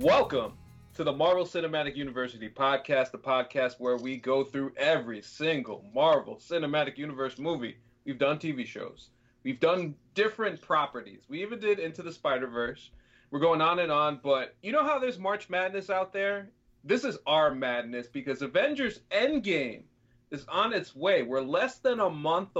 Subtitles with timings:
[0.00, 0.52] Welcome
[0.96, 6.36] to the Marvel Cinematic University podcast, the podcast where we go through every single Marvel
[6.36, 7.78] Cinematic Universe movie.
[8.04, 9.08] We've done TV shows,
[9.42, 12.90] we've done different properties, we even did Into the Spider Verse.
[13.30, 16.50] We're going on and on, but you know how there's March Madness out there?
[16.84, 19.84] This is our madness because Avengers Endgame
[20.30, 21.22] is on its way.
[21.22, 22.50] We're less than a month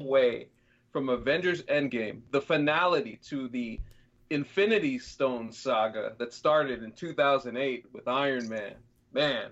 [0.00, 0.46] away
[0.92, 3.80] from Avengers Endgame, the finality to the
[4.30, 8.74] Infinity Stone saga that started in 2008 with Iron Man.
[9.12, 9.50] Man,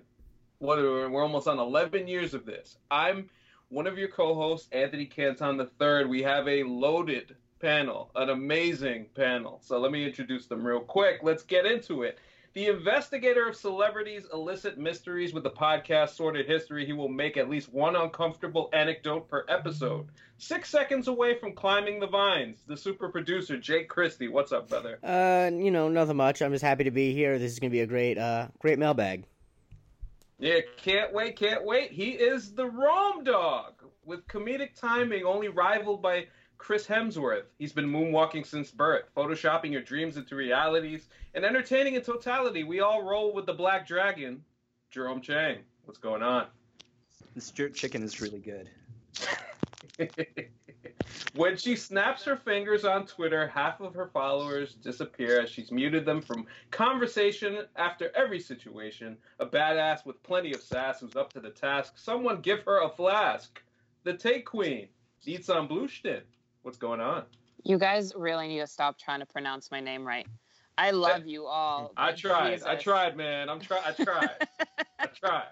[0.58, 2.76] what are, we're almost on 11 years of this.
[2.90, 3.30] I'm
[3.68, 6.04] one of your co-hosts, Anthony Canton III.
[6.04, 9.60] We have a loaded panel, an amazing panel.
[9.62, 11.20] So let me introduce them real quick.
[11.22, 12.18] Let's get into it.
[12.56, 17.50] The investigator of celebrities' illicit mysteries with the podcast Sorted History, he will make at
[17.50, 20.06] least one uncomfortable anecdote per episode.
[20.38, 24.28] Six seconds away from climbing the vines, the super producer Jake Christie.
[24.28, 24.98] What's up, brother?
[25.04, 26.40] Uh, you know, nothing much.
[26.40, 27.38] I'm just happy to be here.
[27.38, 29.26] This is gonna be a great, uh, great mailbag.
[30.38, 31.92] Yeah, can't wait, can't wait.
[31.92, 37.44] He is the Rome Dog with comedic timing, only rivaled by Chris Hemsworth.
[37.58, 42.64] He's been moonwalking since birth, photoshopping your dreams into realities, and entertaining in totality.
[42.64, 44.44] We all roll with the Black Dragon,
[44.90, 45.58] Jerome Chang.
[45.84, 46.46] What's going on?
[47.34, 48.70] This jerk chicken is really good.
[51.34, 56.04] when she snaps her fingers on Twitter, half of her followers disappear as she's muted
[56.04, 59.16] them from conversation after every situation.
[59.38, 61.94] A badass with plenty of sass who's up to the task.
[61.96, 63.62] Someone give her a flask.
[64.04, 64.88] The Take Queen,
[65.26, 66.22] Nitzan Blushtin.
[66.66, 67.22] What's going on?
[67.62, 70.26] You guys really need to stop trying to pronounce my name right.
[70.76, 71.92] I love you all.
[71.96, 72.54] I tried.
[72.54, 72.66] Jesus.
[72.66, 73.48] I tried, man.
[73.48, 73.80] I'm try.
[73.86, 74.30] I tried.
[74.98, 75.46] I tried.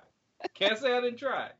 [0.54, 1.50] Can't say I didn't try.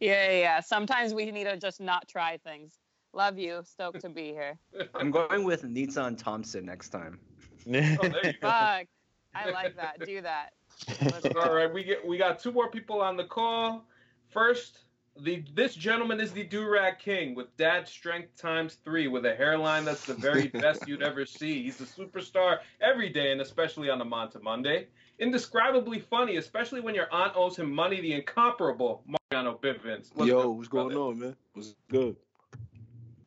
[0.00, 0.58] Yeah, yeah.
[0.58, 2.80] Sometimes we need to just not try things.
[3.12, 3.60] Love you.
[3.62, 4.58] Stoked to be here.
[4.96, 7.20] I'm going with Nitzan Thompson next time.
[7.72, 8.10] oh,
[8.40, 8.86] Fuck.
[9.36, 10.04] I like that.
[10.04, 10.50] Do that.
[11.36, 13.86] All right, we get we got two more people on the call.
[14.30, 14.80] First,
[15.20, 19.84] the this gentleman is the Durag King with dad strength times three with a hairline
[19.84, 21.62] that's the very best you'd ever see.
[21.62, 24.88] He's a superstar every day and especially on the Monta Monday.
[25.18, 28.00] Indescribably funny, especially when your aunt owes him money.
[28.00, 30.10] The incomparable Mariano Bivens.
[30.14, 31.00] What's Yo, what's going brother?
[31.00, 31.36] on, man?
[31.54, 32.16] What's good?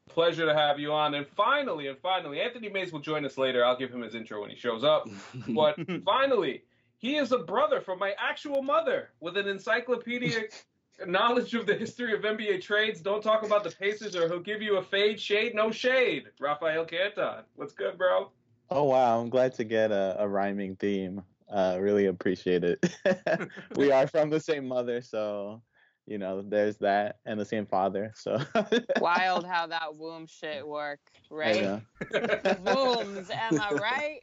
[0.08, 1.16] Pleasure to have you on.
[1.16, 3.66] And finally, and finally, Anthony Mays will join us later.
[3.66, 5.08] I'll give him his intro when he shows up.
[5.50, 6.64] but finally,
[7.00, 10.54] he is a brother from my actual mother with an encyclopedic
[11.06, 13.02] knowledge of the history of NBA trades.
[13.02, 16.26] Don't talk about the Pacers or he'll give you a fade, shade, no shade.
[16.40, 17.44] Rafael Canton.
[17.56, 18.32] What's good, bro?
[18.70, 19.20] Oh, wow.
[19.20, 21.22] I'm glad to get a, a rhyming theme.
[21.52, 22.86] Uh, really appreciate it.
[23.76, 25.62] we are from the same mother, so
[26.10, 28.12] you know, there's that, and the same father.
[28.16, 28.40] So
[29.00, 31.00] wild how that womb shit work,
[31.30, 31.82] right?
[32.64, 34.22] Wombs, am I right?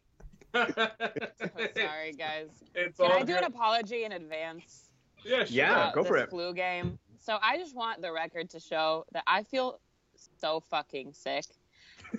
[1.77, 2.49] sorry, guys.
[2.75, 3.39] It's Can I do good.
[3.39, 4.86] an apology in advance?
[5.25, 5.47] Yeah, sure.
[5.49, 6.31] yeah, go for it.
[6.31, 6.99] Flu game.
[7.19, 9.81] So I just want the record to show that I feel
[10.41, 11.45] so fucking sick.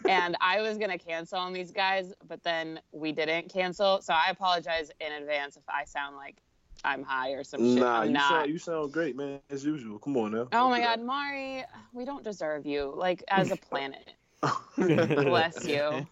[0.09, 4.02] and I was gonna cancel on these guys, but then we didn't cancel.
[4.02, 6.41] So I apologize in advance if I sound like
[6.84, 7.80] I'm high or some shit.
[7.80, 8.30] Nah, I'm you not.
[8.30, 10.00] sound you sound great, man, as usual.
[10.00, 10.47] Come on now.
[10.52, 11.63] Oh my god, Mari,
[11.94, 12.94] we don't deserve you.
[12.96, 14.13] Like as a planet.
[14.78, 16.06] Bless you.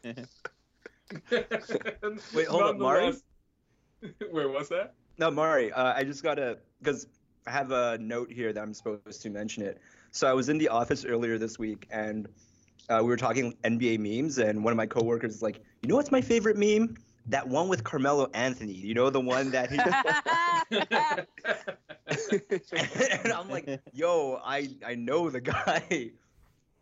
[2.33, 3.13] Wait, hold up, Mari.
[4.31, 4.93] Where was that?
[5.17, 7.07] No, Mari, uh, I just gotta because
[7.47, 9.79] I have a note here that I'm supposed to mention it.
[10.11, 12.27] So I was in the office earlier this week, and
[12.89, 15.95] uh, we were talking NBA memes, and one of my coworkers is like, "You know
[15.95, 16.97] what's my favorite meme?
[17.27, 18.73] That one with Carmelo Anthony.
[18.73, 19.77] You know the one that he."
[23.23, 26.11] and I'm like, "Yo, I I know the guy."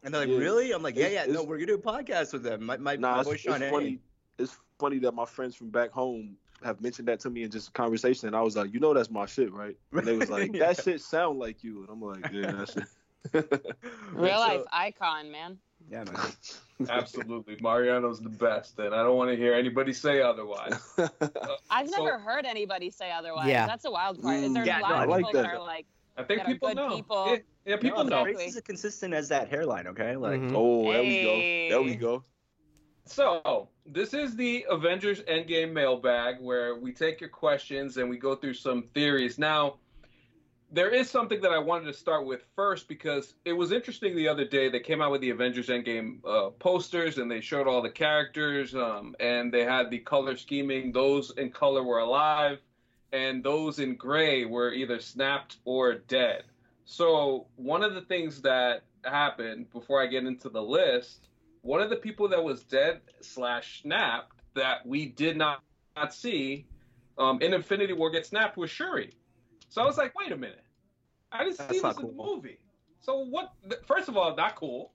[0.04, 0.40] And they're like.
[0.40, 1.26] "Really?" I'm like, "Yeah, yeah.
[1.26, 2.66] No, we're gonna do a podcast with them.
[2.66, 4.00] My my, nah, my boy Sean it's funny.
[4.40, 7.74] It's funny that my friends from back home have mentioned that to me in just
[7.74, 9.78] conversation, and I was like, you know, that's my shit, right?
[9.92, 12.86] And they was like, that shit sound like you, and I'm like, yeah, that's it.
[14.14, 15.58] Real life icon, man.
[15.90, 16.32] Yeah, man.
[16.90, 20.80] Absolutely, Mariano's the best, and I don't want to hear anybody say otherwise.
[20.98, 21.08] Uh,
[21.70, 23.48] I've so, never heard anybody say otherwise.
[23.48, 23.68] Yeah.
[23.68, 24.38] that's a wild part.
[24.38, 25.42] Is there yeah, a lot no, of people like that.
[25.44, 25.54] that.
[25.54, 25.86] are like?
[26.18, 26.96] I think people know.
[26.96, 27.28] People.
[27.28, 28.24] Yeah, yeah people no, know.
[28.24, 29.88] Grace is as consistent as that hairline.
[29.88, 30.56] Okay, like mm-hmm.
[30.56, 31.68] oh, there hey.
[31.70, 31.76] we go.
[31.76, 32.24] There we go.
[33.06, 38.36] So, this is the Avengers Endgame mailbag where we take your questions and we go
[38.36, 39.38] through some theories.
[39.38, 39.76] Now,
[40.72, 44.28] there is something that I wanted to start with first because it was interesting the
[44.28, 44.70] other day.
[44.70, 48.74] They came out with the Avengers Endgame uh, posters and they showed all the characters
[48.74, 50.92] um, and they had the color scheming.
[50.92, 52.60] Those in color were alive
[53.12, 56.44] and those in gray were either snapped or dead.
[56.86, 61.28] So, one of the things that happened before I get into the list
[61.64, 65.64] one of the people that was dead slash snapped that we did not,
[65.96, 66.68] not see
[67.18, 69.14] um, in Infinity War get snapped was Shuri.
[69.70, 70.64] So I was like, wait a minute,
[71.32, 72.60] I didn't see this not in the movie.
[73.00, 73.54] So what?
[73.68, 74.92] th- First of all, not cool.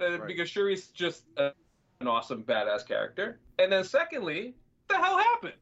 [0.00, 0.26] Uh, Right.
[0.26, 1.52] Because Shuri's just a,
[2.00, 3.40] an awesome badass character.
[3.58, 4.54] And then secondly,
[4.86, 5.54] what the hell happened?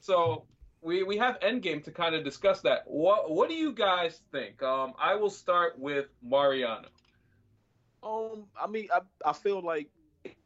[0.00, 0.44] So
[0.80, 2.84] we we have Endgame to kind of discuss that.
[2.86, 4.62] What what do you guys think?
[4.62, 6.88] Um, I will start with Mariano.
[8.02, 9.88] Um, I mean, I I feel like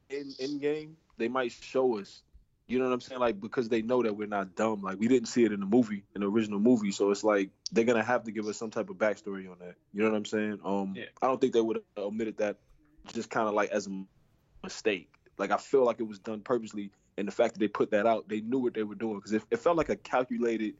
[0.08, 2.22] in Endgame they might show us.
[2.66, 3.20] You know what I'm saying?
[3.20, 4.82] Like because they know that we're not dumb.
[4.82, 6.92] Like we didn't see it in the movie, in the original movie.
[6.92, 9.74] So it's like they're gonna have to give us some type of backstory on that.
[9.92, 10.60] You know what I'm saying?
[10.64, 11.06] Um, Yeah.
[11.20, 12.58] I don't think they would have omitted that
[13.12, 14.04] just kind of like as a
[14.62, 15.10] mistake.
[15.36, 18.06] Like I feel like it was done purposely, and the fact that they put that
[18.06, 20.74] out, they knew what they were doing because it, it felt like a calculated.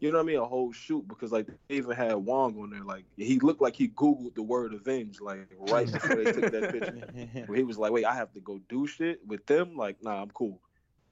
[0.00, 0.38] You know what I mean?
[0.38, 2.82] A whole shoot because like they even had Wong on there.
[2.82, 6.72] Like he looked like he googled the word avenge like right before they took that
[6.72, 10.02] picture where he was like, "Wait, I have to go do shit with them." Like,
[10.02, 10.58] nah, I'm cool.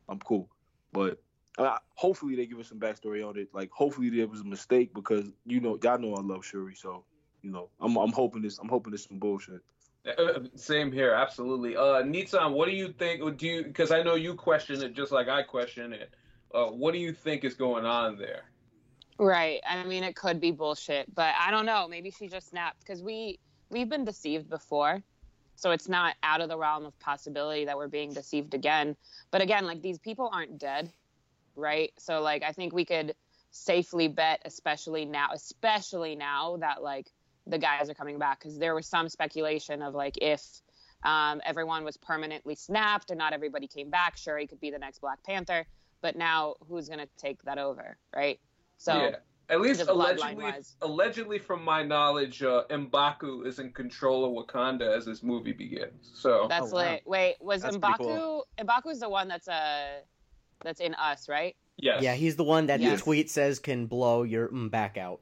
[0.08, 0.49] I'm cool.
[0.93, 1.20] But
[1.58, 3.49] uh, hopefully they give us some backstory on it.
[3.52, 7.05] Like, hopefully there was a mistake because you know y'all know I love Shuri, so
[7.43, 9.61] you know I'm I'm hoping this I'm hoping this some bullshit.
[10.17, 11.76] Uh, Same here, absolutely.
[11.76, 13.37] Uh, Nitzan, what do you think?
[13.37, 13.64] Do you?
[13.64, 16.11] Because I know you question it just like I question it.
[16.55, 18.44] Uh, what do you think is going on there?
[19.19, 19.61] Right.
[19.69, 21.88] I mean, it could be bullshit, but I don't know.
[21.88, 25.03] Maybe she just snapped because we we've been deceived before,
[25.56, 28.97] so it's not out of the realm of possibility that we're being deceived again.
[29.32, 30.93] But again, like these people aren't dead,
[31.56, 31.93] right?
[31.99, 33.17] So like I think we could
[33.50, 37.11] safely bet, especially now, especially now that like
[37.44, 40.43] the guys are coming back, because there was some speculation of like if
[41.03, 45.00] um, everyone was permanently snapped and not everybody came back, Shuri could be the next
[45.00, 45.67] Black Panther.
[46.03, 48.38] But now who's gonna take that over, right?
[48.78, 49.16] So yeah,
[49.50, 50.52] at least allegedly,
[50.82, 56.10] allegedly from my knowledge, uh, M'Baku is in control of Wakanda as this movie begins.
[56.14, 56.92] So that's Oh, wow.
[56.92, 57.02] lit.
[57.04, 57.98] Wait, was That's Mbaku?
[57.98, 58.46] cool.
[58.58, 60.00] Mbaku's the one that's uh
[60.64, 61.54] that's in us, right?
[61.76, 62.98] yes, Yeah, he's the one that Yes.
[62.98, 65.20] the tweet says can blow your mm back out.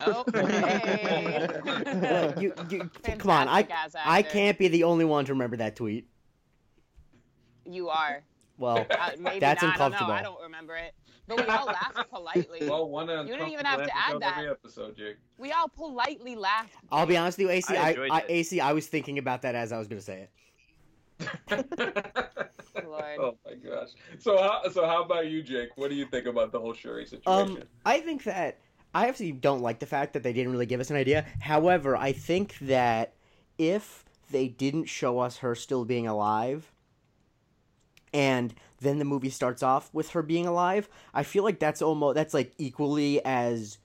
[0.00, 1.48] Oh, hey.
[2.38, 3.66] You, you, come on, I
[4.04, 6.08] I can't be the only one to remember that tweet.
[7.64, 8.22] You are.
[8.58, 9.74] Well, Uh, maybe That's not.
[9.74, 10.12] I don't uncomfortable.
[10.12, 10.18] know.
[10.18, 10.94] I don't remember it.
[11.28, 12.68] But we all laughed politely.
[12.68, 14.38] Well, one You didn't even have to add that.
[14.38, 15.16] every episode, Jake.
[15.38, 16.74] we all politely laughed.
[16.92, 17.76] I'll be honest with you, AC.
[17.76, 18.24] I I, I.
[18.28, 20.30] AC, I was thinking about that as I was gonna say it.
[22.84, 23.18] Lord.
[23.18, 23.88] oh my gosh.
[24.18, 25.70] So how so how about you, Jake?
[25.76, 27.56] What do you think about the whole Shuri situation?
[27.56, 28.58] Um, I think that
[28.94, 31.26] I actually don't like the fact that they didn't really give us an idea.
[31.40, 33.14] However, I think that
[33.58, 36.70] if they didn't show us her still being alive,
[38.16, 42.14] and then the movie starts off with her being alive, I feel like that's almost
[42.14, 43.76] that's like equally as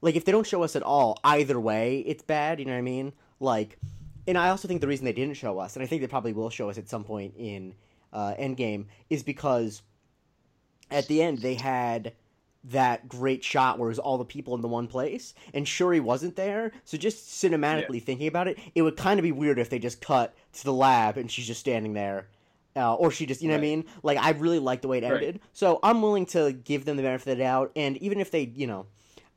[0.00, 2.58] like if they don't show us at all, either way, it's bad.
[2.58, 3.12] You know what I mean?
[3.38, 3.78] Like,
[4.26, 6.32] and I also think the reason they didn't show us, and I think they probably
[6.32, 7.74] will show us at some point in
[8.12, 9.82] uh, Endgame, is because
[10.90, 12.12] at the end they had
[12.64, 16.00] that great shot where it was all the people in the one place, and Shuri
[16.00, 16.72] wasn't there.
[16.84, 20.00] So just cinematically thinking about it, it would kind of be weird if they just
[20.00, 22.26] cut to the lab and she's just standing there.
[22.76, 23.84] Uh, or she just, you know what I mean?
[24.02, 25.14] Like, I really like the way it Right.
[25.14, 25.40] ended.
[25.54, 27.72] So I'm willing to give them the benefit of the doubt.
[27.74, 28.86] And even if they, you know,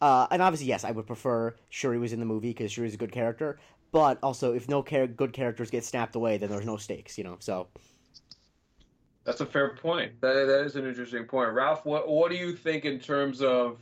[0.02, 2.98] uh, and obviously, yes, I would prefer Shuri was in the movie because Shuri's a
[2.98, 3.58] good character.
[3.92, 7.24] But also, if no char- good characters get snapped away, then there's no stakes, you
[7.24, 7.38] know?
[7.40, 7.68] So
[9.24, 10.20] That's a fair point.
[10.22, 11.52] That that is an interesting point.
[11.52, 13.80] Ralph, what what do you think in terms of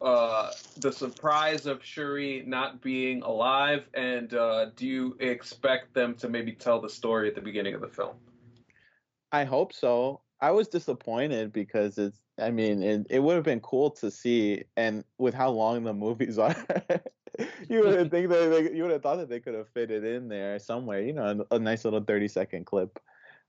[0.00, 6.28] uh, the surprise of Shuri not being alive, and uh, do you expect them to
[6.28, 8.16] maybe tell the story at the beginning of the film?
[9.34, 10.20] I hope so.
[10.40, 12.20] I was disappointed because it's.
[12.38, 15.92] I mean, it, it would have been cool to see, and with how long the
[15.92, 16.54] movies are,
[17.68, 20.04] you would think that they, you would have thought that they could have fit it
[20.04, 21.02] in there somewhere.
[21.02, 23.00] You know, a, a nice little thirty second clip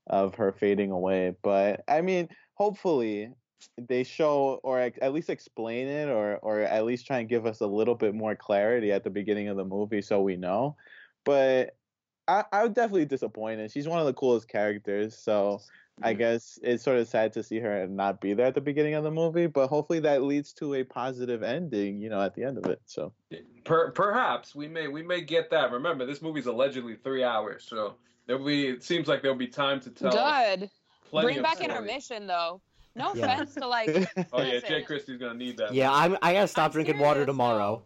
[0.08, 1.36] of her fading away.
[1.40, 3.30] But I mean, hopefully
[3.78, 7.60] they show or at least explain it, or or at least try and give us
[7.60, 10.76] a little bit more clarity at the beginning of the movie so we know.
[11.24, 11.76] But
[12.28, 13.70] I, I was definitely disappointed.
[13.70, 15.60] She's one of the coolest characters, so
[16.02, 16.18] I mm-hmm.
[16.18, 18.94] guess it's sort of sad to see her and not be there at the beginning
[18.94, 19.46] of the movie.
[19.46, 22.80] But hopefully that leads to a positive ending, you know, at the end of it.
[22.86, 23.12] So
[23.64, 25.72] Per, perhaps we may we may get that.
[25.72, 27.94] Remember, this movie's allegedly three hours, so
[28.26, 28.68] there'll be.
[28.68, 30.12] It seems like there'll be time to tell.
[30.12, 30.70] Good.
[31.10, 31.70] Bring of back story.
[31.70, 32.60] intermission though.
[32.94, 33.26] No Yeah.
[33.26, 33.88] offense to like.
[34.32, 35.72] Oh yeah, Jay Christie's gonna need that.
[35.72, 37.82] yeah, I'm I gotta stop I'm drinking water serious, tomorrow.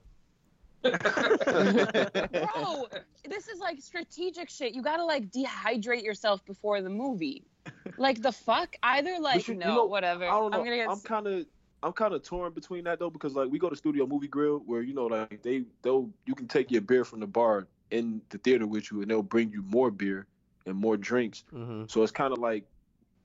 [0.83, 0.93] Bro,
[3.29, 4.75] this is like strategic shit.
[4.75, 7.45] You gotta like dehydrate yourself before the movie.
[7.99, 8.77] Like the fuck?
[8.83, 10.25] Either like you- you no, know, whatever.
[10.25, 10.59] I don't know.
[10.59, 10.89] I'm gonna get.
[10.89, 11.47] I'm kind of
[11.83, 14.59] I'm kind of torn between that though because like we go to Studio Movie Grill
[14.67, 18.21] where you know like they they'll you can take your beer from the bar in
[18.31, 20.27] the theater with you and they'll bring you more beer
[20.67, 21.45] and more drinks.
[21.51, 22.65] hmm So it's kind of like,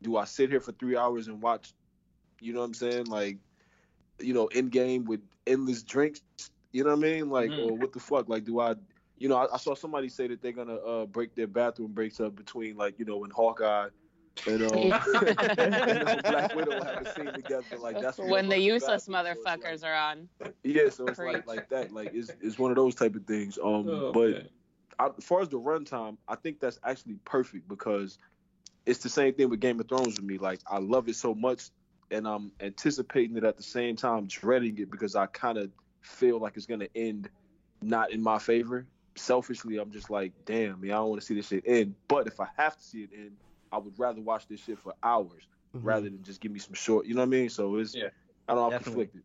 [0.02, 1.74] do I sit here for three hours and watch
[2.42, 3.06] You know what I'm saying?
[3.06, 3.38] Like,
[4.20, 6.22] you know, Endgame with endless drinks.
[6.76, 7.30] You know what I mean?
[7.30, 7.72] Like, Mhm.
[7.72, 8.28] or what the fuck?
[8.28, 8.76] Like, do I?
[9.18, 12.20] You know, I, I saw somebody say that they're gonna uh, break their bathroom breaks
[12.20, 13.88] up between like, you know, when Hawkeye
[14.46, 14.92] and um,
[15.58, 17.78] and Black Widow have a scene together.
[17.80, 20.30] Like that's when the useless bathroom, so it's motherfuckers are on.
[20.42, 21.34] Like, yeah, so it's Preach.
[21.36, 21.94] like like that.
[21.94, 23.58] Like it's it's one of those type of things.
[23.58, 24.50] Um, Oh, but man.
[25.00, 28.20] I, as far as the runtime, I think that's actually perfect because
[28.86, 30.40] it's the same thing with Game of Thrones with me.
[30.40, 31.70] Like I love it so much,
[32.12, 35.72] and I'm anticipating it at the same time, dreading it because I kind of
[36.06, 37.30] feel like it's gonna end
[37.82, 38.86] not in my favor.
[39.16, 41.96] Selfishly, I'm just like, damn, man, I don't want to see this shit end.
[42.08, 43.32] But if I have to see it end,
[43.72, 45.84] I would rather watch this shit for hours Mhm.
[45.84, 47.06] rather than just give me some short.
[47.06, 47.50] You know what I mean?
[47.50, 48.10] So it's Yeah.
[48.48, 49.24] I don't know, I'm conflicted.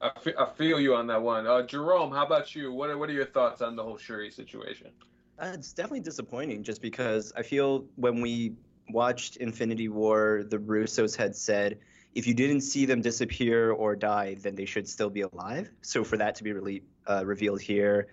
[0.00, 1.46] I fe- I feel you on that one.
[1.46, 2.72] Uh, Jerome, how about you?
[2.72, 4.90] What are, what are your thoughts on the whole Shuri situation?
[5.38, 8.54] Uh, it's definitely disappointing just because I feel when we
[8.88, 11.78] watched Infinity War, the Russos had said
[12.14, 15.70] if you didn't see them disappear or die, then they should still be alive.
[15.82, 18.08] So for that to be really uh, revealed here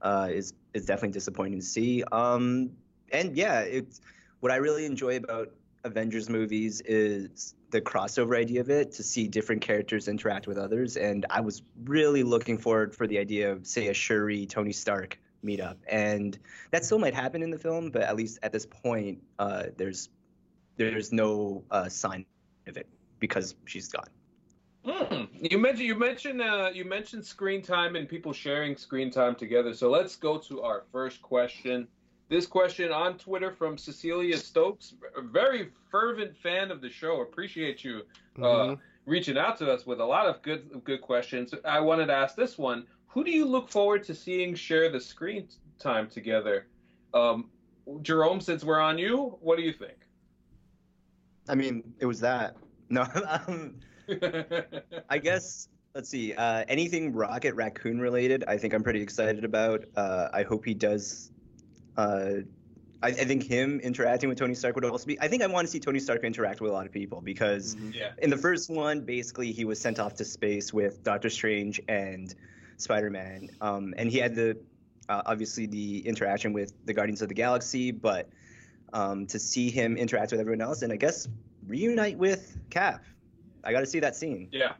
[0.00, 2.02] uh, is is definitely disappointing to see.
[2.10, 2.70] Um,
[3.12, 4.00] and yeah, it's
[4.40, 5.52] what I really enjoy about
[5.84, 10.96] Avengers movies is the crossover idea of it to see different characters interact with others.
[10.96, 15.18] And I was really looking forward for the idea of say a Shuri Tony Stark
[15.44, 16.38] meetup, and
[16.70, 20.08] that still might happen in the film, but at least at this point, uh, there's
[20.76, 22.24] there's no uh, sign
[22.66, 22.86] of it
[23.22, 24.08] because she's gone.
[24.84, 25.26] Hmm.
[25.40, 29.72] You mentioned you mentioned uh, you mentioned screen time and people sharing screen time together.
[29.74, 31.86] So let's go to our first question.
[32.28, 37.20] This question on Twitter from Cecilia Stokes, a very fervent fan of the show.
[37.20, 38.02] Appreciate you
[38.38, 38.78] uh, Mhm.
[39.06, 41.54] reaching out to us with a lot of good good questions.
[41.64, 45.00] I wanted to ask this one: Who do you look forward to seeing share the
[45.00, 45.46] screen
[45.78, 46.66] time together?
[47.14, 47.50] Um,
[48.02, 49.98] Jerome, since we're on you, what do you think?
[51.48, 52.56] I mean, it was that.
[52.92, 53.06] No,
[53.46, 53.76] um,
[55.08, 56.34] I guess let's see.
[56.34, 59.86] Uh, anything Rocket Raccoon related, I think I'm pretty excited about.
[59.96, 61.32] Uh, I hope he does.
[61.96, 62.42] Uh,
[63.02, 65.18] I, I think him interacting with Tony Stark would also be.
[65.18, 67.76] I think I want to see Tony Stark interact with a lot of people because
[67.94, 68.10] yeah.
[68.18, 72.34] in the first one, basically he was sent off to space with Doctor Strange and
[72.76, 74.58] Spider-Man, um, and he had the
[75.08, 78.28] uh, obviously the interaction with the Guardians of the Galaxy, but
[78.92, 81.26] um, to see him interact with everyone else and I guess
[81.66, 83.04] reunite with Cap,
[83.64, 84.48] I got to see that scene.
[84.52, 84.72] Yeah,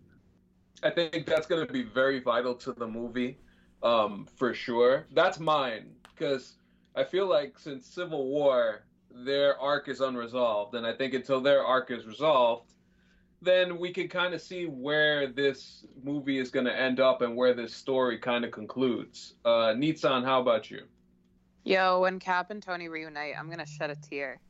[0.83, 3.39] I think that's going to be very vital to the movie,
[3.83, 5.07] um, for sure.
[5.13, 6.57] That's mine because
[6.95, 11.65] I feel like since Civil War, their arc is unresolved, and I think until their
[11.65, 12.73] arc is resolved,
[13.41, 17.37] then we can kind of see where this movie is going to end up and
[17.37, 19.35] where this story kind of concludes.
[19.45, 20.83] Uh, Nitzan, how about you?
[21.65, 24.41] Yo, when Cap and Tony reunite, I'm gonna shed a tear.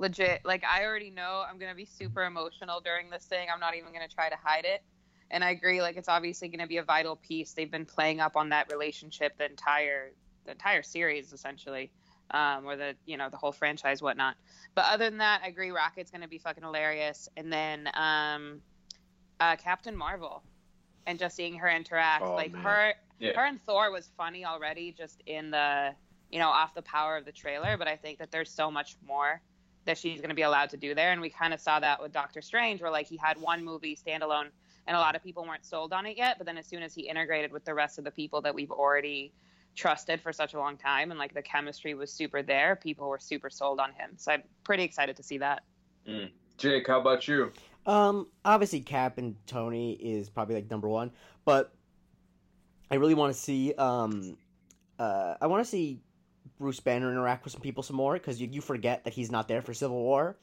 [0.00, 3.48] Legit, like I already know I'm gonna be super emotional during this thing.
[3.52, 4.82] I'm not even gonna try to hide it.
[5.30, 7.52] And I agree, like it's obviously gonna be a vital piece.
[7.52, 10.12] They've been playing up on that relationship the entire
[10.46, 11.92] the entire series essentially.
[12.30, 14.36] Um, or the you know, the whole franchise, whatnot.
[14.74, 17.28] But other than that, I agree Rocket's gonna be fucking hilarious.
[17.36, 18.62] And then um
[19.38, 20.42] uh, Captain Marvel.
[21.06, 22.24] And just seeing her interact.
[22.24, 22.62] Oh, like man.
[22.62, 23.32] her Yeah.
[23.36, 25.94] her and Thor was funny already just in the
[26.30, 28.96] you know, off the power of the trailer, but I think that there's so much
[29.06, 29.42] more
[29.84, 31.12] that she's going to be allowed to do there.
[31.12, 33.96] And we kind of saw that with Doctor Strange, where like he had one movie
[33.96, 34.48] standalone
[34.86, 36.36] and a lot of people weren't sold on it yet.
[36.38, 38.70] But then as soon as he integrated with the rest of the people that we've
[38.70, 39.32] already
[39.76, 43.18] trusted for such a long time and like the chemistry was super there, people were
[43.18, 44.10] super sold on him.
[44.16, 45.62] So I'm pretty excited to see that.
[46.58, 47.52] Jake, how about you?
[47.86, 51.10] Um, obviously Cap and Tony is probably like number one,
[51.44, 51.72] but
[52.90, 54.36] I really want to see um,
[54.98, 56.02] uh, I want to see
[56.60, 59.48] Bruce Banner interact with some people some more because you, you forget that he's not
[59.48, 60.36] there for Civil War,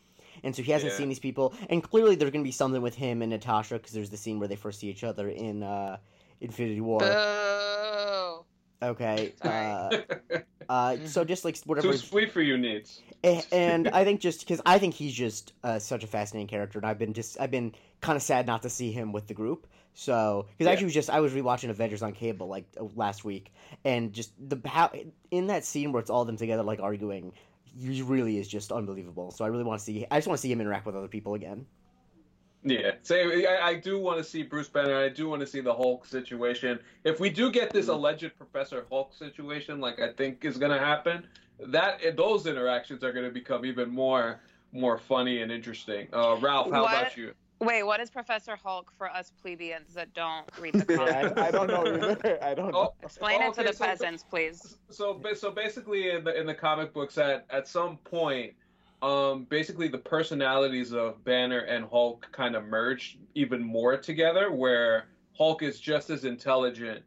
[0.43, 0.97] and so he hasn't Yeah.
[0.97, 4.09] seen these people, and clearly there's gonna be something with him and Natasha because there's
[4.09, 5.97] the scene where they first see each other in uh,
[6.41, 6.99] Infinity War.
[7.01, 8.45] Boo!
[8.81, 10.03] Okay, uh, Sorry.
[10.69, 11.91] uh, so just like whatever.
[11.91, 13.01] Too sweet for you, Needs.
[13.51, 16.85] And I think just because I think he's just uh, such a fascinating character, and
[16.85, 19.67] I've been just I've been kind of sad not to see him with the group.
[19.99, 20.73] So because Yeah.
[20.73, 23.51] actually was just I was rewatching Avengers on cable like uh, last week,
[23.83, 24.91] and just the how
[25.31, 28.71] in that scene where it's all of them together like arguing, he really is just
[28.71, 29.31] unbelievable.
[29.31, 31.07] So I really want to see I just want to see him interact with other
[31.07, 31.65] people again.
[32.61, 33.31] Yeah, same.
[33.47, 34.95] I, I do want to see Bruce Banner.
[34.95, 36.77] I do want to see the Hulk situation.
[37.03, 40.79] If we do get this alleged Professor Hulk situation, like I think is going to
[40.79, 41.25] happen,
[41.59, 46.07] that those interactions are going to become even more more funny and interesting.
[46.13, 46.93] Uh, Ralph, how What?
[46.93, 47.33] about you?
[47.59, 51.41] Wait, what is Professor Hulk for us plebeians that don't read the Yeah, comics?
[51.41, 52.39] I, I don't know either.
[52.43, 52.93] I don't know.
[52.93, 54.77] Oh, Explain Oh, it to the so- peasants, please.
[54.89, 58.53] So so basically, in the in the comic books, at at some point,
[59.01, 65.05] um, basically the personalities of Banner and Hulk kind of merged even more together, where
[65.35, 67.03] Hulk is just as intelligent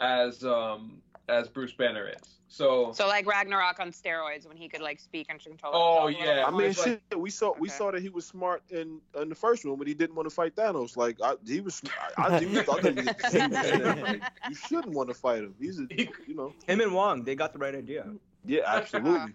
[0.00, 1.00] as um,
[1.30, 2.35] as Bruce Banner is.
[2.48, 5.72] So, So like Ragnarok on steroids when he could like speak and control.
[5.74, 6.46] Oh, himself a little yeah.
[6.46, 7.18] I mean, it's like- shit.
[7.18, 9.94] We saw we saw that he was smart in in the first one, but he
[9.94, 10.96] didn't want to fight Thanos.
[10.96, 11.82] Like I, he was,
[12.16, 15.54] I, I, he was, I think he was- like, you shouldn't want to fight him.
[15.60, 15.86] He's a,
[16.26, 18.06] you know, Him and Wong, they got the right idea.
[18.44, 19.34] yeah, absolutely.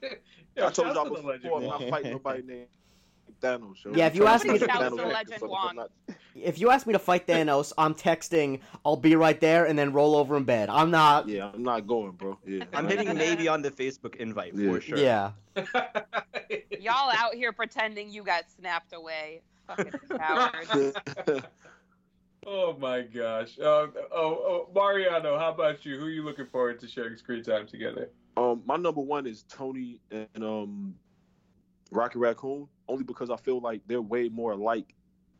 [0.56, 1.70] Yo, I told y'all before, legend, I'm man.
[1.70, 2.66] not fighting nobody named
[3.40, 3.84] Thanos.
[3.84, 3.92] yo.
[3.94, 5.68] Yeah, if you ask me to- get Thanos Legend back, so Wong.
[5.70, 5.90] I'm not-
[6.34, 9.92] If you ask me to fight Thanos, I'm texting, I'll be right there, and then
[9.92, 10.68] roll over in bed.
[10.68, 11.28] I'm not.
[11.28, 12.38] Yeah, I'm not going, bro.
[12.44, 14.72] Yeah, I'm hitting maybe on the Facebook invite Yeah.
[14.72, 14.98] for sure.
[14.98, 15.30] Yeah.
[16.80, 19.42] Y'all out here pretending you got snapped away.
[19.68, 20.92] Fucking cowards.
[22.46, 23.58] oh my gosh.
[23.60, 25.98] Um, oh, oh, Mariano, how about you?
[25.98, 28.10] Who are you looking forward to sharing screen time together?
[28.36, 30.94] Um, my number one is Tony and um,
[31.94, 34.94] Rocky Raccoon, only because I feel like they're way more alike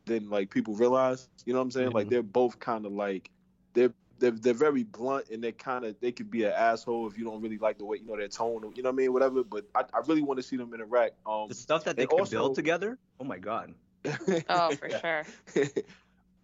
[0.06, 1.28] than like people realize.
[1.46, 1.90] You know what I'm saying?
[1.90, 2.10] Like Mhm.
[2.10, 3.30] they're both kind of like
[3.72, 7.18] they're they're they're very blunt and they kind of they could be an asshole if
[7.18, 8.62] you don't really like the way you know their tone.
[8.64, 9.12] Or, you know what I mean?
[9.12, 9.42] Whatever.
[9.42, 11.16] But I, I really want to see them interact.
[11.26, 12.98] Um, The stuff that they can also- build together.
[13.18, 13.74] Oh my god.
[14.48, 15.24] Oh, for sure.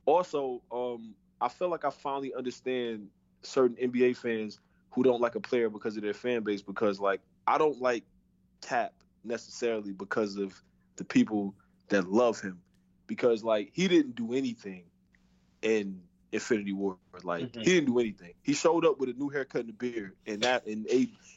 [0.07, 3.09] also, um, I feel like I finally understand
[3.43, 4.59] certain NBA fans
[4.91, 6.63] who don't like a player because of their fan base.
[6.63, 8.05] Because like I don't like
[8.63, 8.93] Cap
[9.25, 10.53] necessarily because of
[10.97, 11.55] the people
[11.89, 12.63] that love him.
[13.07, 14.85] Because like he didn't do anything
[15.63, 16.99] in Infinity War.
[17.23, 17.65] Like Mhm.
[17.65, 18.35] he didn't do anything.
[18.43, 20.87] He showed up with a new haircut and a beard, and that and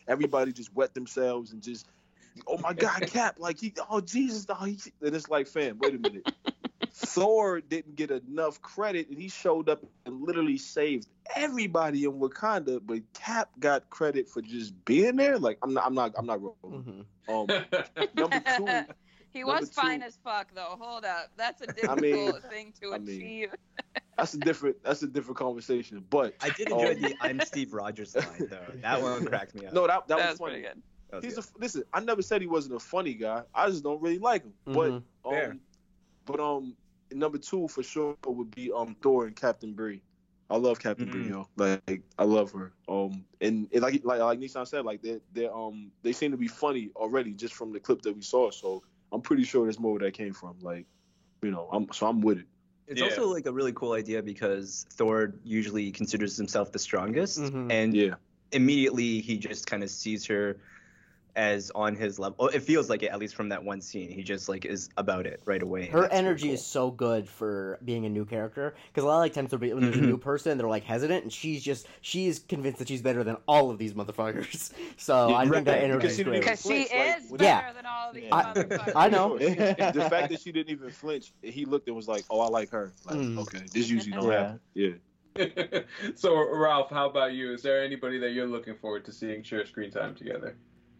[0.07, 1.87] everybody just wet themselves and just.
[2.47, 3.35] Oh my God, Cap!
[3.37, 6.25] Like he, oh Jesus, oh, he, and it's like, fam, wait a minute.
[7.05, 12.79] Thor didn't get enough credit, and he showed up and literally saved everybody in Wakanda.
[12.83, 15.37] But Cap got credit for just being there.
[15.37, 17.05] Like I'm not, I'm not, I'm not rolling.
[17.27, 17.47] hmm Um,
[18.15, 18.93] number two,
[19.31, 20.77] He was Number fine as fuck though.
[20.79, 21.29] Hold up.
[21.37, 23.55] That's a difficult I mean- thing to I mean, achieve.
[24.17, 26.05] that's a different, that's a different conversation.
[26.09, 28.59] But I did enjoy Um, the "I'm Steve Rogers" line though.
[28.81, 29.73] That one cracked me up.
[29.73, 30.51] no, that that That was was funny.
[30.61, 30.81] pretty good.
[31.09, 31.45] That was He's good.
[31.45, 31.83] a listen.
[31.93, 33.41] I never said he wasn't a funny guy.
[33.55, 34.53] I just don't really like him.
[34.67, 34.73] Mhm.
[34.73, 35.57] But um, Fair.
[36.25, 36.75] but um,
[37.15, 40.01] number two for sure would be um Thor and Captain Brie.
[40.49, 41.11] I love Captain Mhm.
[41.11, 41.47] Brie, yo.
[41.55, 42.73] Like I love her.
[42.87, 46.37] Um, and, and like like like Nitzan said, like they they um they seem to
[46.37, 48.51] be funny already just from the clip that we saw.
[48.51, 50.57] So I'm pretty sure there's more where that came from.
[50.61, 50.85] Like,
[51.41, 52.47] you know, I'm so I'm with it.
[52.87, 53.05] It's Yeah.
[53.05, 57.71] also like a really cool idea because Thor usually considers himself the strongest, Mhm.
[57.71, 58.15] and Yeah.
[58.51, 60.59] immediately he just kind of sees her
[61.35, 62.35] as on his level.
[62.39, 64.09] Oh, It feels like it, at least from that one scene.
[64.11, 65.87] He just like is about it right away.
[65.87, 66.53] Her energy cool.
[66.53, 69.61] is so good for being a new character because a lot of like times there'll
[69.61, 70.07] be- when there's a Mhm.
[70.07, 73.71] new person they're like hesitant and she's just she's convinced that she's better than all
[73.71, 74.71] of these motherfuckers.
[74.97, 76.35] So Yeah, I think right, that because energy is she great.
[76.37, 77.73] even Because she like, is better Yeah.
[77.73, 78.91] than all these I- motherfuckers.
[78.95, 79.37] I know.
[79.39, 82.69] the fact that she didn't even flinch, he looked and was like, "Oh, I like
[82.69, 83.39] her." Like, Mm.
[83.39, 84.39] okay, this usually don't Yeah.
[84.39, 84.59] happen.
[84.75, 85.79] Yeah.
[86.15, 87.53] so, Ralph, how about you?
[87.53, 90.55] Is there anybody that you're looking forward to seeing share screen time together?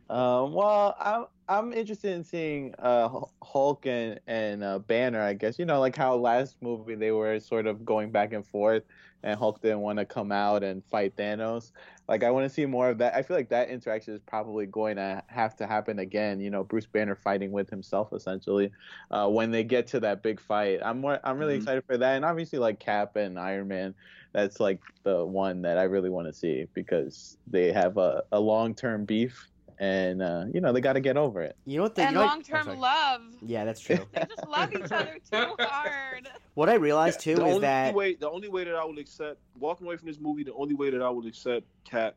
[0.10, 3.10] Um, well, I'm I'm interested in seeing uh
[3.44, 5.22] Hulk and and uh, Banner.
[5.22, 8.46] I guess you know like how last movie they were sort of going back and
[8.46, 8.84] forth,
[9.24, 11.72] and Hulk didn't want to come out and fight Thanos.
[12.08, 13.16] Like I want to see more of that.
[13.16, 16.42] I feel like that interaction is probably going to have to happen again.
[16.42, 18.72] You know, Bruce Banner fighting with himself essentially
[19.10, 20.82] uh, when they get to that big fight.
[20.84, 21.56] I'm more I'm really Mhm.
[21.56, 23.96] excited for that, and obviously like Cap and Iron Man.
[24.34, 28.40] That's like the one that I really want to see because they have a, a
[28.40, 31.56] long term beef and uh, you know they got to get over it.
[31.66, 31.96] You know what?
[31.96, 33.22] The, and you know long term oh, love.
[33.42, 34.00] Yeah, that's true.
[34.14, 36.30] They just love each other too hard.
[36.54, 39.00] what I realized too the is only that way the only way that I will
[39.00, 42.16] accept walking away from this movie, the only way that I will accept Cap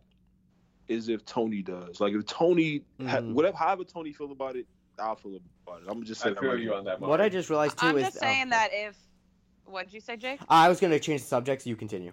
[0.89, 2.01] is if Tony does.
[2.01, 3.33] Like if Tony, ha- Mhm.
[3.35, 4.67] whatever, however Tony feel about it,
[4.99, 5.89] I'll feel about it.
[5.89, 6.35] I'm just I saying.
[6.35, 7.01] that feel right you on that.
[7.01, 8.97] what I just realized too I'm is just oh, saying that if.
[9.65, 10.39] What'd you say, Jake?
[10.49, 12.13] I was gonna change the subject, so you continue.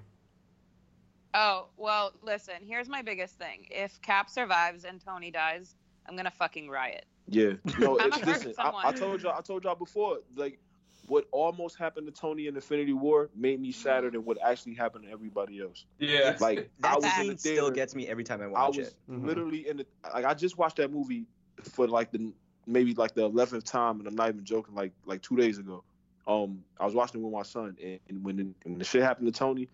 [1.33, 3.67] Oh, well, listen, here's my biggest thing.
[3.71, 5.75] If Cap survives and Tony dies,
[6.07, 7.05] I'm going to fucking riot.
[7.27, 7.53] Yeah.
[7.79, 8.53] No, I'm it's, listen.
[8.57, 8.71] I.
[8.85, 9.35] I told y'all.
[9.37, 10.19] I told y'all before.
[10.35, 10.59] Like
[11.07, 15.05] what almost happened to Tony in Infinity War made me sadder than what actually happened
[15.05, 15.85] to everybody else.
[15.99, 16.37] Yeah.
[16.39, 18.77] Like I That was in scene the still gets me every time I I watch
[18.77, 18.95] was it.
[19.09, 19.25] Mhm.
[19.25, 21.25] literally in the like I just watched that movie
[21.61, 22.31] for like the
[22.65, 24.75] maybe like the eleventh time, and I'm not even joking.
[24.75, 25.83] Like like two days ago,
[26.27, 29.03] um, I was watching it with my son, and, and when, the, when the shit
[29.03, 29.67] happened to Tony,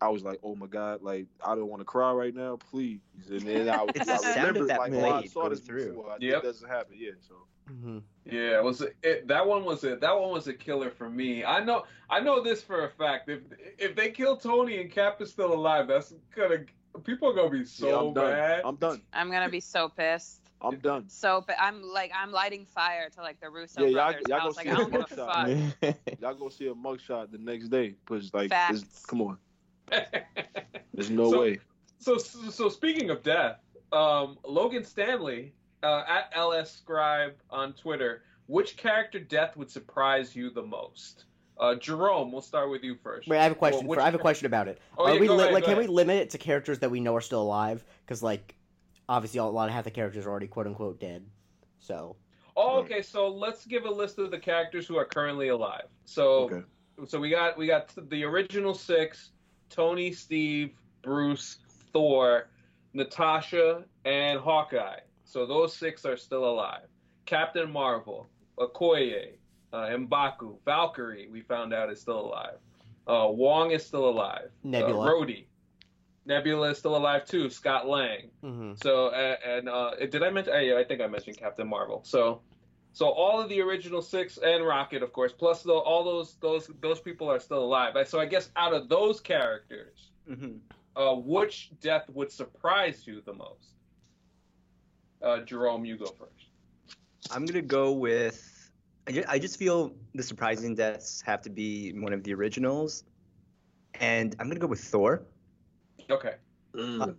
[0.00, 3.00] I was like, oh my god, like I don't want to cry right now, please.
[3.30, 5.86] And then I, It's I the remembered that like oh, I blade saw this through.
[5.88, 6.10] before.
[6.12, 6.38] I, Yep.
[6.38, 7.10] It doesn't happen, yeah.
[7.20, 7.34] So
[7.68, 11.08] hmm Yeah, it was it, that one was a that one was a killer for
[11.10, 11.44] me.
[11.44, 13.28] I know I know this for a fact.
[13.28, 13.40] If
[13.78, 16.64] if they kill Tony and Cap is still alive, that's gonna
[17.04, 18.30] people are gonna be yeah, so I'm done.
[18.32, 18.62] bad.
[18.64, 19.02] I'm done.
[19.12, 20.40] I'm going to be so pissed.
[20.60, 21.04] I'm done.
[21.08, 24.42] So, but I'm like, I'm lighting fire to like the Russo Yeah, y'all- y'all I
[24.42, 25.76] go was like, see I a don't give a mugshot.
[25.82, 25.96] fuck.
[26.20, 29.38] Y'all gonna see a mugshot the next day, but it's like, it's, come on,
[30.94, 31.58] there's no So- way.
[32.00, 33.58] So, so, so speaking of death,
[33.92, 40.50] um, Logan Stanley uh, at LS Scribe on Twitter, which character death would surprise you
[40.50, 41.24] the most?
[41.58, 43.26] Uh, Jerome, we'll start with you first.
[43.28, 43.86] Wait, I have a question.
[43.86, 44.80] Well, for, I have a question about it.
[44.96, 46.90] Oh, are yeah, we li- ahead, like go can we limit it to characters that
[46.90, 47.84] we know are still alive?
[48.06, 48.54] Because like,
[49.08, 51.26] obviously, a lot of half the characters are already quote unquote dead.
[51.80, 52.14] So
[52.56, 53.02] Oh, okay.
[53.02, 55.86] So let's give a list of the characters who are currently alive.
[56.04, 56.62] So, Okay.
[57.06, 59.30] so we got we got the original six:
[59.70, 61.58] Tony, Steve, Bruce,
[61.92, 62.48] Thor,
[62.92, 65.00] Natasha, and Hawkeye.
[65.24, 66.86] So those six are still alive.
[67.26, 68.28] Captain Marvel,
[68.58, 69.32] Okoye,
[69.72, 71.28] uh, M'Baku, Valkyrie.
[71.30, 72.56] We found out is still alive.
[73.06, 74.50] Uh, Wong is still alive.
[74.64, 75.06] Nebula.
[75.06, 75.46] Uh, Rhodey.
[76.26, 77.48] Nebula is still alive too.
[77.48, 78.30] Scott Lang.
[78.42, 80.52] hmm So uh, and uh, did I mention?
[80.52, 82.02] Uh, yeah, I think I mentioned Captain Marvel.
[82.04, 82.42] So
[82.98, 86.68] so all of the original six and Rocket, of course, plus the, all those those
[86.80, 87.94] those people are still alive.
[88.08, 90.56] So I guess out of those characters, hmm
[90.96, 93.68] uh, which death would surprise you the most?
[95.22, 96.46] Uh, Jerome, you go first.
[97.30, 98.38] I'm gonna go with.
[99.06, 103.04] I ju- I just feel the surprising deaths have to be one of the originals,
[103.94, 105.22] and I'm gonna go with Thor,
[106.10, 106.34] Okay.
[106.74, 107.14] Mm.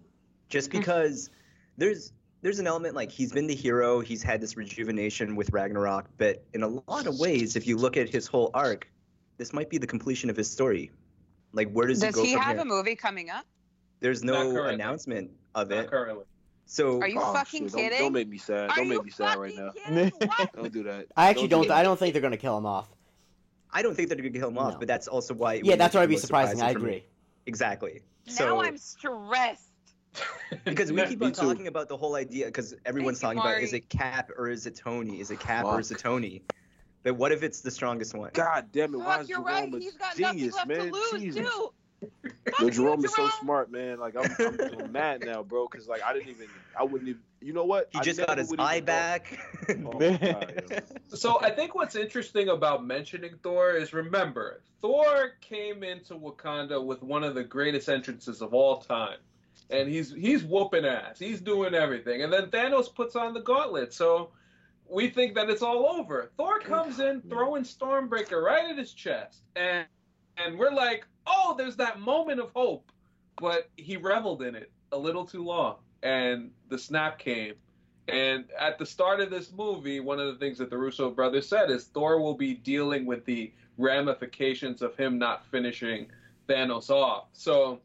[0.49, 1.29] just because
[1.77, 2.11] there's
[2.41, 6.43] there's an element like he's been the hero, he's had this rejuvenation with Ragnarok, but
[6.53, 8.89] in a lot of ways, if you look at his whole arc,
[9.37, 10.91] this might be the completion of his story.
[11.53, 12.61] Like, where does, Does he go Does he from have here?
[12.61, 13.45] a movie coming up?
[13.99, 16.25] There's no announcement of Not it, currently.
[16.65, 17.99] so Are you Oh, fucking shit, don't- kidding?
[17.99, 18.69] Don't, make me sad.
[18.69, 19.95] Are Don't make me sad right fucking
[20.29, 20.45] now.
[20.55, 21.07] Don't do that.
[21.17, 21.67] I actually do don't.
[21.69, 21.77] that.
[21.77, 22.87] I don't think they're gonna kill him off.
[23.71, 24.79] I don't think they're gonna kill him off, No.
[24.79, 25.55] but that's also why.
[25.63, 26.61] Yeah, that's why it it'd be most surprising.
[26.61, 27.03] I agree.
[27.45, 28.01] Exactly.
[28.27, 29.68] now So I'm stressed.
[30.63, 33.63] because we keep on talking about the whole idea because everyone's Thank you, talking about
[33.63, 35.19] is it Cap or is it Tony?
[35.19, 36.43] Is it Cap or is it Tony?
[37.03, 38.31] But what if it's the strongest one?
[38.33, 38.97] God damn it!
[38.97, 39.73] Why is you're Jerome right.
[39.73, 40.87] a He's got genius, left man?
[40.87, 41.49] to lose Jesus.
[41.49, 41.71] too.
[42.01, 42.09] Yo,
[42.57, 43.99] Fuck Jerome is so smart, man.
[43.99, 47.21] Like I'm, I'm, I'm mad now, bro, because like I didn't even, I wouldn't even.
[47.41, 47.89] You know what?
[47.91, 49.39] He I just got his eye back.
[49.69, 50.77] Oh my God, yo.
[51.15, 57.03] So I think what's interesting about mentioning Thor is remember Thor came into Wakanda with
[57.03, 59.19] one of the greatest entrances of all time,
[59.69, 61.19] and he's he's whooping ass.
[61.19, 63.93] He's doing everything, and then Thanos puts on the gauntlet.
[63.93, 64.31] So
[64.89, 66.31] we think that it's all over.
[66.37, 69.85] Thor comes in throwing Stormbreaker right at his chest, and
[70.37, 72.91] and we're like, oh, there's that moment of hope,
[73.39, 77.53] but he reveled in it a little too long, and the snap came.
[78.07, 81.47] And at the start of this movie, one of the things that the Russo brothers
[81.47, 86.07] said is Thor will be dealing with the ramifications of him not finishing
[86.47, 87.25] Thanos off.
[87.33, 87.81] So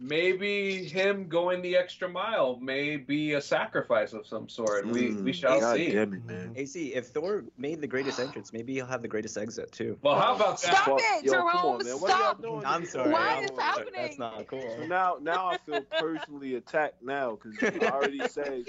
[0.00, 4.88] maybe him going the extra mile may be a sacrifice of some sort.
[4.88, 5.90] We we Mm, shall God see.
[5.90, 6.52] damn it, man.
[6.56, 9.98] AC, if Thor made the greatest entrance, maybe he'll have the greatest exit too.
[10.02, 10.74] Well, how about that?
[10.74, 12.00] Stop Fuck, it, yo, Jerome, on, man.
[12.00, 12.64] What are y'all stop.
[12.64, 13.12] I'm sorry.
[13.12, 13.58] Why I'm is sorry.
[13.58, 13.92] happening?
[14.02, 14.86] That's not So cool.
[14.86, 18.66] now, now I feel personally attacked now because you already said,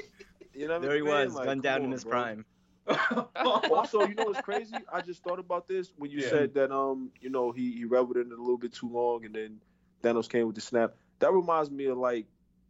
[0.54, 1.26] you know what There he I'm saying?
[1.26, 2.12] was, Like, gunned come down in his bro.
[2.12, 2.46] prime.
[3.46, 4.84] also, you know what's crazy?
[4.92, 6.30] I just thought about this when you Yeah.
[6.30, 9.26] said that um, you know, he he reveled in it a little bit too long,
[9.26, 9.62] and then
[10.04, 10.96] Thanos came with the snap.
[11.20, 12.26] That reminds me of like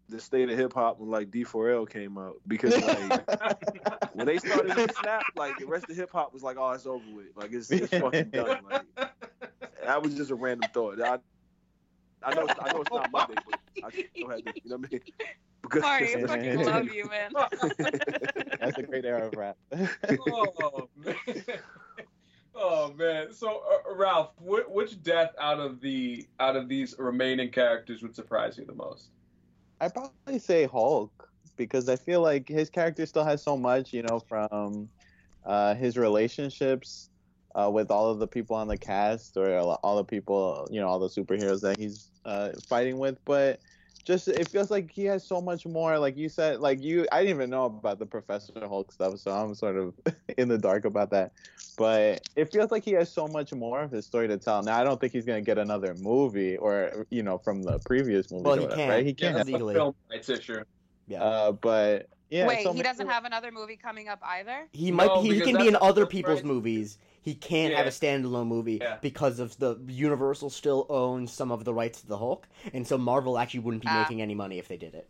[0.09, 4.75] the state of hip hop when like D4L came out because like when they started
[4.75, 7.53] with snap, like the rest of hip hop was like, oh, it's over with, like
[7.53, 8.59] it's, it's fucking done.
[8.69, 8.85] Like
[9.85, 10.99] that was just a random thought.
[11.01, 11.19] I
[12.23, 14.87] I know I know it's not Monday, but I still had to, you know what
[14.91, 15.01] I mean?
[15.61, 17.31] Because Sorry, I fucking love you, man.
[18.59, 19.57] That's a great era of rap.
[20.31, 21.15] oh man.
[22.55, 23.33] Oh man.
[23.33, 28.15] So uh, Ralph, wh- which death out of the out of these remaining characters would
[28.15, 29.09] surprise you the most?
[29.81, 31.11] I'd probably say Hulk
[31.57, 34.89] because I feel like his character still has so much, you know, from
[35.45, 37.09] uh, his relationships
[37.55, 40.87] uh, with all of the people on the cast or all the people, you know,
[40.87, 43.17] all the superheroes that he's uh, fighting with.
[43.25, 43.59] But
[44.03, 45.99] just it feels like he has so much more.
[45.99, 49.31] Like you said, like you, I didn't even know about the Professor Hulk stuff, so
[49.31, 49.93] I'm sort of
[50.37, 51.31] in the dark about that.
[51.77, 54.61] But it feels like he has so much more of his story to tell.
[54.63, 58.31] Now I don't think he's gonna get another movie or you know from the previous
[58.31, 58.43] movie.
[58.43, 58.89] Well, he whatever, can't.
[58.91, 59.05] right?
[59.05, 59.35] He can't.
[59.35, 59.75] that's the legally.
[59.75, 60.63] film rights issue.
[61.07, 61.23] Yeah.
[61.23, 62.47] Uh, but yeah.
[62.47, 64.67] Wait, so he maybe- doesn't have another movie coming up either?
[64.71, 65.07] he might.
[65.07, 66.45] No, he, he can be in other people's right.
[66.45, 66.97] movies.
[67.29, 68.97] He can't have a standalone movie Yeah.
[69.01, 72.97] because of the Universal still owns some of the rights to the Hulk, and so
[72.97, 74.01] Marvel actually wouldn't be Ah.
[74.01, 75.07] making any money if they did it.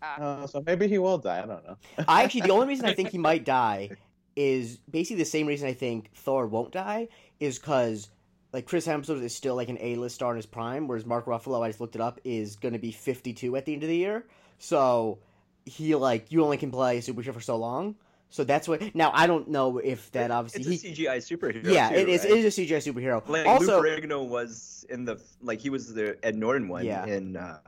[0.00, 1.42] Uh, so maybe he will die.
[1.42, 1.76] I don't know.
[2.08, 3.90] I actually, the only reason I think he might die
[4.36, 7.08] is basically the same reason I think Thor won't die
[7.40, 8.10] is because
[8.52, 11.62] like Chris Hemsworth is still like an A-list star in his prime, whereas Mark Ruffalo,
[11.62, 13.96] I just looked it up, is going to be 52 at the end of the
[13.96, 14.24] year.
[14.58, 15.18] So
[15.64, 17.96] he like you only can play a superhero for so long.
[18.32, 18.94] So that's what.
[18.94, 21.04] Now I don't know if that obviously it's a he.
[21.06, 21.62] CGI superhero.
[21.70, 22.22] Yeah, too, it is.
[22.22, 22.30] right?
[22.32, 23.22] It is a CGI superhero.
[23.28, 27.04] Like also, Lou Ferrigno was in the like he was the Ed Norton one Yeah.
[27.04, 27.58] in uh,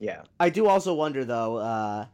[0.00, 0.22] yeah.
[0.40, 1.56] I do also wonder though.
[1.58, 2.06] uh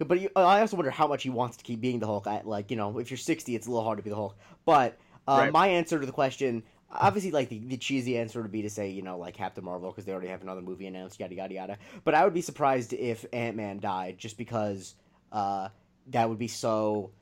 [0.00, 2.26] but you, I also wonder how much he wants to keep being the Hulk.
[2.26, 4.36] I, like you know, if you're 60, it's a little hard to be the Hulk.
[4.66, 5.52] But uh, Right.
[5.52, 8.90] my answer to the question, obviously, like the, the cheesy answer would be to say
[8.90, 11.78] you know like Captain Marvel because they already have another movie announced, yada yada yada.
[12.02, 14.96] But I would be surprised if Ant Man died, just because
[15.30, 15.68] uh,
[16.08, 17.12] that would be so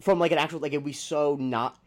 [0.00, 1.78] from like an actual like it would be so not.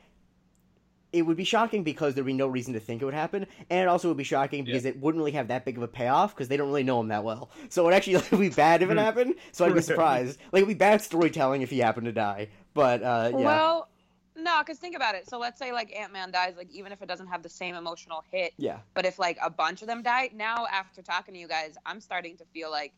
[1.12, 3.80] It would be shocking because there'd be no reason to think it would happen, and
[3.82, 6.36] it also would be shocking because it wouldn't really have that big of a payoff
[6.36, 7.52] because they don't really know him that well.
[7.70, 9.36] So it would actually like, be bad if it happened.
[9.52, 10.40] So I'd be surprised.
[10.52, 12.50] Like it'd be bad storytelling if he happened to die.
[12.74, 13.90] But uh, yeah, Well,
[14.36, 15.30] no, because think about it.
[15.30, 17.76] So let's say like Ant Man dies, like even if it doesn't have the same
[17.76, 21.40] emotional hit, yeah, but if like a bunch of them die, now after talking to
[21.40, 22.94] you guys, I'm starting to feel like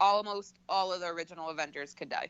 [0.00, 2.28] almost all of the original Avengers could die.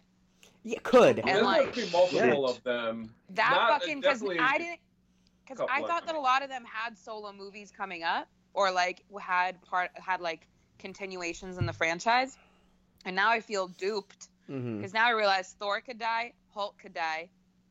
[0.64, 1.18] Yeah, could.
[1.18, 3.14] And, There's like- gonna be multiple of them.
[3.30, 4.80] That Not- fucking because I didn't
[5.46, 9.04] because I thought that a lot of them had solo movies coming up or like
[9.20, 10.46] had part had like
[10.78, 12.36] continuations in the franchise,
[13.04, 14.28] and now I feel duped.
[14.50, 14.76] Mm-hmm.
[14.78, 17.28] Because now I realize Thor could die, Hulk could die,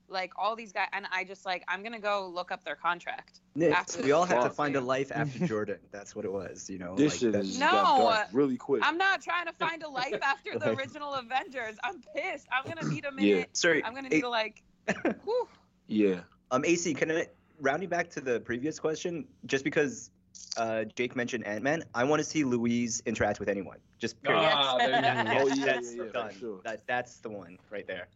[0.10, 3.39] like all these guys, and I just like I'm gonna go look up their contract.
[3.56, 5.78] Nick, we all have to find a life after Jordan.
[5.92, 6.96] That's what it was, you know.
[6.96, 8.82] This like, shit No, got dark really quick.
[8.86, 11.78] I'm not trying to find a life after the original Avengers.
[11.84, 12.48] I'm pissed.
[12.52, 13.28] I'm gonna need a minute.
[13.28, 13.36] Yeah.
[13.36, 13.58] minute.
[13.58, 14.63] Sorry, I'm gonna hey, need to like.
[15.24, 15.48] whew.
[15.88, 16.22] yeah.
[16.52, 17.28] um, AC, can I
[17.62, 19.26] rounding back to the previous question?
[19.46, 20.12] Just because
[20.58, 23.78] uh, Jake mentioned Ant Man, I want to see Luis interact with anyone.
[24.00, 24.42] Just period.
[24.44, 25.00] Ah, there you go.
[25.02, 26.34] Yes, Oh, yeah, yeah, yeah, done.
[26.38, 26.60] sure.
[26.63, 28.08] That that's the one right there.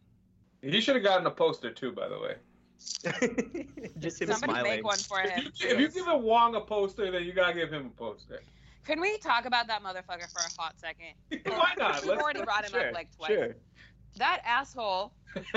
[0.62, 2.34] He should have gotten a poster too, by the way.
[3.98, 4.70] Just him Somebody smiling.
[4.70, 5.52] make one for If him.
[5.56, 8.40] you, if you give a Wong a poster, then you gotta give him a poster.
[8.84, 11.14] Can we talk about that motherfucker for a hot second?
[11.46, 12.00] Why not?
[12.02, 13.30] We've Let's- already brought him Sure, up like twice.
[13.30, 13.56] sure.
[14.16, 15.12] That asshole.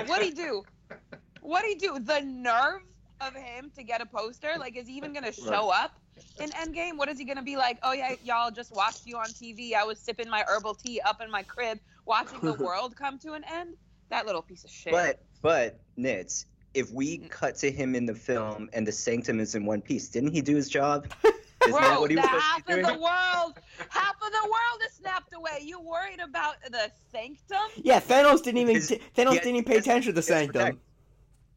[0.05, 0.63] What'd he do?
[1.41, 1.99] What'd he do?
[1.99, 2.81] The nerve
[3.21, 4.53] of him to get a poster?
[4.59, 5.97] Like, is he even gonna show up
[6.39, 6.97] in Endgame?
[6.97, 7.79] What is he gonna be like?
[7.83, 9.73] Oh yeah, y'all just watched you on TV.
[9.73, 13.33] I was sipping my herbal tea up in my crib, watching the world come to
[13.33, 13.75] an end.
[14.11, 14.93] That little piece of shit.
[14.93, 17.29] But but Nitz, if we mm.
[17.29, 20.41] cut to him in the film and the Sanctum is in one piece, didn't he
[20.41, 21.11] do his job?
[21.65, 22.81] Isn't that what he was half of doing?
[22.81, 25.59] the world, half of the world is snapped away.
[25.61, 27.57] You worried about the sanctum?
[27.77, 30.23] Yeah, Thanos didn't even His- t- Thanos yeah, didn't even pay his- attention to the
[30.23, 30.79] Sanctum.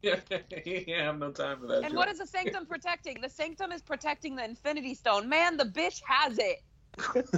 [0.01, 1.83] protect- Yeah, I have no time for that.
[1.83, 3.19] And what is the sanctum protecting?
[3.19, 5.27] The sanctum is protecting the Infinity Stone.
[5.27, 6.61] Man, the bitch has it.
[7.15, 7.29] Is?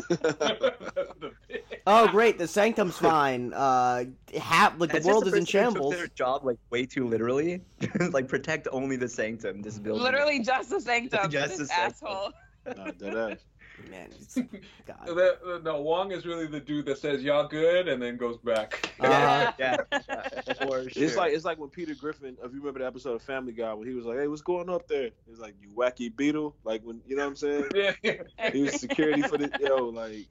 [1.90, 3.54] Oh great, the Sanctum's fine.
[3.54, 4.04] Uh,
[4.38, 5.94] half like the That's just world a is in person who took shambles.
[5.96, 7.62] Their job like way too literally,
[8.12, 9.62] like protect only the Sanctum.
[9.62, 10.04] This building.
[10.04, 11.32] Literally just the sanctum.
[11.32, 12.08] Just this the sanctum.
[12.10, 12.32] asshole.
[12.76, 13.38] Nah, dead ass.
[13.90, 14.36] Man, it's,
[14.86, 15.06] God.
[15.06, 18.38] The- the- no, Wong is really the dude that says y'all good and then goes
[18.38, 18.74] back.
[19.00, 19.78] Uh, yeah,
[20.10, 20.88] yeah, for sure.
[20.96, 23.74] It's like it's like when Peter Griffin, if you remember the episode of Family Guy,
[23.76, 26.82] when he was like, "Hey, what's going up there?" He's like, "You wacky beetle." Like
[26.84, 27.66] when you know what I'm saying?
[28.04, 28.14] yeah.
[28.52, 29.90] He was security for the yo.
[29.90, 30.28] Like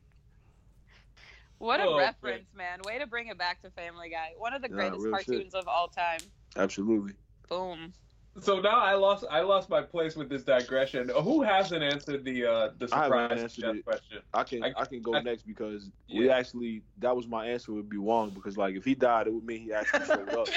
[1.58, 2.80] What a Oh, reference, man.
[2.84, 4.32] Way to bring it back to Family Guy.
[4.36, 5.26] One of the Nah, greatest real shit.
[5.26, 6.18] cartoons of all time.
[6.56, 7.14] absolutely.
[7.48, 7.92] Boom.
[8.40, 11.08] So now I lost I lost my place with this digression.
[11.08, 14.18] Who hasn't answered the uh the I haven't surprise answered Jeff question?
[14.34, 17.72] I can I- I, can go I- next because we actually that was my answer
[17.72, 20.48] would be Wong because like if he died it would mean he actually showed up.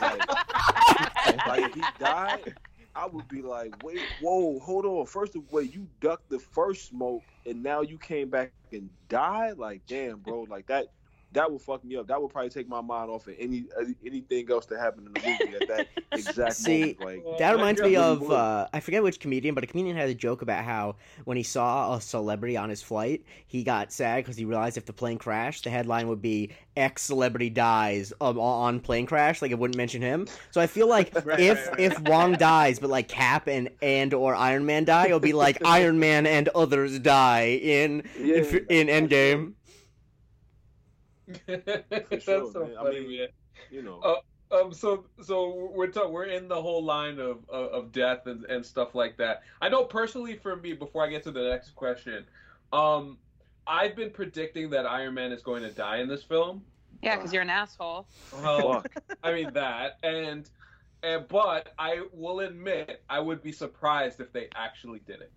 [0.00, 0.26] like,
[1.46, 2.54] like, if he died,
[2.94, 5.06] I would be like, wait, whoa, hold on.
[5.06, 9.56] First of all, you ducked the first smoke and now you came back and died.
[9.56, 10.88] Like, damn, bro, like that.
[11.32, 12.06] That would fuck me up.
[12.06, 13.64] That would probably take my mind off of any
[14.04, 17.26] anything else that happened in the movie at that exact See, moment.
[17.26, 20.14] Like, That reminds me of uh, I forget which comedian, but a comedian had a
[20.14, 24.36] joke about how when he saw a celebrity on his flight, he got sad because
[24.38, 28.80] he realized if the plane crashed, the headline would be "X celebrity dies um, on
[28.80, 30.26] plane crash," like it wouldn't mention him.
[30.50, 31.80] So I feel like Right, if right, right.
[31.80, 35.58] if Wong dies, but like Cap and and or Iron Man die, it'll be like
[35.66, 38.36] Iron Man and others die in Yeah.
[38.70, 39.52] in, in Endgame.
[41.46, 42.76] That's so man.
[42.78, 43.28] I funny, mean- man.
[43.70, 44.00] you know.
[44.00, 48.26] Uh, Um, so so we're ta- we're in the whole line of of, of death
[48.26, 49.42] and, and stuff like that.
[49.60, 52.24] I know personally for me, before I get to the next question,
[52.72, 53.18] um,
[53.66, 56.64] I've been predicting that Iron Man is going to die in this film.
[57.02, 58.06] Yeah, because you're an asshole.
[58.32, 58.84] Well,
[59.22, 60.48] I mean that, and
[61.02, 65.32] and but I will admit I would be surprised if they actually did it.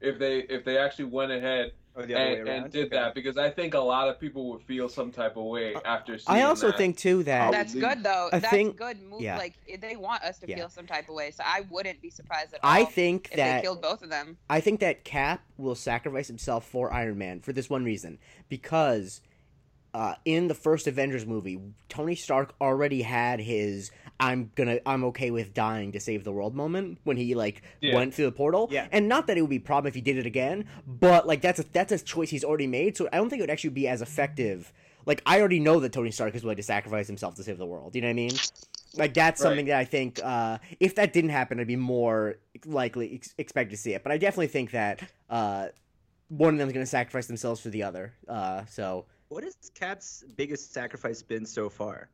[0.00, 2.96] If they if they actually went ahead Or the other and, way and did Okay.
[2.96, 6.18] that because I think a lot of people would feel some type of way after
[6.18, 6.76] seeing I also that.
[6.76, 7.84] think too that That's leave.
[7.84, 8.28] good though.
[8.32, 9.20] I That's think- good move.
[9.20, 9.38] yeah.
[9.38, 10.56] Like they want us to Yeah.
[10.56, 12.70] feel some type of way, so I wouldn't be surprised at all.
[12.70, 14.36] I think if that they killed both of them.
[14.50, 19.20] I think that Cap will sacrifice himself for Iron Man for this one reason because
[19.92, 25.30] uh, in the first Avengers movie, Tony Stark already had his "I'm gonna I'm okay
[25.30, 27.94] with dying to save the world" moment when he like Yeah.
[27.94, 28.68] went through the portal.
[28.70, 28.86] Yeah.
[28.92, 31.40] And not that it would be a problem if he did it again, but like
[31.40, 32.96] that's a that's a choice he's already made.
[32.96, 34.72] So I don't think it would actually be as effective.
[35.06, 37.66] Like I already know that Tony Stark is willing to sacrifice himself to save the
[37.66, 37.94] world.
[37.94, 38.32] You know what I mean?
[38.96, 39.48] Like that's Right.
[39.48, 43.70] something that I think uh, if that didn't happen, I'd be more likely ex- expect
[43.72, 44.02] to see it.
[44.02, 45.66] But I definitely think that uh,
[46.28, 48.14] one of them is going to sacrifice themselves for the other.
[48.28, 52.08] Uh, so What has Cap's biggest sacrifice been so far?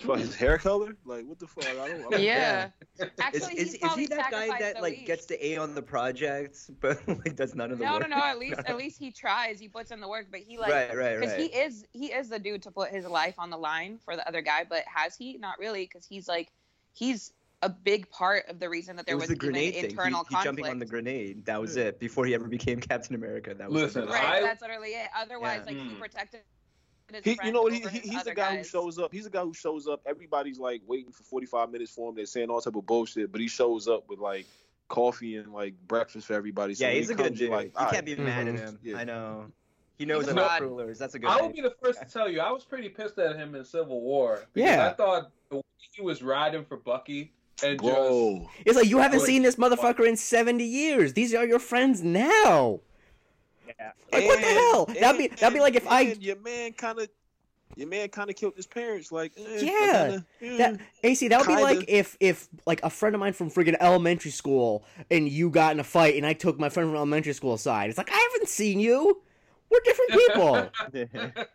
[0.00, 0.96] For his hair color?
[1.04, 1.64] Like what the fuck?
[1.68, 2.06] I don't.
[2.06, 2.70] I don't Yeah.
[2.98, 5.06] Is, Actually, is, he's is probably he that guy that like least.
[5.06, 8.08] gets the A on the project, but like does none of the No, work?
[8.08, 8.24] no, no.
[8.24, 9.60] At least, at least he tries.
[9.60, 11.40] He puts in the work, but he like right, right, because right.
[11.40, 14.26] he is he is the dude to put his life on the line for the
[14.26, 14.64] other guy.
[14.68, 15.36] But has he?
[15.38, 16.50] Not really, because he's like
[16.92, 19.90] he's a big part of the reason that there it was was, the grenade even
[19.90, 20.44] internal he, he conflict.
[20.44, 21.44] jumping on the grenade.
[21.44, 22.00] That was it.
[22.00, 23.54] Before he ever became Captain America.
[23.54, 25.06] That was Listen, the right, I- that's literally it.
[25.16, 25.72] Otherwise, Yeah.
[25.72, 26.00] like he Mm.
[26.00, 26.40] protected.
[27.12, 27.72] His He, you know what?
[27.72, 29.12] he, he he's the other guy who shows up.
[29.12, 30.00] He's the guy who shows up.
[30.06, 32.16] Everybody's like waiting for 45 minutes for him.
[32.16, 34.46] They're saying all type of bullshit, but he shows up with like
[34.88, 36.74] coffee and like breakfast for everybody.
[36.74, 37.56] So yeah, he's he a good comes, you're dude.
[37.56, 38.16] Like, you all can't right.
[38.16, 38.58] be mad at Mhm.
[38.58, 38.78] him.
[38.82, 38.96] Yeah.
[38.98, 39.46] I know.
[39.98, 40.98] He knows He's a about rulers.
[40.98, 41.30] That's a good.
[41.30, 43.64] I will be the first to tell you, I was pretty pissed at him in
[43.64, 44.46] Civil War.
[44.52, 44.88] Because Yeah.
[44.88, 45.30] I thought
[45.94, 50.06] he was riding for Bucky and just it's like you haven't Like, seen this motherfucker
[50.08, 51.12] in seventy years.
[51.12, 52.80] These are your friends now.
[53.78, 53.92] Yeah.
[54.12, 54.84] Like, what the hell?
[54.86, 57.08] That'd be- that'd be like if I- your man kind of
[57.74, 59.10] your man kind of killed his parents.
[59.10, 59.70] Like eh, Yeah,
[60.10, 60.56] kinda, eh.
[60.58, 61.62] That AC, that would be Kinda.
[61.78, 65.72] like if if like a friend of mine from friggin' elementary school and you got
[65.72, 67.88] in a fight and I took my friend from elementary school aside.
[67.88, 69.22] It's like I haven't seen you.
[69.70, 70.70] We're different people.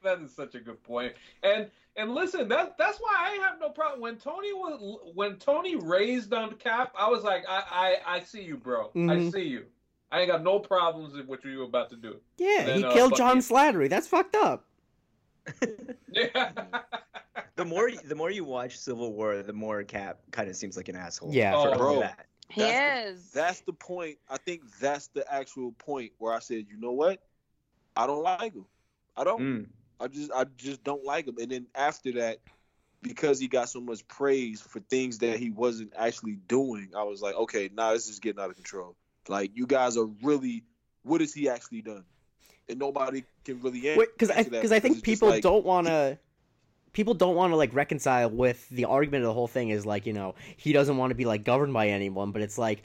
[0.03, 1.13] that is such a good point.
[1.43, 5.75] And and listen, that that's why I have no problem when Tony was when Tony
[5.75, 6.93] raised on Cap.
[6.97, 7.61] I was like, I
[8.07, 8.87] I, I see you, bro.
[8.95, 9.31] I Mhm.
[9.31, 9.65] see you.
[10.11, 12.17] I ain't got no problems with what you were about to do.
[12.37, 13.89] yeah, Then, he uh, killed Bucky- John Slattery.
[13.89, 14.65] That's fucked up.
[16.11, 16.51] Yeah.
[17.55, 20.89] the more the more you watch Civil War, the more Cap kind of seems like
[20.89, 21.33] an asshole.
[21.33, 21.99] Yeah, Oh, bro.
[22.01, 22.25] that.
[22.49, 23.31] He That's is.
[23.31, 24.17] That's the point.
[24.29, 27.21] I think that's the actual point where I said, you know what?
[27.95, 28.65] I don't like him.
[29.17, 29.41] I don't.
[29.41, 29.65] Mm.
[29.99, 31.35] I just I just don't like him.
[31.41, 32.37] And then after that,
[33.01, 37.21] because he got so much praise for things that he wasn't actually doing, I was
[37.21, 38.95] like, okay, now this is getting out of control.
[39.29, 40.63] Like you guys are really,
[41.03, 42.03] what has he actually done?
[42.69, 45.87] And nobody can really answer Because I that because I think people like- don't want
[45.87, 46.17] to.
[46.93, 50.07] People don't want to like reconcile with the argument of the whole thing is like
[50.07, 52.81] you know he doesn't want to be like governed by anyone, but it's like,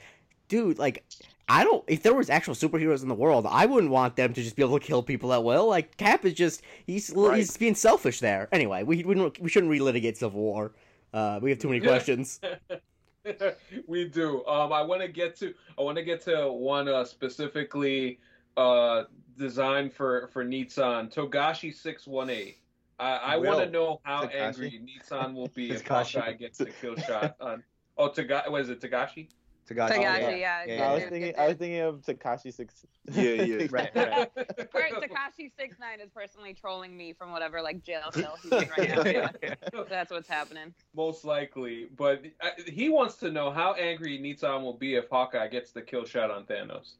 [0.49, 1.03] dude, like
[1.49, 1.83] I don't.
[1.87, 4.61] If there was actual superheroes in the world, I wouldn't want them to just be
[4.61, 5.67] able to kill people at will.
[5.67, 7.37] Like Cap is just he's Right.
[7.37, 8.49] he's being selfish there.
[8.51, 10.73] Anyway, we we, don't, we shouldn't relitigate Civil War.
[11.11, 12.39] Uh, we have too many questions.
[13.87, 14.45] we do.
[14.45, 18.19] Um, I want to get to I want to get to one uh, specifically
[18.57, 19.03] uh,
[19.37, 22.57] designed for for Nissan Togashi six one eight.
[22.99, 24.35] I, I want to know how Takashi?
[24.35, 25.87] angry Nissan will be if.
[25.87, 27.63] Hawkeye gets the kill shot on.
[27.97, 29.27] Oh, Taga, what is it, Tagashi?
[29.67, 29.89] Tagashi.
[29.89, 30.65] Tagashi, yeah.
[30.65, 30.75] yeah.
[30.75, 31.33] Yeah, I was thinking.
[31.37, 32.85] I was thinking of Takashi six.
[33.11, 34.35] Yeah, yeah, right, right.
[34.35, 38.89] Takashi six nine is personally trolling me from whatever like jail cell he's in right
[38.89, 39.03] now.
[39.43, 39.55] Yeah.
[39.89, 40.73] That's what's happening.
[40.95, 45.47] Most likely, but uh, he wants to know how angry Nissan will be if Hawkeye
[45.47, 46.93] gets the kill shot on Thanos.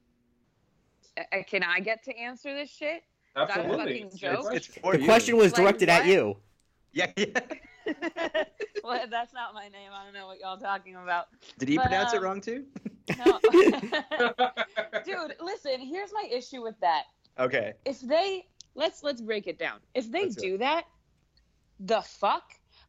[1.18, 3.04] Uh, Can I get to answer this shit?
[3.36, 4.04] that a Absolutely.
[4.04, 4.42] fucking joke?
[4.42, 4.74] question.
[4.84, 6.38] It's The question was Like directed at you.
[6.94, 7.26] Yeah, yeah.
[8.84, 9.90] well, that's not my name.
[9.94, 11.28] I don't know what y'all talking about.
[11.58, 12.66] Did he But, pronounce it um, wrong too?
[13.18, 13.40] No.
[15.06, 17.04] Dude, listen, here's my issue with that.
[17.40, 17.74] Okay.
[17.86, 19.80] If they let's let's break it down.
[19.94, 20.86] If they Let's do do that,
[21.80, 22.44] the fuck?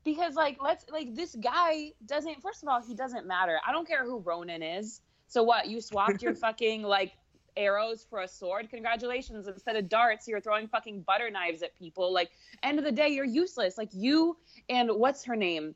[0.05, 3.59] Because like let's like this guy doesn't first of all, he doesn't matter.
[3.67, 5.01] I don't care who Ronin is.
[5.29, 7.13] So what, you swapped your fucking like
[7.57, 8.71] arrows for a sword?
[8.71, 9.47] Congratulations.
[9.49, 12.13] Instead of darts, you're throwing fucking butter knives at people.
[12.13, 12.31] Like
[12.63, 13.79] end of the day, you're useless.
[13.79, 14.37] Like you
[14.69, 15.75] and what's her name?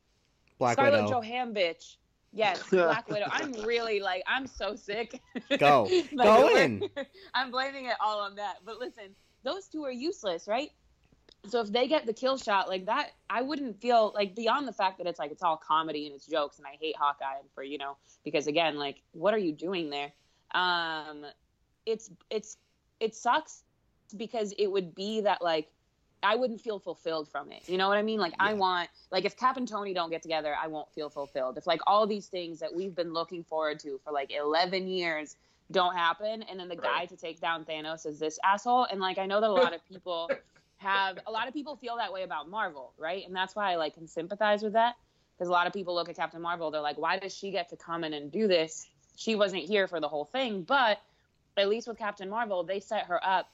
[0.59, 1.21] Black Scarlett Widow.
[1.21, 1.97] Johansson bitch.
[2.33, 3.27] Yes, Black Widow.
[3.31, 5.21] I'm really like I'm so sick.
[5.59, 5.89] Go.
[6.13, 6.83] Like, Go in.
[7.35, 8.57] I'm blaming it all on that.
[8.65, 9.15] But listen,
[9.45, 10.71] those two are useless, right?
[11.47, 14.73] So if they get the kill shot like that, I wouldn't feel like beyond the
[14.73, 17.63] fact that it's like it's all comedy and it's jokes and I hate Hawkeye for,
[17.63, 20.13] you know, because again, like what are you doing there?
[20.53, 21.25] Um
[21.89, 22.57] it's it's
[23.01, 23.65] it sucks
[24.17, 25.69] because it would be that like
[26.23, 27.69] I wouldn't feel fulfilled from it.
[27.69, 28.19] You know what I mean?
[28.19, 31.59] Like I want like if Cap and Tony don't get together, I won't feel fulfilled.
[31.59, 35.37] If like all these things that we've been looking forward to for like 11 years
[35.71, 39.19] don't happen and then the guy to take down Thanos is this asshole and like
[39.19, 40.31] I know that a lot of people
[40.79, 43.27] have a lot of people feel that way about Marvel, right?
[43.27, 44.97] And that's why I like can sympathize with that
[45.37, 47.69] because a lot of people look at Captain Marvel, they're like, why does she get
[47.69, 48.89] to come in and do this?
[49.15, 51.01] She wasn't here for the whole thing, but
[51.61, 53.51] at least with Captain Marvel, they set her up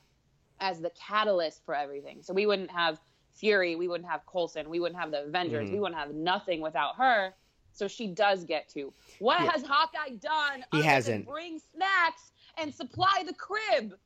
[0.61, 2.23] as the catalyst for everything.
[2.23, 3.01] So we wouldn't have
[3.35, 5.73] Fury, we wouldn't have Coulson, we wouldn't have the Avengers, Mhm.
[5.73, 7.35] we wouldn't have nothing without her.
[7.73, 8.93] So she does get to.
[9.19, 9.51] What Yeah.
[9.51, 10.65] has Hawkeye done?
[10.71, 11.27] He hasn't.
[11.27, 13.99] Bring snacks and supply the crib.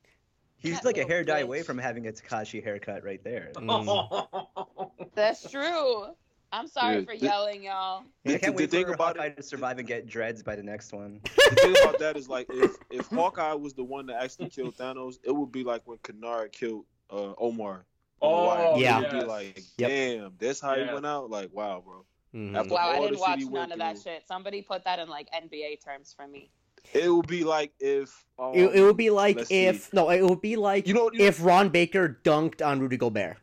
[0.57, 3.53] He's That like a little hair dye away from having a Takashi haircut right there.
[3.55, 4.91] Mm.
[5.15, 6.07] That's true.
[6.51, 8.05] I'm sorry Yeah, for th- yelling, y'all.
[8.27, 10.43] I The- can't the wait thing for about Hawkeye it- to survive and get dreads
[10.43, 11.21] by the next one.
[11.25, 14.77] the thing about that is like if if Hawkeye was the one that actually killed
[14.77, 17.85] Thanos, it would be like when Kenard killed uh, Omar.
[18.21, 18.77] Oh, Wire.
[18.79, 18.99] Yeah.
[18.99, 19.23] It would yes.
[19.23, 19.89] be like, Yep.
[19.91, 20.89] damn, that's how Yeah.
[20.89, 21.31] he went out.
[21.31, 22.05] Like, wow, bro.
[22.35, 22.69] Mhm.
[22.71, 24.13] Wow, I didn't watch none went of that through.
[24.13, 24.23] shit.
[24.27, 26.51] Somebody put that in like NBA terms for me.
[26.95, 29.89] It would be like if um, It, it would be like if see.
[29.93, 33.37] no, it would be like you know you if Ron Baker dunked on Rudy Gobert.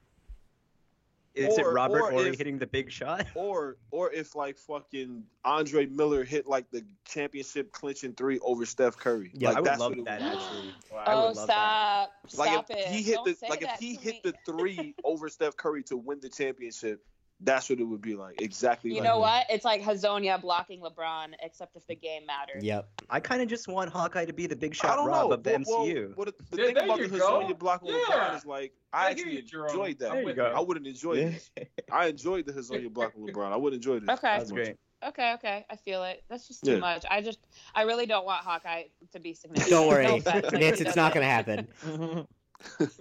[1.36, 3.28] Is it Robert or Horry if- hitting the big shot?
[3.36, 8.98] or or if like fucking Andre Miller hit like the championship clinching three over Steph
[8.98, 9.32] Curry.
[9.34, 10.38] Yeah, like, I would love what it that would be.
[10.38, 10.74] actually.
[11.06, 11.54] I oh, would love that.
[11.54, 12.12] stop!
[12.38, 12.88] Like Stop if it!
[12.88, 14.32] he hit Don't the say like if he hit me.
[14.32, 17.06] the three over Steph Curry to win the championship,
[17.42, 18.42] that's what it would be like.
[18.42, 18.92] Exactly.
[18.92, 19.20] You like know that.
[19.20, 19.46] what?
[19.50, 22.64] It's like Hezonja blocking LeBron, except if the game matters.
[22.64, 22.88] Yep.
[23.10, 25.34] I kind of just want Hawkeye to be the big shot don't Rob know.
[25.36, 26.16] of the Well, well, MCU.
[26.16, 27.42] well, the, the Yeah, thing about you the go.
[27.42, 28.16] Hezonja block with Yeah.
[28.16, 30.12] LeBron is like I I actually you, enjoyed that.
[30.12, 30.46] I'm There you go.
[30.46, 31.52] I wouldn't enjoy this.
[31.92, 33.52] I enjoyed the Hezonja blocking LeBron.
[33.52, 34.10] I would enjoy this.
[34.10, 34.38] Okay.
[34.38, 34.78] That's great.
[35.06, 35.66] Okay, okay.
[35.70, 36.24] I feel it.
[36.30, 36.78] That's just too Yeah.
[36.80, 37.06] much.
[37.12, 37.40] I just,
[37.76, 39.70] I really don't want Hawkeye to be significant.
[39.70, 40.80] Don't worry, No Nance.
[40.82, 41.68] It's not gonna happen.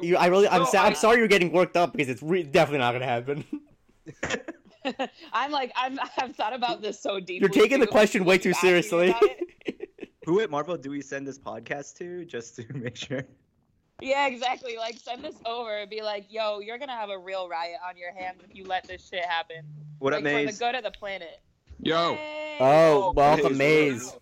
[0.02, 2.42] You, I really, I'm, No, sa- I'm sorry you're getting worked up because it's re-
[2.42, 3.44] definitely not gonna happen.
[5.32, 7.38] I'm like, I'm, I've thought about this so deeply.
[7.38, 9.14] You're taking the question way too seriously.
[10.26, 13.24] Who at Marvel do we send this podcast to just to make sure?
[14.00, 14.76] Yeah, exactly.
[14.76, 17.96] Like, send this over and be like, yo, you're gonna have a real riot on
[17.96, 19.64] your hands if you let this shit happen.
[19.98, 20.58] What like, up, for the Maze?
[20.58, 21.40] good of the planet.
[21.80, 22.56] Yo, Hey.
[22.60, 24.04] Oh, welcome, Maze.
[24.04, 24.16] Maze.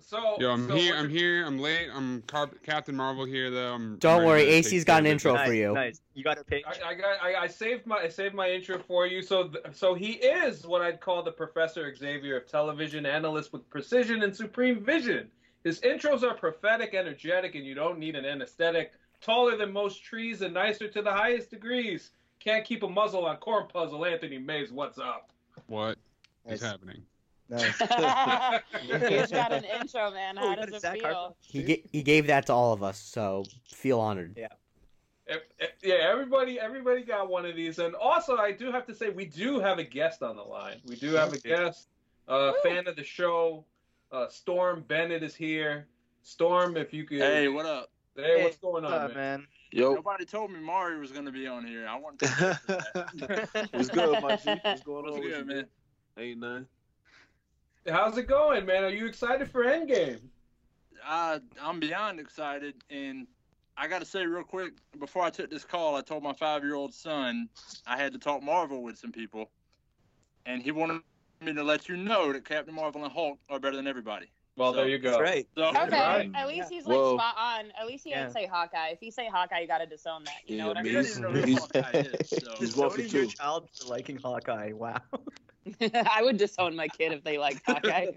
[0.00, 0.94] So yo, I'm so here.
[0.96, 1.46] I'm here.
[1.46, 1.88] I'm late.
[1.94, 3.74] I'm Car- Captain Marvel here, though.
[3.74, 5.48] I'm, Don't I'm worry, AC's got an intro business.
[5.48, 5.72] for you.
[5.72, 6.00] Nice.
[6.14, 6.64] You got a page.
[6.66, 9.22] I, I got I, I saved my I saved my intro for you.
[9.22, 13.68] So th- so he is what I'd call the Professor Xavier of television, analyst with
[13.70, 15.30] precision and supreme vision.
[15.64, 18.92] His intros are prophetic, energetic, and you don't need an anesthetic.
[19.20, 22.10] Taller than most trees and nicer to the highest degrees.
[22.40, 24.06] Can't keep a muzzle on corn puzzle.
[24.06, 25.30] Anthony Mays, what's up?
[25.66, 25.98] What
[26.46, 26.70] is Nice.
[26.70, 27.02] happening?
[27.50, 27.78] Nice.
[29.08, 30.36] He's got an intro, man.
[30.36, 31.12] How we does it Zach feel?
[31.12, 31.34] Harper.
[31.40, 33.44] He ga- he gave that to all of us, so
[33.74, 34.34] feel honored.
[34.36, 34.48] Yeah.
[35.26, 38.94] If- if- Yeah, everybody, everybody got one of these, and also I do have to
[38.94, 40.80] say we do have a guest on the line.
[40.86, 41.88] We do have a guest,
[42.28, 43.64] uh, fan of the show.
[44.12, 45.86] Uh, Storm Bennett is here.
[46.22, 47.20] Storm, if you could.
[47.20, 47.90] Hey, what up?
[48.16, 49.40] Hey, what's going on, up, man?
[49.40, 49.46] man?
[49.72, 51.86] Yo, Nobody told me Mario was gonna be on here.
[51.88, 52.60] I want to.
[53.70, 54.60] what's good, my G?
[54.62, 55.20] What's going What's on?
[55.20, 55.66] with good, you, man?
[56.18, 56.66] Ain't nothing.
[57.88, 58.84] How's it going, man?
[58.84, 60.20] Are you excited for Endgame?
[61.04, 63.26] I I'm beyond excited, and
[63.76, 66.62] I got to say real quick before I took this call, I told my five
[66.62, 67.48] year old son
[67.86, 69.50] I had to talk Marvel with some people,
[70.44, 71.00] and he wanted
[71.40, 74.26] me to let you know that Captain Marvel and Hulk are better than everybody.
[74.56, 75.12] Well, So, there you go.
[75.12, 75.48] That's right.
[75.56, 76.30] So, Okay, Right.
[76.34, 77.72] at least he's like Well- spot on.
[77.80, 78.24] At least he Yeah.
[78.24, 78.88] didn't say Hawkeye.
[78.88, 80.34] If he say Hawkeye, you gotta disown that.
[80.44, 80.92] You Yeah, know what I I mean?
[80.96, 82.28] mean, I didn't He's- Hawkeye is.
[82.28, 82.54] So.
[82.58, 84.72] He's one for Disowning your child for liking Hawkeye.
[84.72, 85.00] Wow.
[85.80, 88.06] I would disown my kid if they like Hawkeye.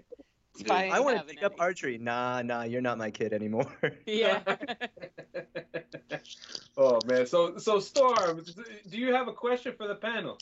[0.56, 0.68] It's Yeah.
[0.68, 1.60] fine I want to having pick up any.
[1.60, 1.98] archery.
[1.98, 3.66] Nah, nah, you're not my kid anymore.
[4.06, 4.40] Yeah.
[6.76, 8.44] oh man, so so Storm,
[8.88, 10.38] do you have a question for the panel?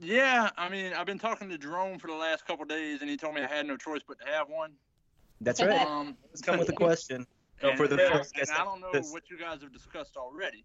[0.00, 3.16] Yeah, I mean, I've been talking to Jerome for the last couple days, and he
[3.16, 4.72] told me I had no choice but to have one.
[5.40, 5.86] That's right.
[5.86, 7.26] Um, Let's come with a question.
[7.62, 9.72] and, for the and- first and guest I don't know this- what you guys have
[9.72, 10.64] discussed already,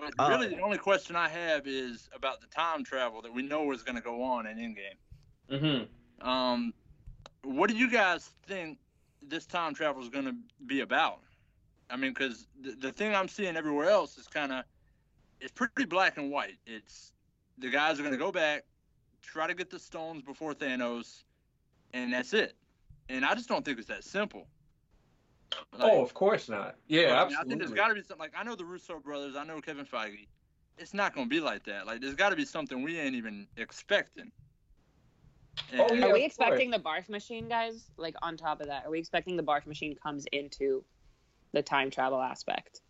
[0.00, 3.42] but Uh, really the only question I have is about the time travel that we
[3.42, 4.98] know is going to go on in Endgame.
[5.50, 6.28] Mm-hmm.
[6.28, 6.74] Um,
[7.42, 8.78] what do you guys think
[9.22, 10.36] this time travel is going to
[10.66, 11.20] be about?
[11.88, 14.64] I mean, because the, the thing I'm seeing everywhere else is kind of
[15.40, 16.56] it's pretty black and white.
[16.66, 17.12] It's
[17.58, 18.64] the guys are going to go back,
[19.22, 21.22] try to get the stones before Thanos,
[21.92, 22.54] and that's it.
[23.08, 24.46] And I just don't think it's that simple.
[25.78, 26.76] Like, oh, of course not.
[26.88, 28.98] Yeah, I, mean, I think there's got to be something like I know the Russo
[28.98, 30.26] brothers, I know Kevin Feige.
[30.78, 31.86] It's not going to be like that.
[31.86, 34.30] Like there's got to be something we ain't even expecting.
[35.78, 37.90] Oh, yeah, Are we of expecting the barf machine, guys?
[37.96, 40.84] Like on top of that, are we expecting the barf machine comes into
[41.52, 42.82] the time travel aspect?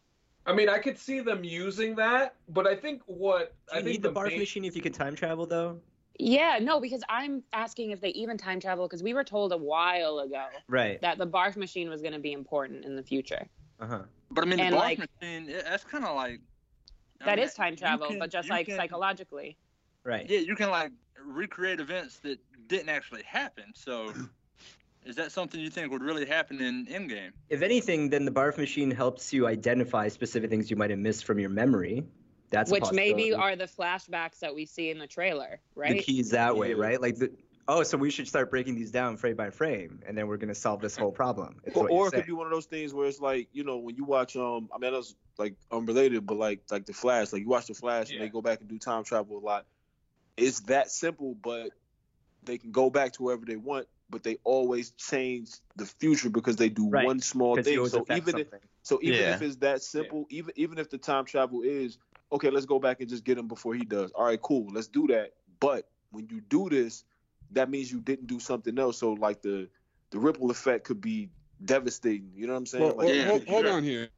[0.46, 3.84] I mean, I could see them using that, but I think what Do I you
[3.84, 5.80] think need the barf main- machine if you can time travel, though?
[6.18, 9.56] Yeah, no, because I'm asking if they even time travel because we were told a
[9.56, 11.00] while ago Right.
[11.02, 13.46] that the barf machine was going to be important in the future.
[13.80, 14.02] Uh huh.
[14.30, 16.40] But I mean, And, the barf like- machine, that's kind of like.
[17.20, 19.56] I That mean, is time you travel, can- but just like can- psychologically.
[20.04, 20.28] Right.
[20.28, 20.92] Yeah, you can like
[21.24, 22.38] recreate events that
[22.68, 23.72] didn't actually happen.
[23.74, 24.12] So,
[25.04, 27.30] Is that something you think would really happen in Endgame?
[27.48, 31.24] If anything, then the barf machine helps you identify specific things you might have missed
[31.24, 32.02] from your memory.
[32.50, 35.90] That's a Which maybe are the flashbacks that we see in the trailer, right?
[35.90, 36.04] the right?
[36.04, 37.00] keys that way, right?
[37.00, 37.32] Like the
[37.68, 40.54] oh, so we should start breaking these down frame by frame, and then we're gonna
[40.54, 41.60] solve this whole problem.
[41.74, 43.96] Or, or it could be one of those things where it's like, you know, when
[43.96, 47.48] you watch um I mean that's like unrelated, but like like the Flash, like you
[47.48, 49.66] watch the Flash and they go back and do time travel a lot.
[50.36, 51.72] It's that simple, but
[52.42, 56.56] they can go back to wherever they want, but they always change the future because
[56.56, 57.04] they do Right.
[57.04, 57.84] one small thing.
[57.84, 58.48] So affect even if
[58.82, 59.32] so even Yeah.
[59.32, 61.98] if it's that simple, even even if the time travel is
[62.32, 64.10] okay, let's go back and just get him before he does.
[64.12, 65.34] All right, cool, let's do that.
[65.60, 67.04] But when you do this,
[67.52, 68.98] that means you didn't do something else.
[68.98, 69.68] So like the
[70.10, 71.30] the ripple effect could be
[71.64, 72.30] devastating.
[72.34, 72.84] You know what I'm saying?
[72.84, 74.08] Well, like, yeah, hold, hold on here.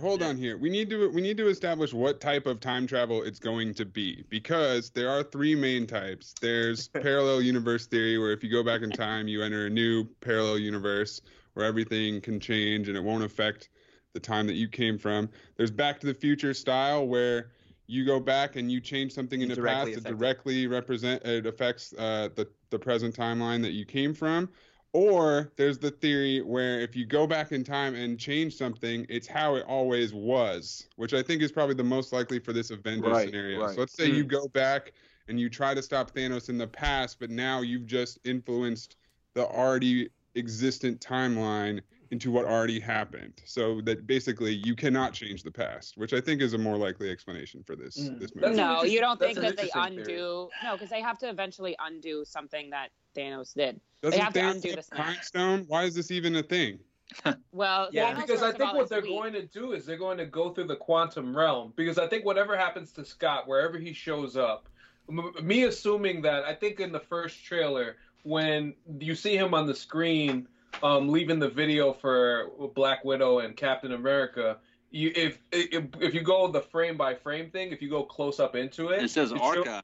[0.00, 0.56] Hold on here.
[0.56, 3.84] We need to we need to establish what type of time travel it's going to
[3.84, 6.34] be because there are three main types.
[6.40, 10.04] There's parallel universe theory where if you go back in time, you enter a new
[10.20, 11.20] parallel universe
[11.54, 13.68] where everything can change and it won't affect
[14.12, 15.28] the time that you came from.
[15.56, 17.52] There's back to the future style where
[17.86, 21.46] you go back and you change something in the past it affect directly represent it
[21.46, 24.48] affects uh, the the present timeline that you came from
[24.92, 29.28] or there's the theory where if you go back in time and change something, it's
[29.28, 33.06] how it always was, which I think is probably the most likely for this Avengers
[33.06, 33.60] Right, scenario.
[33.60, 33.74] right.
[33.74, 34.28] So let's say you Hmm.
[34.28, 34.92] go back
[35.28, 38.96] and you try to stop Thanos in the past, but now you've just influenced
[39.34, 41.80] the already existent timeline
[42.10, 43.34] into what already happened.
[43.44, 47.08] So that basically you cannot change the past, which I think is a more likely
[47.10, 48.18] explanation for this Mm.
[48.18, 48.56] this movie.
[48.56, 50.04] No, you don't think that they undo.
[50.04, 50.48] theory.
[50.64, 53.80] No, because they have to eventually undo something that Thanos did.
[54.02, 54.96] Doesn't have to Thanos undo have the.
[54.96, 55.64] Time Stone?
[55.68, 56.80] Why is this even a thing?
[57.52, 58.14] Well, Yeah.
[58.14, 59.10] Thanos because I think what they're weak.
[59.10, 61.72] going to do is they're going to go through the quantum realm.
[61.76, 64.68] Because I think whatever happens to Scott, wherever he shows up,
[65.08, 69.66] m- me assuming that I think in the first trailer when you see him on
[69.66, 70.46] the screen,
[70.82, 74.58] um, leaving the video for Black Widow and Captain America.
[74.90, 78.40] You, if, if if you go the frame by frame thing, if you go close
[78.40, 79.82] up into it, It says it show- archive.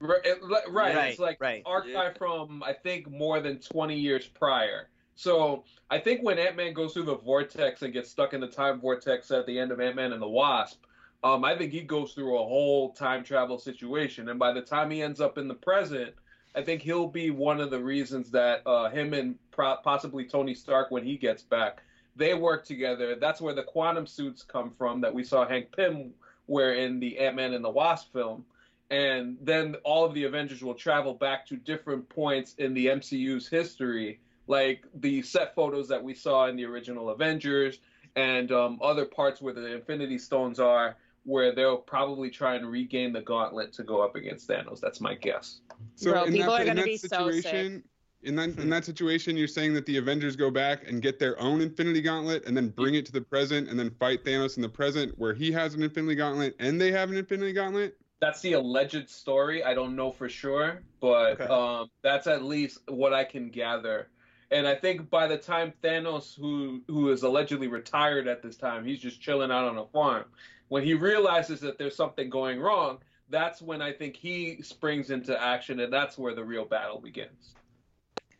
[0.00, 0.94] Right, it- right.
[0.94, 1.62] Right, It's like right.
[1.66, 2.12] archive Yeah.
[2.18, 4.88] from I think more than 20 years prior.
[5.14, 8.48] So I think when Ant Man goes through the vortex and gets stuck in the
[8.48, 10.82] time vortex at the end of Ant Man and the Wasp,
[11.22, 14.30] um, I think he goes through a whole time travel situation.
[14.30, 16.14] And by the time he ends up in the present,
[16.56, 20.54] I think he'll be one of the reasons that uh, him and pro- possibly Tony
[20.54, 21.82] Stark, when he gets back,
[22.16, 23.14] they work together.
[23.14, 26.12] That's where the quantum suits come from that we saw Hank Pym
[26.46, 28.44] wear in the Ant Man and the Wasp film
[28.90, 33.46] and then all of the Avengers will travel back to different points in the MCU's
[33.48, 37.78] history, like the set photos that we saw in the original Avengers
[38.16, 43.12] and um, other parts where the Infinity Stones are, where they'll probably try and regain
[43.12, 44.80] the gauntlet to go up against Thanos.
[44.80, 45.60] That's my guess.
[45.94, 47.82] So Bro, people that, are gonna be so sick.
[48.22, 51.18] Situation, in that in that situation, you're saying that the Avengers go back and get
[51.18, 54.56] their own Infinity Gauntlet and then bring it to the present and then fight Thanos
[54.56, 57.96] in the present, where he has an Infinity Gauntlet and they have an Infinity Gauntlet.
[58.20, 59.64] That's the alleged story.
[59.64, 61.44] I don't know for sure, but Okay.
[61.44, 64.08] um, that's at least what I can gather.
[64.50, 68.84] And I think by the time Thanos, who who is allegedly retired at this time,
[68.84, 70.24] he's just chilling out on a farm.
[70.68, 72.98] When he realizes that there's something going wrong,
[73.28, 77.54] that's when I think he springs into action, and that's where the real battle begins.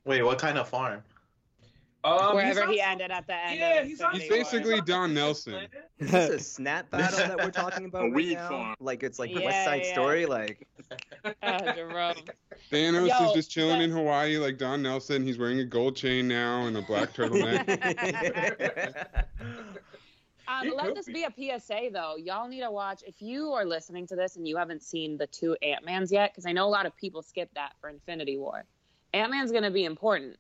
[0.05, 1.03] Wait, what kind of farm?
[2.03, 3.59] Um, Wherever he's he ended at the end.
[3.59, 4.15] Yeah, of he's on.
[4.15, 5.53] He's basically on Don Nelson.
[5.53, 5.71] planet.
[5.99, 8.49] Is this a snap battle that we're talking about A right weed now?
[8.49, 8.75] farm.
[8.81, 9.93] Like it's like Yeah, West Side yeah.
[9.93, 10.67] Story, like
[11.43, 12.15] Oh, Jerome.
[12.73, 15.23] Thanos Yo, is just chilling but- in Hawaii like Don Nelson.
[15.23, 17.67] He's wearing a gold chain now and a black turtleneck.
[20.49, 21.25] Um, let this be.
[21.37, 22.17] be a PSA though.
[22.17, 25.29] Y'all need to watch if you are listening to this and you haven't seen the
[25.29, 28.37] two Ant Mans yet, because I know a lot of people skip that for Infinity
[28.37, 28.65] War.
[29.13, 30.37] Ant Man's gonna be important.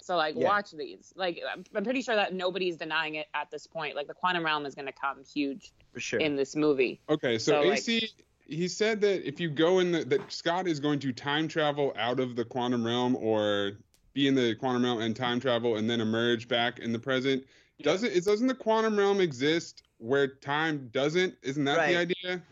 [0.00, 0.48] So like Yeah.
[0.48, 1.12] watch these.
[1.16, 3.94] Like I'm, I'm pretty sure that nobody's denying it at this point.
[3.96, 6.20] Like the quantum realm is gonna come huge for sure.
[6.20, 7.00] in this movie.
[7.08, 8.08] Okay, so, So, like- AC,
[8.46, 11.92] he said that if you go in the that Scott is going to time travel
[11.96, 13.72] out of the quantum realm or
[14.14, 17.44] be in the quantum realm and time travel and then emerge back in the present.
[17.82, 21.34] Doesn't it doesn't the quantum realm exist where time doesn't?
[21.42, 21.92] Isn't that Right.
[21.92, 22.42] the idea?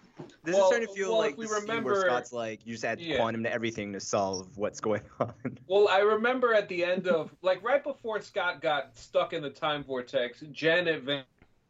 [0.44, 2.72] This Well- is starting to feel well, like if we remember- where Scott's like, you
[2.74, 3.16] just add Yeah.
[3.16, 5.32] quantum to everything to solve what's going on.
[5.66, 9.50] Well, I remember at the end of like right before Scott got stuck in the
[9.50, 11.24] time vortex, Janet Van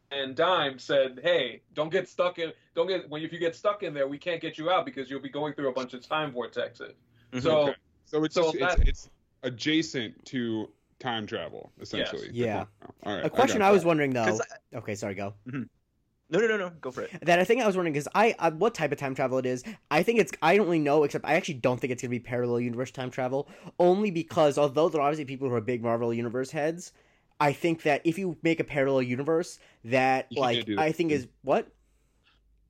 [0.09, 2.51] Van Dyne said, "Hey, don't get stuck in.
[2.75, 5.09] Don't get when if you get stuck in there, we can't get you out because
[5.09, 6.93] you'll be going through a bunch of time vortexes."
[7.31, 7.39] Mm-hmm.
[7.39, 7.75] So Okay.
[8.05, 9.09] So it's So just, it's, that- it's
[9.43, 12.29] adjacent to time travel essentially.
[12.31, 12.65] Yeah.
[13.03, 13.25] All right.
[13.25, 13.87] A question got I was that.
[13.87, 14.25] wondering though.
[14.25, 14.41] 'Cause
[14.75, 15.33] Okay, sorry, go.
[15.45, 15.65] No,
[16.31, 16.71] No, no, no, no.
[16.79, 17.11] Go for it.
[17.23, 19.45] that I think I was wondering because I, I what type of time travel it
[19.45, 19.63] is.
[19.91, 22.19] I think it's I don't really know except I actually don't think it's gonna be
[22.19, 26.13] parallel universe time travel only because although there are obviously people who are big Marvel
[26.13, 26.93] universe heads,
[27.41, 30.81] I think that if you make a parallel universe that You like do that.
[30.81, 31.67] I think is what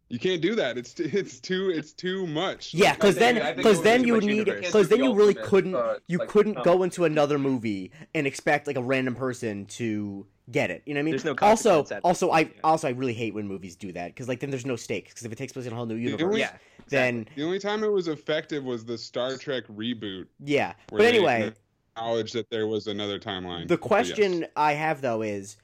[0.09, 0.79] You can't do that.
[0.79, 2.73] It's it's too it's too much.
[2.73, 6.17] yeah because then because then you would need because then you really couldn't uh, you
[6.17, 6.63] like, couldn't no.
[6.63, 10.81] go into another movie and expect like a random person to get it.
[10.85, 11.11] You know what I mean?
[11.13, 12.47] There's no also also I yeah.
[12.63, 15.25] also I really hate when movies do that because like then there's no stakes because
[15.25, 16.55] if it takes place in a whole new universe only- Yeah.
[16.89, 20.27] then The only time it was effective was the Star Trek reboot.
[20.43, 20.73] yeah.
[20.89, 21.53] Where But anyway.
[21.95, 23.67] acknowledged that there was another timeline.
[23.67, 23.87] The But yes.
[23.87, 25.57] question I have though is,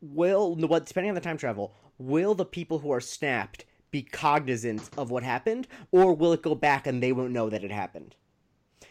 [0.00, 4.90] will what depending on the time travel, will the people who are snapped be cognizant
[4.98, 8.14] of what happened, or will it go back and they won't know that it happened?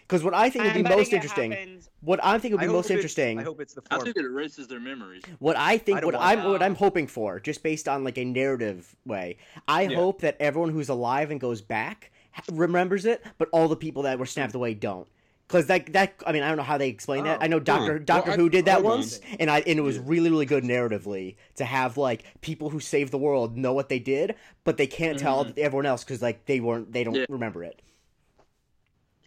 [0.08, 2.68] Because what I think would I'm be most interesting, happens- what I think would be
[2.68, 4.06] hope most interesting, I hope it's the I form.
[4.06, 5.24] think it erases their memories.
[5.40, 6.62] what I think, I what I'm, what.
[6.62, 9.38] I'm hoping for, just based on like a narrative way,
[9.68, 9.96] I Yeah.
[9.96, 12.12] hope that everyone who's alive and goes back
[12.52, 14.58] remembers it, but all the people that were snapped mm.
[14.58, 15.08] away don't.
[15.48, 17.38] Because that, that, I mean, I don't know how they explain that.
[17.40, 17.44] Oh.
[17.44, 18.04] I know Doctor Huh.
[18.04, 18.92] Doctor Well, I- Who did that hold on.
[19.00, 22.80] once, and I and it was really really good narratively to have like people who
[22.80, 25.54] saved the world know what they did, but they can't tell mm-hmm.
[25.58, 27.26] everyone else because like they weren't they don't Yeah.
[27.30, 27.82] remember it.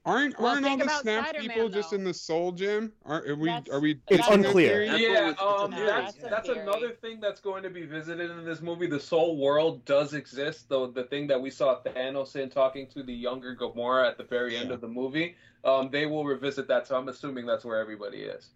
[0.08, 2.94] Aren't Well, aren't all the snap Spider-Man, people just in the soul gem?
[3.04, 4.00] Are, are we That's- are we?
[4.08, 4.86] It's unclear.
[4.86, 4.88] theory?
[4.88, 8.86] That's yeah, um, that's that's another thing that's going to be visited in this movie.
[8.86, 10.86] The Soul World does exist, though.
[10.86, 14.56] The thing that we saw Thanos in talking to the younger Gamora at the very
[14.56, 14.76] end Yeah.
[14.76, 16.86] of the movie, um, they will revisit that.
[16.86, 18.48] So I'm assuming that's where everybody is.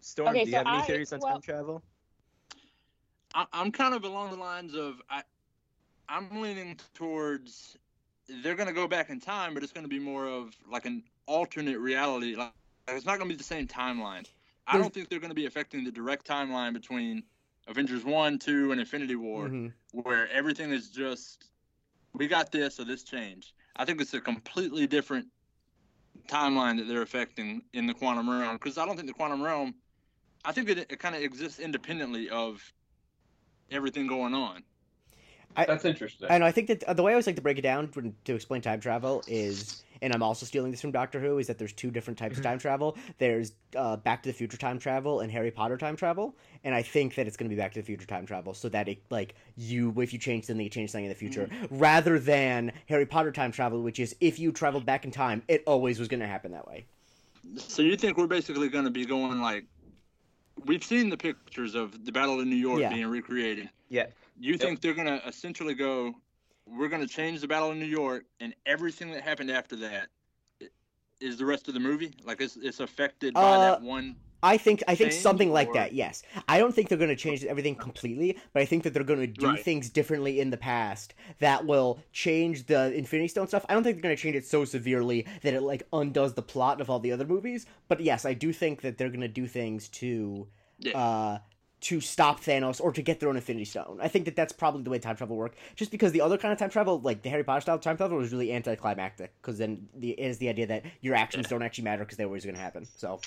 [0.00, 1.82] Storm, Okay, do you so have any I- theories on well- time travel?
[3.34, 5.22] I, I'm kind of along the lines of I,
[6.06, 7.78] I'm leaning towards
[8.42, 10.86] they're going to go back in time, but it's going to be more of like
[10.86, 12.34] an alternate reality.
[12.36, 12.52] Like
[12.88, 14.26] it's not going to be the same timeline.
[14.66, 17.24] I don't think they're going to be affecting the direct timeline between
[17.66, 19.72] Avengers One, Two, and Infinity War, Mhm.
[19.92, 21.50] where everything is just
[22.14, 23.52] we got this, or this changed.
[23.76, 25.26] I think it's a completely different
[26.28, 29.74] timeline that they're affecting in the quantum realm because I don't think the quantum realm.
[30.44, 32.72] I think it, it kind of exists independently of
[33.70, 34.62] everything going on.
[35.56, 36.28] That's interesting.
[36.30, 38.14] And I think that uh, the way I always like to break it down when-
[38.24, 41.58] to explain time travel is, and I'm also stealing this from Doctor Who, is that
[41.58, 42.96] there's two different types of time travel.
[43.18, 46.34] There's uh, Back to the Future time travel and Harry Potter time travel,
[46.64, 48.68] and I think that it's going to be Back to the Future time travel, so
[48.70, 52.18] that it like you if you change something, you change something in the future, rather
[52.18, 55.98] than Harry Potter time travel, which is if you traveled back in time, it always
[55.98, 56.84] was going to happen that way.
[57.56, 59.64] So you think we're basically going to be going like
[60.64, 62.90] we've seen the pictures of the Battle of New York Yeah.
[62.90, 63.68] being recreated.
[63.88, 64.06] Yeah.
[64.44, 66.14] You think they're going to essentially go
[66.66, 70.08] we're going to change the Battle of New York and everything that happened after that
[71.20, 72.12] is the rest of the movie?
[72.24, 75.74] Like it's it's affected by Uh, that one I think I think something like or-
[75.74, 75.92] that.
[75.92, 79.04] Yes, I don't think they're going to change everything completely, but I think that they're
[79.04, 79.62] going to do Right.
[79.64, 83.64] things differently in the past that will change the Infinity Stone stuff.
[83.68, 86.42] I don't think they're going to change it so severely that it like undoes the
[86.42, 87.66] plot of all the other movies.
[87.86, 90.48] But yes, I do think that they're going to do things to
[90.80, 90.98] Yeah.
[90.98, 91.38] uh
[91.82, 93.98] to stop Thanos or to get their own Infinity Stone.
[94.00, 95.54] I think that that's probably the way time travel work.
[95.74, 98.16] Just because the other kind of time travel, like the Harry Potter style time travel,
[98.18, 99.34] was really anticlimactic.
[99.40, 102.26] Because then the it is the idea that your actions don't actually matter because they're
[102.26, 102.86] always going to happen.
[102.96, 103.20] So.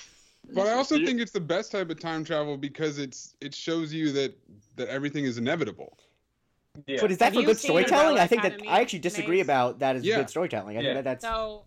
[0.54, 3.92] But I also think it's the best type of time travel because it's it shows
[3.92, 4.38] you that
[4.76, 5.98] that everything is inevitable.
[6.86, 6.98] yeah.
[7.00, 8.18] But is that Have for good storytelling?
[8.18, 9.46] I think that I actually disagree Maze?
[9.46, 10.16] about that as Yeah.
[10.16, 10.76] good storytelling.
[10.78, 10.86] I Yeah.
[10.86, 11.64] think that that's So,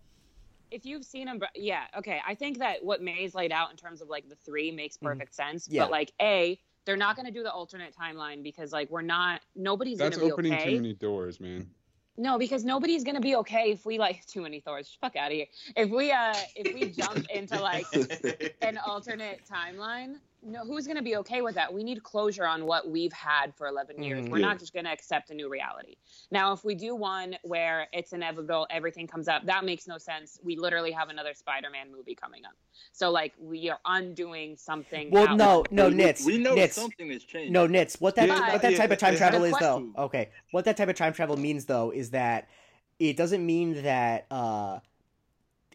[0.70, 2.20] if you've seen them, yeah, okay.
[2.26, 5.02] I think that what Maze laid out in terms of like the three makes Mhm.
[5.02, 5.68] perfect sense.
[5.68, 5.82] Yeah.
[5.82, 9.40] But like, a, they're not going to do the alternate timeline because like we're not.
[9.54, 10.70] Nobody's going to be opening okay.
[10.70, 11.68] too many doors, man.
[12.16, 14.96] No, because nobody's going to be okay if we like too many Thors.
[15.00, 15.46] Fuck out of here.
[15.76, 17.86] If we uh if we jump into like
[18.62, 21.72] an alternate timeline, no, who's going to be okay with that?
[21.72, 24.24] We need closure on what we've had for 11 years.
[24.24, 24.30] Mhm.
[24.30, 25.96] We're not just going to accept a new reality.
[26.30, 30.38] Now, if we do one where it's inevitable, everything comes up, that makes no sense.
[30.42, 32.52] We literally have another Spider-Man movie coming up.
[32.92, 35.10] So like we are undoing something.
[35.10, 37.52] well, out- no, no, we, Nits, we know Nits, something has changed.
[37.52, 38.00] no, Nits.
[38.00, 39.92] What that Yeah, what that yeah, type of time travel is, a though.
[39.98, 42.48] Okay, what that type of time travel means, though, is that
[42.98, 44.80] it doesn't mean that uh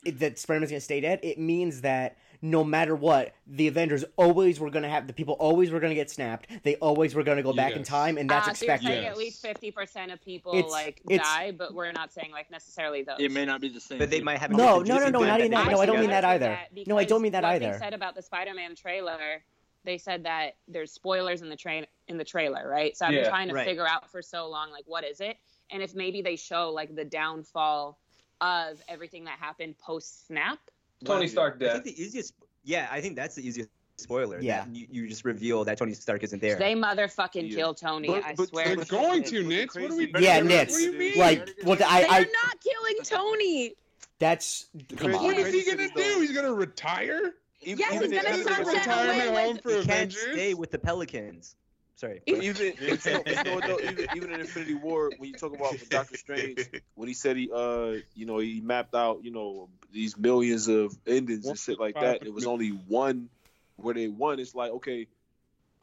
[0.04, 1.20] it- that Spider-Man's gonna stay dead.
[1.24, 5.72] It means that no matter what, the Avengers always were gonna have the people always
[5.72, 6.48] were gonna get snapped.
[6.64, 8.88] They always were gonna go back in time, and that's uh, so you're expected.
[8.94, 9.12] saying Yes.
[9.12, 13.04] at least 50% of people It's- like it's- die, but we're not saying like necessarily
[13.04, 13.18] those.
[13.20, 14.00] It may not be the same.
[14.00, 14.52] But they might have.
[14.52, 15.72] No, no, no, introduced no, not even that.
[15.72, 16.58] No, I don't mean that either.
[16.74, 17.72] that No, I don't mean that either.
[17.74, 19.44] They said about the Spider-Man trailer.
[19.84, 22.98] They said that there's spoilers in the train in the trailer, right?
[22.98, 23.66] So I've Yeah, been trying to right.
[23.68, 25.38] figure out for so long, like, what is it?
[25.70, 27.98] And if maybe they show like the downfall
[28.42, 30.60] of everything that happened post snap.
[31.06, 32.34] Tony Well, Stark I think the easiest.
[32.64, 34.40] Yeah, I think that's the easiest spoiler.
[34.42, 34.66] Yeah.
[34.72, 36.58] You, you just reveal that Tony Stark isn't there.
[36.58, 37.56] They motherfucking Yeah.
[37.56, 38.08] kill Tony.
[38.08, 38.76] But- I but- swear.
[38.76, 39.80] They're going to, Nitz.
[39.82, 40.12] What are we?
[40.20, 41.18] Yeah, what do you mean?
[41.18, 43.74] Like what They I, are I not killing Tony.
[44.20, 45.18] that's come Crazy.
[45.18, 45.24] on.
[45.26, 46.20] What is he gonna do?
[46.22, 47.36] He's gonna retire?
[47.62, 50.72] Even, he's gonna if- This is sunset retirement away home for he can't stay with
[50.72, 51.56] the Pelicans.
[51.96, 52.22] Sorry.
[52.26, 55.78] Even but you know, you know even, even in Infinity War, when you talk about
[55.90, 56.60] Doctor Strange,
[56.96, 60.98] when he said he uh you know he mapped out you know these millions of
[61.08, 63.30] endings and shit like that, it was only one
[63.78, 64.40] where they won.
[64.40, 65.08] It's like okay,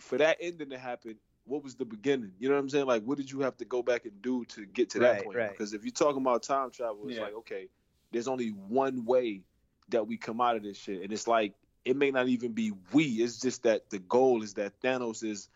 [0.00, 2.32] for that ending to happen, what was the beginning?
[2.38, 2.86] You know what I'm saying?
[2.86, 5.24] Like what did you have to go back and do to get to that Right,
[5.24, 5.38] point?
[5.38, 5.50] right.
[5.50, 7.22] Because if you're talking about time travel, it's Yeah.
[7.22, 7.68] like okay,
[8.10, 9.42] there's only one way
[9.88, 11.54] that we come out of this shit, and it's like
[11.86, 13.04] it may not even be we.
[13.04, 15.48] It's just that the goal is that Thanos is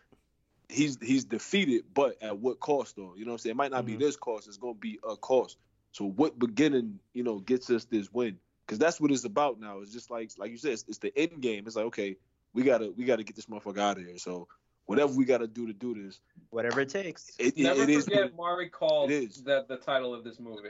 [0.69, 3.13] he's he's defeated, but at what cost though?
[3.15, 3.51] You know what I'm saying?
[3.51, 3.87] It might not Mhm.
[3.87, 5.57] be this cost, it's gonna be a cost.
[5.91, 8.37] So what beginning, you know, gets us this win?
[8.65, 9.79] Because that's what it's about now.
[9.79, 11.65] It's just like like you said, it's, it's the end game.
[11.67, 12.17] It's like, okay,
[12.53, 14.17] we gotta we gotta get this motherfucker out of here.
[14.17, 14.47] So
[14.85, 17.31] whatever we gotta do to do this, Whatever it takes.
[17.39, 19.43] it, it, Never it is forget, Mari called it is.
[19.43, 20.69] that the title of this movie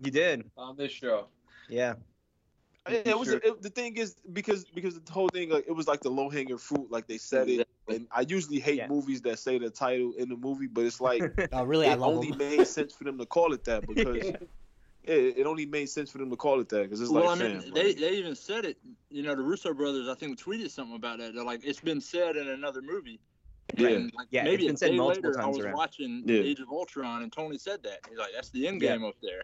[0.00, 0.50] You did.
[0.56, 1.26] on this show.
[1.68, 1.94] Yeah.
[2.88, 3.40] Yeah, it was Sure.
[3.42, 6.28] it, the thing is because because the whole thing like, it was like the low
[6.28, 8.88] hanging fruit like they said it and I usually hate Yeah.
[8.88, 11.22] movies that say the title in the movie but it's like
[11.52, 11.86] Oh, really?
[11.86, 12.38] It love only them.
[12.38, 14.24] made sense for them to call it that because
[15.04, 17.40] it, it only made sense for them to call it that because it's well, like
[17.40, 18.78] I mean, fam, they, like, they even said it.
[19.10, 21.34] You know, the Russo brothers, I think, tweeted something about that.
[21.34, 23.18] They're like, it's been said in another movie.
[23.76, 23.88] Yeah.
[23.88, 25.74] And, like, Yeah, maybe it's been a said day multiple later, I was around.
[25.74, 26.36] watching Yeah.
[26.42, 27.98] Age of Ultron, and Tony said that.
[28.08, 28.92] He's like, that's the end Yeah.
[28.92, 29.42] game up there.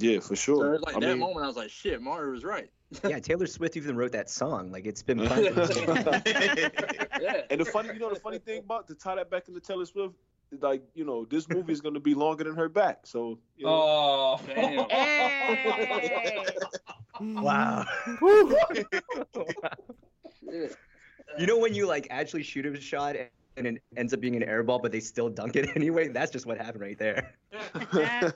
[0.00, 0.74] yeah for So sure.
[0.74, 2.68] it's like I that mean, moment, I was like, shit, Mario was right.
[3.06, 4.72] Yeah, Taylor Swift even wrote that song.
[4.72, 5.18] Like it's been.
[7.20, 7.42] Yeah.
[7.50, 9.84] and the funny, you know, the funny thing about to tie that back into Taylor
[9.84, 10.14] Swift,
[10.60, 13.00] like you know, this movie is going to be longer than her back.
[13.06, 14.88] So you know, Oh, Damn.
[14.88, 16.46] Hey.
[17.20, 17.84] wow.
[18.20, 18.56] Woo.
[21.38, 23.16] You know when you like actually shoot a shot
[23.56, 26.08] and it ends up being an air ball, but they still dunk it anyway?
[26.08, 27.34] That's just what happened right there.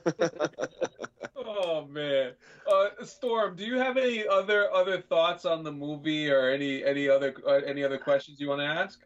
[1.37, 2.33] oh man.
[2.71, 7.09] Uh, Storm, do you have any other other thoughts on the movie or any any
[7.09, 8.99] other uh, any other questions you want to ask?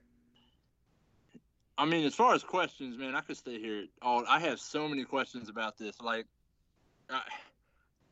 [1.77, 3.85] I mean, as far as questions, man, I could stay here.
[4.01, 4.25] all.
[4.27, 6.01] I have so many questions about this.
[6.01, 6.25] Like,
[7.09, 7.21] I,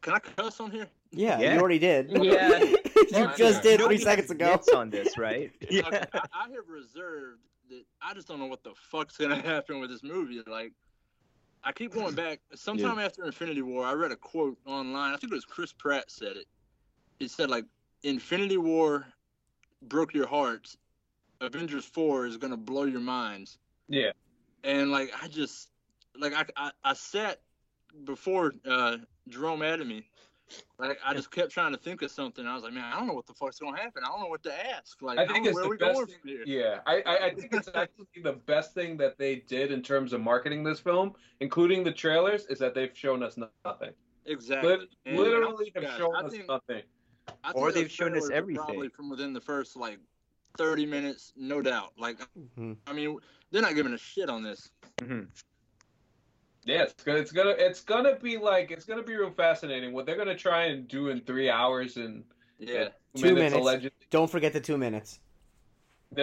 [0.02, 0.88] can I cuss on here?
[1.12, 1.54] Yeah, Yeah.
[1.54, 2.10] you already did.
[2.12, 2.60] Yeah.
[3.12, 4.46] you just did three seconds ago.
[4.46, 5.52] gets on this, right?
[5.62, 9.80] Okay, I, I have reserved that I just don't know what the fuck's gonna happen
[9.80, 10.42] with this movie.
[10.46, 10.74] Like,
[11.64, 12.40] I keep going back.
[12.56, 15.14] Sometime after Infinity War, I read a quote online.
[15.14, 16.46] I think it was Chris Pratt said it.
[17.20, 17.66] He said like,
[18.04, 19.06] "Infinity War
[19.82, 20.78] broke your hearts.
[21.42, 23.58] Avengers Four is gonna blow your minds."
[23.88, 24.12] Yeah.
[24.64, 25.70] And like, I just
[26.18, 27.42] like I I, I sat
[28.04, 28.98] before uh,
[29.28, 30.10] Jerome added me.
[30.80, 32.46] Like I just kept trying to think of something.
[32.46, 34.04] I was like, man, I don't know what the fuck's gonna happen.
[34.06, 35.02] I don't know what to ask.
[35.02, 36.16] Like, I don't think know it's where the we best going thing.
[36.22, 36.44] from here.
[36.46, 40.14] Yeah, I, I, I think it's actually the best thing that they did in terms
[40.14, 43.92] of marketing this film, including the trailers, is that they've shown us nothing.
[44.26, 44.78] Exactly.
[44.78, 46.84] Lit- And literally have shown I us think- nothing.
[47.54, 48.64] Or they've shown us everything.
[48.64, 50.00] Probably from within the first like
[50.58, 51.92] 30 minutes, no doubt.
[51.98, 52.20] Like,
[52.58, 52.78] Mhm.
[52.88, 53.18] I mean,
[53.52, 54.70] they're not giving a shit on this.
[55.00, 55.28] Mhm.
[56.68, 59.94] Yeah, it's gonna, it's gonna, it's gonna be like, it's gonna be real fascinating.
[59.94, 62.26] What they're gonna try and do in three hours and
[62.60, 62.90] Yeah.
[63.16, 63.56] Two minutes.
[63.56, 64.06] allegedly.
[64.10, 65.20] Don't forget the two minutes.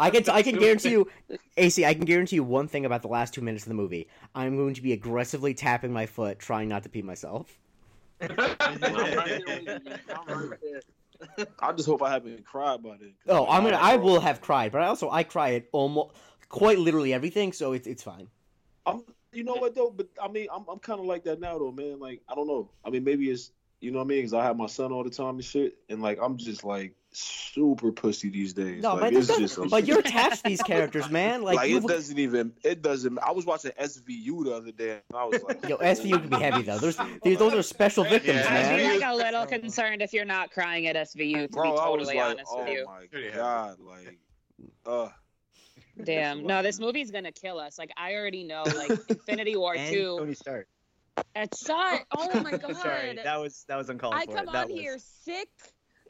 [0.00, 1.08] I can I can guarantee you,
[1.56, 1.84] AC.
[1.84, 4.08] I can guarantee you one thing about the last two minutes of the movie.
[4.34, 7.58] I'm going to be aggressively tapping my foot, trying not to pee myself.
[8.20, 10.00] I'm right there with you, man.
[10.28, 11.46] I'm right there.
[11.60, 13.12] I just hope I haven't cried by then.
[13.28, 13.76] Oh, I'm gonna.
[13.76, 16.16] I will have cried, but I also I cry at almost
[16.48, 18.28] quite literally everything, so it's it's fine.
[18.86, 19.92] I'm, you know what though?
[19.94, 21.98] But I mean, I'm I'm kind of like that now though, man.
[21.98, 22.70] Like I don't know.
[22.84, 24.18] I mean, maybe it's you know what I mean?
[24.18, 26.94] Because I have my son all the time and shit, and like I'm just like
[27.12, 28.82] super pussy these days.
[28.82, 31.42] No, like, man, it's just but you're attached to these characters, man.
[31.42, 33.18] Like, like, it doesn't even it doesn't.
[33.20, 36.36] I was watching SVU the other day, and I was like, Yo, SVU can be
[36.36, 36.78] heavy though.
[36.78, 40.24] Those these, those are special victims, Yeah, I'd be like a little concerned if you're
[40.24, 41.42] not crying at SVU.
[41.42, 42.86] To bro, be I was totally like, honest oh with you.
[42.86, 44.18] my god, like,
[44.86, 45.08] uh,
[46.04, 46.46] Damn.
[46.46, 47.78] No, this movie's gonna kill us.
[47.78, 48.62] Like I already know.
[48.62, 50.18] Like Infinity War and two.
[50.18, 50.68] Tony Stark.
[51.34, 52.02] It's shot.
[52.16, 52.76] Oh my god.
[52.76, 54.34] Sorry, that was that was uncalled I for.
[54.34, 55.48] come that on was, here sick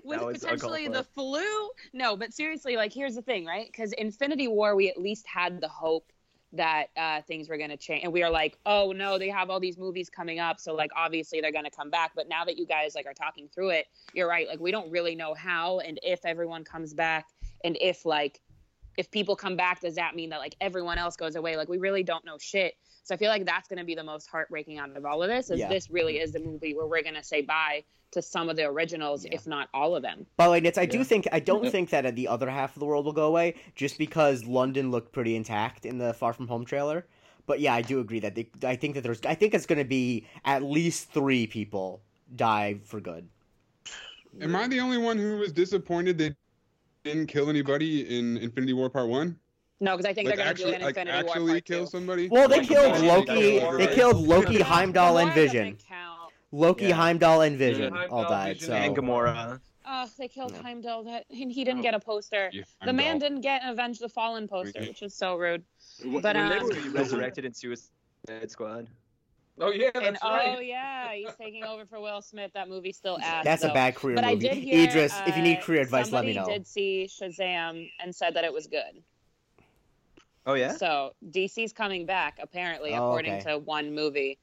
[0.04, 1.70] with potentially the flu.
[1.92, 3.66] No, but seriously, like here's the thing, right?
[3.66, 6.10] Because Infinity War, we at least had the hope
[6.52, 9.50] that uh, things were going to change, and we are like, oh no, they have
[9.50, 12.12] all these movies coming up, so like obviously they're going to come back.
[12.14, 14.48] But now that you guys like are talking through it, you're right.
[14.48, 17.26] Like we don't really know how and if everyone comes back,
[17.64, 18.40] and if like
[18.96, 21.56] if people come back, does that mean that like everyone else goes away?
[21.56, 22.74] Like we really don't know shit.
[23.02, 25.28] So I feel like that's going to be the most heartbreaking out of all of
[25.28, 25.50] this.
[25.50, 25.68] Is Yeah.
[25.68, 26.24] this really mm-hmm.
[26.24, 29.34] is the movie where we're going to say bye to some of the originals, Yeah.
[29.34, 30.26] if not all of them?
[30.36, 32.76] By the way, Nitz, I do think I don't think that uh, the other half
[32.76, 36.32] of the world will go away just because London looked pretty intact in the Far
[36.32, 37.06] From Home trailer.
[37.46, 39.78] But yeah, I do agree that they, I think that there's I think it's going
[39.78, 42.02] to be at least three people
[42.36, 43.28] die for good.
[44.40, 46.34] Am I the only one who was disappointed they
[47.04, 49.38] didn't kill anybody in Infinity War Part One?
[49.80, 51.30] No, because I think Like they're going to do actually, it in like Infinity War
[51.30, 51.90] actually Part kill Two.
[51.90, 52.28] somebody?
[52.28, 53.26] Well, they Like, killed Loki.
[53.60, 55.78] kill They killed Loki, Heimdall, and Vision.
[56.52, 56.94] Loki, Yeah.
[56.96, 58.06] Heimdall, and Vision Yeah.
[58.10, 58.54] all died.
[58.56, 59.60] Vision, So And Gamora.
[59.86, 60.62] Oh, they killed Yeah.
[60.62, 61.04] Heimdall.
[61.04, 61.82] That and he didn't Oh.
[61.82, 62.50] get a poster.
[62.52, 63.28] Yeah, The man Heimdall.
[63.28, 65.64] didn't get an Avenge the Fallen poster, which is so rude.
[66.04, 67.90] When- But, when they um, were- He resurrected in Suicide
[68.48, 68.88] Squad.
[69.62, 72.50] Oh yeah, And that's oh yeah, he's taking over for Will Smith.
[72.54, 73.44] That movie's still ass.
[73.44, 74.48] that's a bad career But I movie.
[74.48, 76.58] did hear Idris, if you need uh, career advice, let me somebody know.
[76.58, 79.02] did see Shazam and said that it was good.
[80.46, 80.72] Oh yeah.
[80.76, 83.50] So DC's coming back apparently, Oh, according okay.
[83.52, 84.38] to one movie.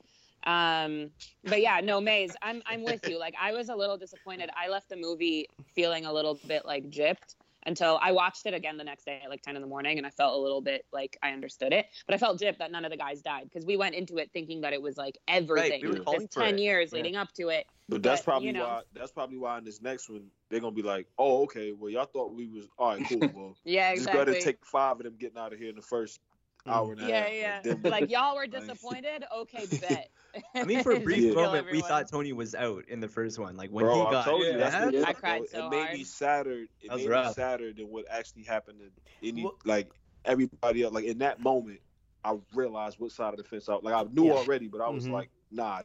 [0.46, 1.10] Um,
[1.44, 3.18] but yeah, no, Maze, I'm I'm with you.
[3.20, 4.50] Like I was a little disappointed.
[4.56, 7.36] I left the movie feeling a little bit like gypped
[7.68, 10.08] until I watched it again the next day at like 10 in the morning, and
[10.08, 11.86] I felt a little bit like I understood it.
[12.08, 14.32] But I felt gypped that none of the guys died because we went into it
[14.34, 15.72] thinking that it was like everything.
[15.72, 16.62] Right, we were this calling for 10 it.
[16.62, 16.98] years Yeah.
[16.98, 17.66] leading up to it.
[17.90, 18.66] But that's But, probably you know.
[18.66, 18.82] why.
[18.94, 21.74] That's probably why in this next one they're gonna be like, "Oh, okay.
[21.74, 23.06] Well, y'all thought we was all right.
[23.08, 23.20] Cool.
[23.36, 24.36] Well, Yeah, just go ahead exactly.
[24.36, 26.20] and take five of them getting out of here in the first.
[26.70, 27.66] Hour and a yeah, half.
[27.66, 27.72] yeah.
[27.74, 29.24] and Like y'all were disappointed.
[29.36, 30.10] Okay, bet.
[30.56, 31.34] I mean, for a brief Yeah.
[31.34, 33.56] kill moment, we thought Tony was out in the first one.
[33.58, 34.58] Like when Bro, he I got told you Yeah.
[34.58, 35.94] that's stabbed, I cried so It made hard.
[35.98, 36.52] me sadder.
[36.82, 39.92] It That was made me sadder than what actually happened to any Well- like
[40.26, 40.94] everybody else.
[40.94, 41.80] Like in that moment,
[42.24, 43.94] I realized what side of the fence I like.
[43.94, 44.34] I knew Yeah.
[44.34, 45.12] already, but I was Mhm.
[45.14, 45.82] like, nah,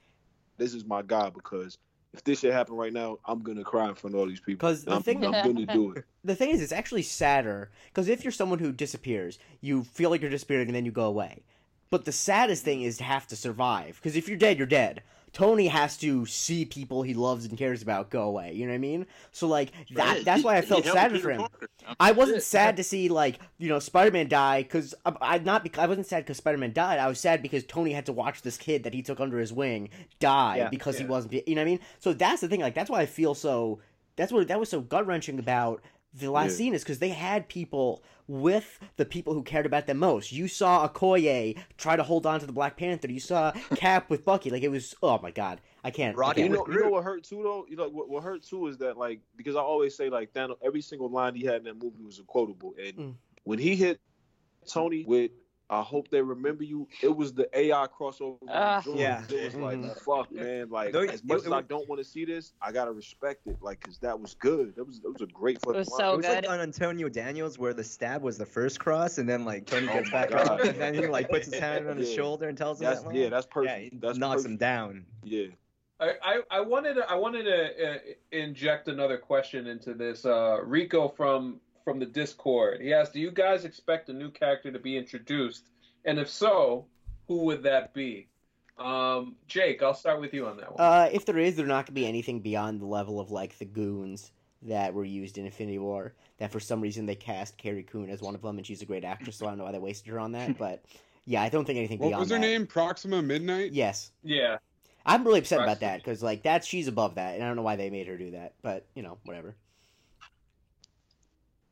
[0.59, 1.78] this is my guy because
[2.14, 4.68] if this shit happen right now, I'm gonna cry in front of all these people.
[4.68, 6.04] 'Cause the I'm, thing- I'm gonna do it.
[6.24, 10.20] the thing is, it's actually sadder because if you're someone who disappears, you feel like
[10.20, 11.42] you're disappearing and then you go away.
[11.90, 15.02] But the saddest thing is to have to survive because if you're dead, you're dead.
[15.33, 18.53] Tony has to see people he loves and cares about go away.
[18.53, 19.07] You know what I mean?
[19.30, 21.47] So like that that's why I felt sad Peter for him.
[21.99, 22.45] I wasn't shit.
[22.45, 26.07] sad to see like you know Spider-Man die because I, I not because I wasn't
[26.07, 26.99] sad because Spider-Man died.
[26.99, 29.53] I was sad because Tony had to watch this kid that he took under his
[29.53, 29.89] wing
[30.20, 30.68] die Yeah.
[30.68, 31.33] because he wasn't.
[31.49, 31.80] You know what I mean?
[31.99, 32.61] So that's the thing.
[32.61, 33.80] Like that's why I feel so.
[34.16, 35.83] That's what that was so gut wrenching about
[36.14, 36.56] the last Yeah.
[36.56, 40.32] scene is because they had people with the people who cared about them most.
[40.32, 43.10] You saw Okoye try to hold on to the Black Panther.
[43.10, 44.50] You saw Cap with Bucky.
[44.50, 44.94] Like it was.
[45.02, 46.16] Oh my god, I can't.
[46.18, 46.38] I can't.
[46.38, 47.66] You know, you know what hurt too though.
[47.68, 50.56] You know what, what hurt too is that like because I always say like Thanos,
[50.64, 53.14] every single line he had in that movie was a quotable, and Mm.
[53.44, 54.00] when he hit
[54.66, 55.32] Tony with
[55.72, 58.38] "I hope they remember you," it was the AI crossover.
[58.42, 58.82] with Ah.
[58.86, 59.22] Yeah.
[59.30, 59.98] it was like Mhm.
[60.02, 60.68] fuck, man.
[60.68, 63.46] Like No, as much it as I don't want to see this, I gotta respect
[63.46, 64.76] it, like because that was good.
[64.76, 65.78] That was that was a great fucking.
[65.78, 65.98] was line.
[65.98, 66.50] so It was like good.
[66.50, 69.94] on Antonio Daniels where the stab was the first cross, and then like Tony Oh
[69.94, 70.46] gets my back God.
[70.48, 72.16] up, and then he like puts his hand on his Yeah.
[72.16, 73.16] shoulder and tells him That's that line.
[73.16, 73.92] yeah, that's perfect.
[73.92, 74.50] he that's knocks perfect.
[74.52, 75.06] him down.
[75.24, 75.46] Yeah.
[76.00, 77.98] I, I, I wanted to, I wanted to uh,
[78.32, 80.24] inject another question into this.
[80.26, 82.80] Uh, Rico from from the Discord.
[82.80, 85.68] He asked, "Do you guys expect a new character to be introduced?
[86.05, 86.87] And if so,
[87.28, 88.28] who would that be?"
[88.78, 90.80] Um, Jake, I'll start with you on that one.
[90.80, 93.64] Uh, if there is, there's not gonna be anything beyond the level of like the
[93.64, 96.14] goons that were used in Infinity War.
[96.39, 98.87] That for some reason they cast Carrie Coon as one of them, and she's a
[98.87, 100.57] great actress, so I don't know why they wasted her on that.
[100.59, 100.85] But
[101.24, 102.41] yeah, I don't think anything What beyond was her that.
[102.41, 102.66] name?
[102.66, 103.72] Proxima Midnight.
[103.72, 104.57] Yes, yeah.
[105.05, 107.62] I'm really upset about that because like that she's above that, and I don't know
[107.62, 108.55] why they made her do that.
[108.62, 109.55] But you know, whatever.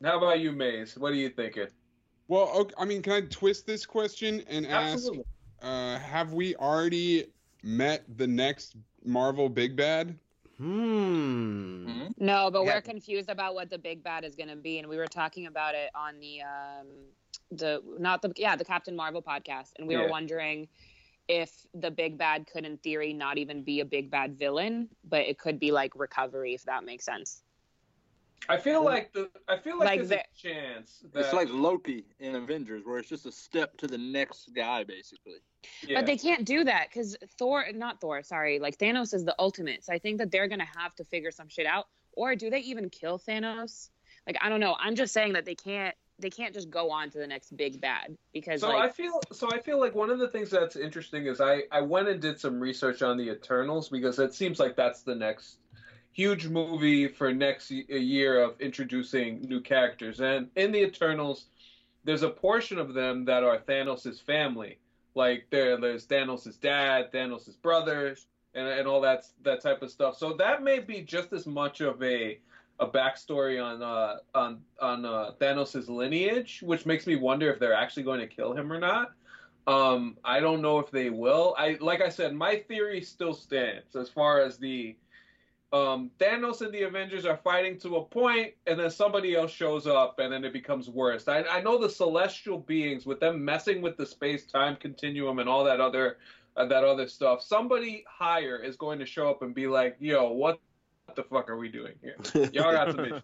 [0.02, 0.96] How about you, Maze?
[0.96, 1.68] What are you thinking?
[2.28, 4.94] Well, okay, I mean, can I twist this question and ask?
[4.94, 5.24] Absolutely.
[5.60, 7.26] Uh, have we already
[7.62, 10.18] met the next Marvel big bad?
[10.56, 11.86] Hmm.
[11.88, 12.14] Mhm.
[12.18, 12.74] No, but Yeah.
[12.74, 15.46] we're confused about what the big bad is going to be, and we were talking
[15.46, 16.86] about it on the um,
[17.50, 20.68] the not the yeah the Captain Marvel podcast, and we were wondering
[21.28, 25.20] if the big bad could, in theory, not even be a big bad villain, but
[25.20, 27.42] it could be like recovery, if that makes sense.
[28.48, 30.24] I feel like the I feel like, Like there's the- a
[30.54, 34.52] chance that It's like Loki in Avengers, where it's just a step to the next
[34.54, 35.36] guy, basically.
[35.86, 35.98] yeah.
[35.98, 39.84] But they can't do that because Thor, not Thor, sorry, like Thanos is the ultimate.
[39.84, 41.86] So I think that they're gonna have to figure some shit out.
[42.12, 43.90] Or do they even kill Thanos?
[44.26, 44.76] Like I don't know.
[44.78, 45.94] I'm just saying that they can't.
[46.18, 49.20] They can't just go on to the next big bad because So like I feel
[49.32, 52.20] so I feel like one of the things that's interesting is I I went and
[52.20, 55.56] did some research on the Eternals because it seems like that's the next
[56.12, 61.46] huge movie for next year of introducing new characters and in the Eternals
[62.04, 64.78] there's a portion of them that are Thanos' family
[65.14, 70.16] like there there's Thanos' dad Thanos' brothers and, and all that that type of stuff
[70.16, 72.38] so that may be just as much of a
[72.80, 77.74] a backstory on uh, on on uh, Thanos' lineage, which makes me wonder if they're
[77.74, 79.12] actually going to kill him or not.
[79.66, 81.54] Um, I don't know if they will.
[81.58, 84.96] I like I said, my theory still stands as far as the
[85.72, 89.86] um, Thanos and the Avengers are fighting to a point, and then somebody else shows
[89.86, 91.28] up, and then it becomes worse.
[91.28, 95.48] I, I know the celestial beings, with them messing with the space time continuum and
[95.48, 96.18] all that other
[96.56, 97.42] uh, that other stuff.
[97.42, 100.60] Somebody higher is going to show up and be like, "Yo, what
[101.14, 102.16] the fuck are we doing here?
[102.52, 103.22] Y'all got some issues.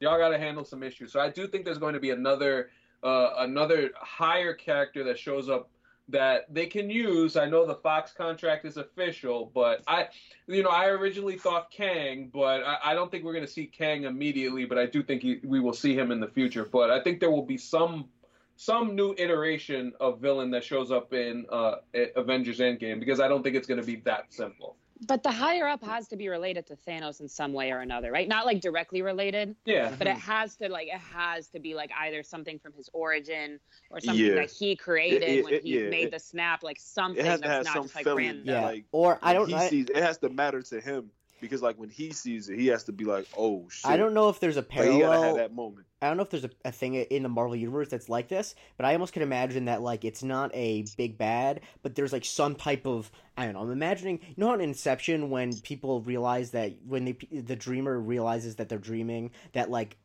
[0.00, 2.70] Y'all got to handle some issues." So I do think there's going to be another
[3.02, 5.68] uh, another higher character that shows up
[6.08, 7.36] that they can use.
[7.36, 10.08] I know the Fox contract is official, but I,
[10.46, 13.66] you know, I originally thought Kang, but I, I don't think we're going to see
[13.66, 14.66] Kang immediately.
[14.66, 16.64] But I do think he, we will see him in the future.
[16.64, 18.08] But I think there will be some
[18.56, 21.76] some new iteration of villain that shows up in uh,
[22.14, 24.76] Avengers Endgame because I don't think it's going to be that simple.
[25.06, 28.12] But the higher up has to be related to Thanos in some way or another,
[28.12, 28.28] right?
[28.28, 29.94] Not like directly related, Yeah.
[29.98, 30.20] but it hmm.
[30.20, 33.58] has to like it has to be like either something from his origin
[33.90, 34.34] or something Yeah.
[34.34, 37.24] that he created It- it- when it- he yeah, made it- the snap, like something
[37.24, 38.26] It has to that's not some just like feeling.
[38.26, 38.46] random.
[38.46, 38.62] Yeah.
[38.62, 39.48] Like, Or I don't.
[39.48, 41.10] He I, sees it has to matter to him
[41.44, 44.14] because like when he sees it, he has to be like, "Oh shit!" I don't
[44.14, 45.34] know if there's a Like, he gotta have parallel.
[45.36, 45.86] that moment.
[46.02, 48.54] I don't know if there's a, a thing in the Marvel universe that's like this,
[48.76, 52.24] but I almost can imagine that like it's not a big bad, but there's like
[52.24, 53.60] some type of I don't know.
[53.60, 58.56] I'm imagining you know in Inception when people realize that when they the dreamer realizes
[58.56, 59.96] that they're dreaming that like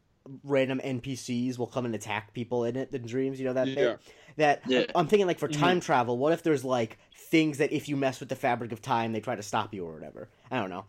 [0.43, 3.39] random NPCs will come and attack people in it the dreams.
[3.39, 3.75] You know that Yeah.
[3.75, 3.99] bit?
[4.37, 4.83] that Yeah.
[4.95, 5.59] I'm thinking like for Mhm.
[5.59, 6.17] time travel.
[6.17, 9.19] What if there's like things that if you mess with the fabric of time, they
[9.19, 10.29] try to stop you or whatever?
[10.51, 10.85] I don't know.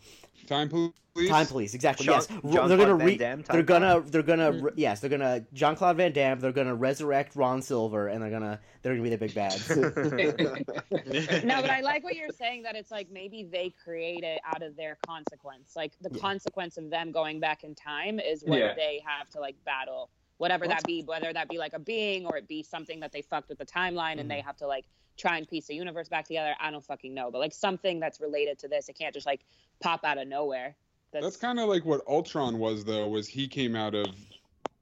[0.47, 0.93] Time police.
[1.29, 2.07] Time police, exactly.
[2.07, 4.63] Jean- yes, Jean-Claude they're gonna Van re- Damme they're gonna they're gonna Mm.
[4.63, 6.39] re- yes they're gonna Jean Claude Van Damme.
[6.41, 9.69] They're gonna resurrect Ron Silver, and they're gonna they're gonna be the big bads.
[11.45, 14.63] No, but I like what you're saying that it's like maybe they create it out
[14.63, 15.75] of their consequence.
[15.77, 16.21] Like the Yeah.
[16.21, 18.75] consequence of them going back in time is what Yeah.
[18.75, 20.11] they have to like battle.
[20.39, 23.21] Whatever that be, whether that be like a being or it be something that they
[23.23, 24.29] fucked with the timeline and Mm-hmm.
[24.29, 24.87] they have to like
[25.21, 26.55] try and piece the universe back together.
[26.61, 27.31] I don't fucking know.
[27.31, 28.89] But like something that's related to this.
[28.89, 29.41] It can't just like
[29.81, 30.75] pop out of nowhere.
[31.13, 33.09] That's, That's kind of like what Ultron was, though.
[33.09, 34.15] Was he came out of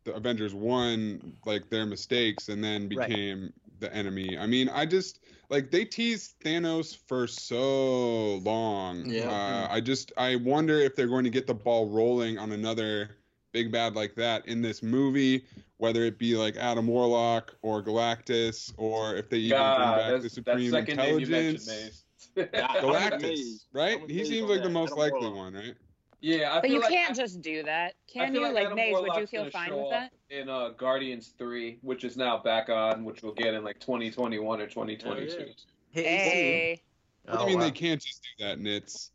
[0.05, 3.09] the Avengers one, like their mistakes, and then Right.
[3.09, 4.36] became the enemy.
[4.36, 5.20] I mean, I just
[5.51, 9.07] like they teased Thanos for so long.
[9.07, 9.30] Yeah.
[9.30, 13.18] Uh, I just I wonder if they're going to get the ball rolling on another
[13.53, 15.45] big bad like that in this movie,
[15.79, 20.13] whether it be like Adam Warlock or Galactus, or if they even bring back the
[20.13, 21.67] that's, that Supreme second name you mentioned, Intelligence.
[21.67, 22.05] Maze.
[22.83, 23.99] Galactus, right?
[24.11, 25.37] He seems on like the most Adam likely Warlock.
[25.37, 25.75] one, right?
[26.21, 28.43] yeah, I but feel you like can't just do that, can you?
[28.43, 30.13] like Like, Adam Maze, would you feel fine show with up that?
[30.31, 34.61] In uh, Guardians Three, which is now back on, which we'll get in like 2021
[34.61, 35.37] or 2022.
[35.41, 35.45] Oh.
[35.91, 36.83] Hey, Hey.
[37.25, 37.65] What do Oh, you mean wow.
[37.65, 39.11] they can't just do that, Nits?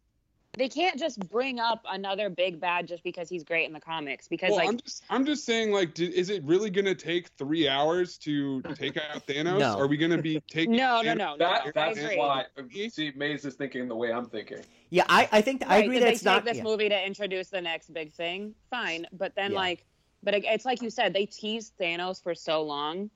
[0.55, 4.27] They can't just bring up another big bad just because he's great in the comics
[4.27, 7.29] because Well, like I'm just I'm just saying, like, did, is it really gonna take
[7.39, 9.59] three hours to take out Thanos?
[9.59, 9.79] No.
[9.79, 10.75] Are we gonna be taking?
[10.75, 12.45] no no Thanos- no no, That, no that's why.
[12.89, 14.59] See, Maze is thinking the way I'm thinking.
[14.91, 16.45] yeah, I I think I Right, agree did that they it's take not.
[16.45, 16.63] this yeah.
[16.63, 19.57] movie to introduce the next big thing fine but then Yeah.
[19.57, 19.85] like
[20.21, 23.09] but it- it's like you said they teased Thanos for so long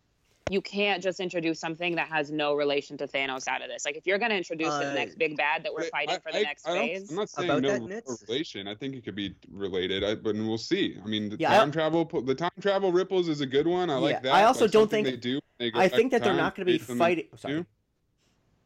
[0.49, 3.97] you can't just introduce something that has no relation to Thanos out of this like
[3.97, 6.19] if you're going to introduce Uh, the next big bad that we're Wait, fighting I-
[6.19, 8.23] for the I- next I phase I'm not saying About no that, Nits?
[8.27, 8.67] relation.
[8.67, 10.97] I think it could be related, I, but we'll see.
[11.03, 13.89] I mean, the Yeah, I- time travel, the time travel ripples is a good one.
[13.89, 14.33] I Yeah, like that.
[14.33, 15.39] I also like don't think- they do.
[15.57, 17.27] they I think that they're not going to be fighting.
[17.31, 17.65] the- Sorry.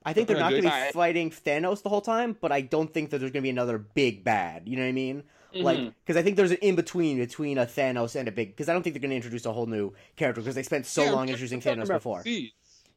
[0.03, 2.91] I think they're not going to be fighting Thanos the whole time, but I don't
[2.91, 4.67] think that there's going to be another big bad.
[4.67, 5.23] You know what I mean?
[5.53, 5.93] Like, Mhm.
[6.05, 8.49] because I think there's an in between between a Thanos and a big.
[8.49, 10.85] Because I don't think they're going to introduce a whole new character because they spent
[10.85, 12.23] so Yeah, long introducing Thanos before.
[12.23, 12.53] Seeds.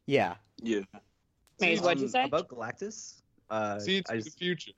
[0.07, 0.81] Yeah, Yeah.
[1.61, 3.23] Maze, what'd you say about Galactus?
[3.51, 4.73] Uh, Seeds I for the future.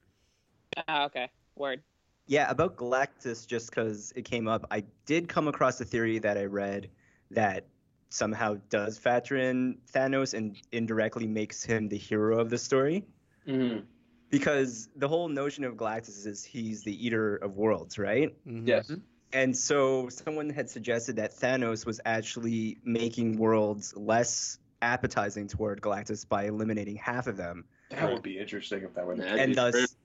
[0.89, 1.83] oh, okay word
[2.27, 6.37] Yeah, about Galactus, just because it came up, I did come across a theory that
[6.37, 6.91] I read
[7.31, 7.67] that
[8.11, 13.05] somehow does factor in Thanos and indirectly makes him the hero of the story.
[13.47, 13.85] Mhm.
[14.31, 18.35] Because the whole notion of Galactus is he's the eater of worlds, right?
[18.47, 18.67] Mhm.
[18.67, 18.91] Yes.
[19.33, 26.29] And so someone had suggested that Thanos was actually making worlds less appetizing toward Galactus
[26.29, 27.65] by eliminating half of them.
[27.91, 29.19] That would be interesting if that would.
[29.19, 29.41] the Yeah, case.
[29.41, 29.97] and That'd be thus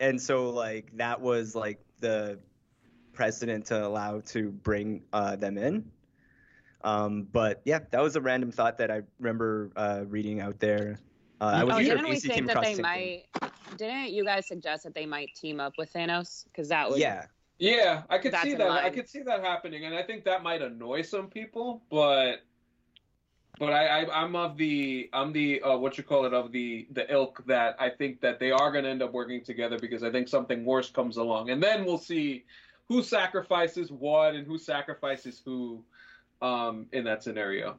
[0.00, 2.38] and so like that was like the
[3.12, 5.90] precedent to allow to bring uh, them in
[6.82, 11.00] um, but yeah that was a random thought that i remember uh, reading out there
[11.40, 13.24] uh, i oh wasn't sure didn't we think that they the might
[13.76, 17.26] didn't you guys suggest that they might team up with Thanos because that would yeah
[17.58, 18.70] Yeah, I could That's see in that.
[18.70, 21.82] I could see that happening, and I think that might annoy some people.
[21.90, 22.42] But,
[23.58, 26.86] but I, I I'm of the I'm the uh, what you call it of the
[26.92, 30.04] the ilk that I think that they are going to end up working together because
[30.04, 32.44] I think something worse comes along, and then we'll see
[32.88, 35.82] who sacrifices what and who sacrifices who
[36.40, 37.76] um, in that scenario.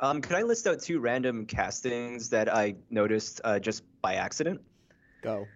[0.00, 4.60] Um, could I list out two random castings that I noticed uh, just by accident?
[5.22, 5.46] Go.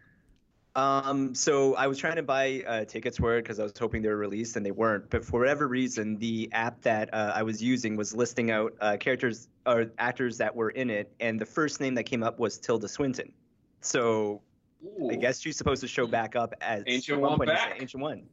[0.76, 4.02] Um, so I was trying to buy uh, tickets for it because I was hoping
[4.02, 5.08] they were released and they weren't.
[5.08, 8.96] But for whatever reason, the app that uh, I was using was listing out uh,
[8.98, 12.58] characters or actors that were in it, and the first name that came up was
[12.58, 13.32] Tilda Swinton.
[13.80, 14.42] So
[15.10, 17.76] I guess she's supposed to show back up as Ancient one One back.
[17.80, 18.24] Ancient One.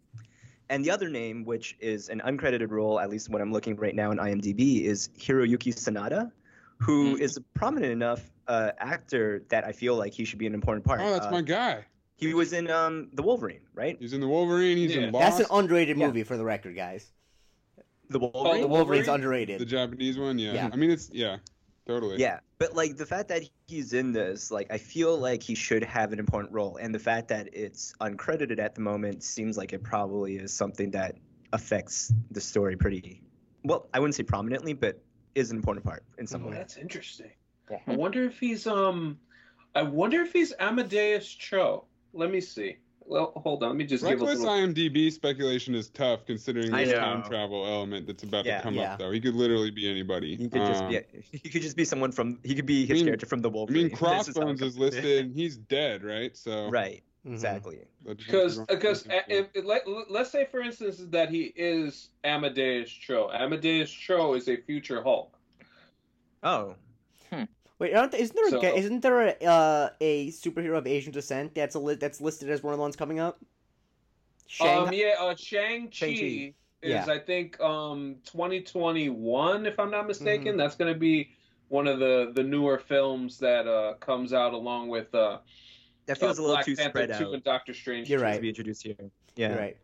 [0.72, 3.94] And the other name, which is an uncredited role, at least when I'm looking right
[3.94, 6.32] now in IMDb, is Hiroyuki Sanada,
[6.78, 7.22] who Hmm.
[7.22, 10.86] is a prominent enough uh, actor that I feel like he should be an important
[10.86, 11.02] part.
[11.02, 11.86] Oh, that's Uh, my guy.
[12.16, 13.98] He was in um, the Wolverine, right?
[14.00, 14.78] He's in the Wolverine.
[14.78, 15.04] He's Yeah.
[15.04, 16.08] in That's an underrated Yeah.
[16.08, 17.12] movie for the record, guys.
[18.10, 18.46] The Wolverine.
[18.46, 19.16] Oh, The Wolverine's Wolverine?
[19.16, 19.60] underrated.
[19.60, 20.40] the Japanese one.
[20.40, 20.54] Yeah.
[20.54, 20.70] Yeah.
[20.72, 21.38] I mean, it's yeah,
[21.88, 22.18] totally.
[22.20, 25.84] Yeah, but like the fact that he's in this, like I feel like he should
[25.84, 29.74] have an important role, and the fact that it's uncredited at the moment seems like
[29.74, 31.16] it probably is something that
[31.54, 33.22] affects the story pretty
[33.64, 33.88] well.
[33.94, 35.02] I wouldn't say prominently, but
[35.36, 36.56] is an important part in some Oh, way.
[36.56, 37.32] that's interesting.
[37.70, 37.78] Yeah.
[37.88, 39.18] I wonder if he's um,
[39.76, 41.86] I wonder if he's Amadeus Cho.
[42.14, 42.78] Let me see.
[43.12, 43.70] Well, hold on.
[43.72, 44.56] Let me just give a Reckless little.
[44.56, 48.60] IMDb speculation is tough considering I this time travel element that's about Yeah.
[48.60, 48.94] to come Yeah.
[48.94, 49.00] up.
[49.00, 50.38] Though he could literally be anybody.
[50.38, 51.02] He could just Um, be
[51.34, 53.50] he could just be someone from he could be his I mean- character from the
[53.50, 55.26] I mean, This is Crossbones is listed.
[55.26, 56.38] and He's dead, right?
[56.38, 57.34] So right, Mhm.
[57.34, 57.80] exactly.
[58.06, 62.90] Because makes it because if, if, let, let's say for instance that he is Amadeus
[62.90, 63.30] Cho.
[63.34, 65.38] Amadeus Cho is a future Hulk.
[66.44, 66.76] Oh,
[67.82, 71.12] Wait, aren't, isn't there a, So- ga- isn't there a, uh, a superhero of Asian
[71.12, 73.40] descent that's a li- that's listed as one of the ones coming up?
[74.46, 76.54] Shang- Um, yeah, uh, Shang Chi is
[76.84, 77.06] Yeah.
[77.08, 80.54] I think um 2021 if I'm not mistaken.
[80.54, 80.58] Mhm.
[80.60, 81.32] That's going to be
[81.70, 85.40] one of the the newer films that uh comes out along with uh
[86.06, 88.10] that feels uh, a little Black too Panther spread out and Doctor Strange.
[88.12, 88.36] You're right.
[88.36, 88.96] to be introduced here.
[89.00, 89.78] You're Yeah, right.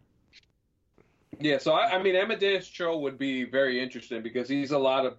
[1.40, 5.06] Yeah, so I, I mean Amadeus Cho would be very interesting because he's a lot
[5.06, 5.18] of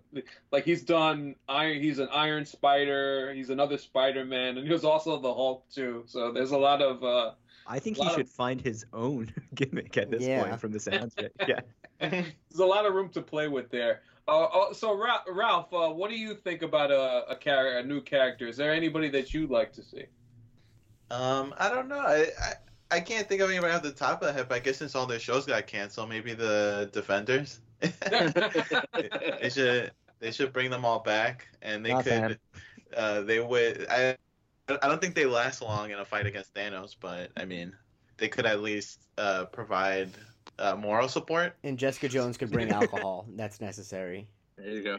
[0.51, 1.81] like he's done Iron.
[1.81, 3.33] He's an Iron Spider.
[3.35, 6.03] He's another Spider Man, and he was also the Hulk too.
[6.07, 7.33] So there's a lot of uh
[7.67, 10.43] I think he Lot of- should find his own gimmick at this Yeah.
[10.45, 11.35] point from the sounds of it.
[11.49, 11.61] Yeah.
[12.01, 14.03] there's a lot of room to play with there.
[14.27, 17.83] Uh, uh, so Ralph, Ralph uh, what do you think about a a, char- a
[17.83, 18.47] new character?
[18.47, 20.05] Is there anybody that you'd like to see?
[21.11, 21.99] Um, I don't know.
[22.01, 22.53] I, I
[22.91, 24.49] I can't think of anybody off the top of the head.
[24.49, 27.61] But I guess since all their shows got canceled, maybe the Defenders.
[27.81, 32.13] they should they should bring them all back, and they Not could.
[32.13, 32.39] fan.
[32.97, 33.87] Uh, they would.
[33.89, 34.17] I
[34.69, 37.75] I don't think they last long in a fight against Thanos, but I mean,
[38.17, 40.11] they could at least uh, provide
[40.59, 41.57] uh, moral support.
[41.63, 43.27] And Jessica Jones could bring alcohol.
[43.37, 44.29] That's necessary.
[44.57, 44.99] There you go.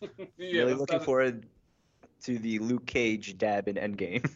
[0.36, 1.46] yeah, really looking not- forward
[2.24, 4.28] to the Luke Cage dab in Endgame.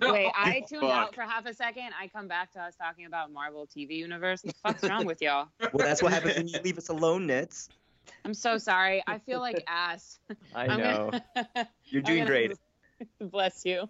[0.00, 0.90] Wait, I tuned Fuck.
[0.90, 1.90] out for half a second.
[2.00, 4.42] I come back to us talking about Marvel TV universe.
[4.44, 5.48] What the fuck's wrong with y'all?
[5.60, 7.68] well, that's what happens when you leave us alone, Nits.
[8.24, 9.02] I'm so sorry.
[9.06, 10.18] I feel like ass.
[10.54, 11.10] I I'm know.
[11.34, 12.52] gonna- You're doing gonna- great.
[13.20, 13.88] Bless you.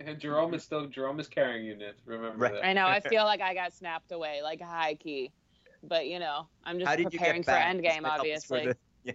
[0.00, 1.96] And Jerome is still Jerome is carrying you, Nick.
[2.06, 2.52] Remember Right.
[2.54, 2.64] that.
[2.66, 2.86] I know.
[2.86, 5.32] I feel like I got snapped away, like high key.
[5.82, 7.76] But you know, I'm just How did you preparing get for back?
[7.76, 8.72] This Endgame, might help us for obviously.
[8.72, 9.12] the- yeah.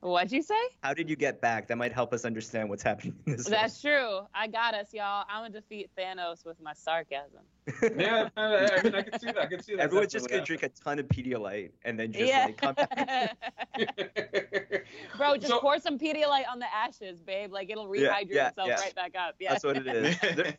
[0.00, 0.54] What'd you say?
[0.82, 1.66] How did you get back?
[1.66, 3.46] That might help us understand what's happening in this.
[3.46, 4.20] That's true.
[4.32, 5.24] I got us, y'all.
[5.28, 7.40] I'm gonna defeat Thanos with my sarcasm.
[7.98, 9.38] Yeah, I I mean, I can see that.
[9.38, 9.82] I can see that.
[9.82, 12.46] Everyone's just gonna definitely drink a ton of Pedialyte and then just yeah.
[12.46, 13.36] like come back.
[15.18, 17.52] Bro, just So- pour some Pedialyte on the ashes, babe.
[17.52, 18.80] Like it'll rehydrate yeah, itself yeah.
[18.80, 19.34] right back up.
[19.38, 19.50] Yeah.
[19.52, 20.18] That's what it is.
[20.36, 20.56] They're-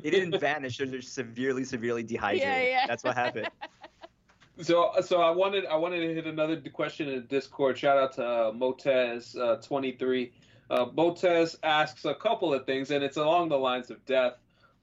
[0.00, 0.78] They didn't vanish.
[0.78, 2.46] They're just severely, severely dehydrated.
[2.48, 2.86] Yeah, yeah.
[2.86, 3.48] That's what happened.
[4.60, 7.78] So, so I wanted, I wanted to hit another question in Discord.
[7.78, 10.32] Shout out to uh, Motez uh, twenty three.
[10.70, 14.34] Uh, Motez asks a couple of things, and it's along the lines of death.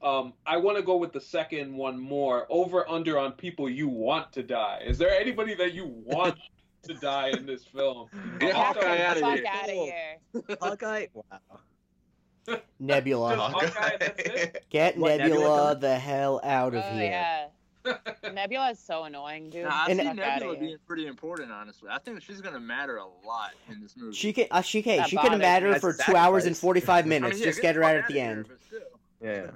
[0.02, 2.46] Um, I want to go with the second one more.
[2.50, 4.82] Over under on people you want to die.
[4.84, 6.38] Is there anybody that you want
[6.84, 8.08] to die in this film?
[8.38, 9.46] Get I'll Hawkeye out of Fuck here.
[9.46, 10.56] out of here.
[10.60, 11.06] Hawkeye.
[11.12, 12.58] Wow.
[12.80, 13.36] Nebula.
[13.36, 14.64] Hawkeye, that's it?
[14.70, 15.76] Get What, Nebula, Nebula?
[15.76, 17.04] the hell out of Oh here.
[17.10, 17.46] yeah.
[18.34, 19.64] Nebula is so annoying, dude.
[19.64, 20.60] Nah, I And- see Fuck outta Nebula here.
[20.64, 21.88] being pretty important, honestly.
[21.90, 24.14] I think she's gonna matter a lot in this movie.
[24.16, 25.38] She can, uh, she can, That she can body.
[25.38, 26.22] matter for two sacrifice.
[26.22, 27.40] hours and forty five I mean, minutes.
[27.40, 28.46] yeah, Just get get her out at the outta here, end.
[28.48, 29.26] but.
[29.26, 29.50] Yeah.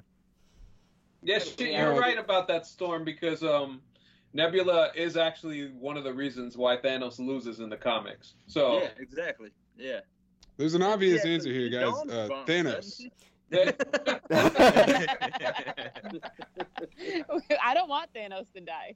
[1.23, 3.81] Yes, she, you're right about that storm because um,
[4.33, 8.33] Nebula is actually one of the reasons why Thanos loses in the comics.
[8.47, 9.49] So Yeah, exactly.
[9.77, 10.01] Yeah.
[10.57, 11.93] There's an obvious Yeah, answer here, guys.
[12.09, 13.01] Uh, Thanos.
[13.51, 13.81] Doesn't
[16.97, 17.55] she?
[17.63, 18.95] I don't want Thanos to die.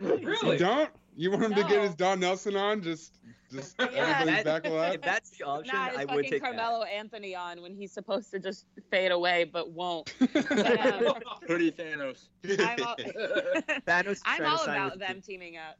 [0.00, 0.90] really, You don't?
[1.16, 2.82] You want him to get his Don Nelson on?
[2.82, 3.20] Just,
[3.52, 3.86] Just Yeah.
[3.94, 4.94] everybody's That- back alive.
[4.96, 8.30] If that's the option, Nah, I would fucking take Carmelo Anthony on when he's supposed
[8.32, 10.12] to just fade away but won't.
[10.34, 11.12] Yeah.
[11.46, 12.28] Hoodie Thanos.
[12.44, 12.96] I'm all.
[13.86, 15.76] Thanos I'm all about with- them teaming up.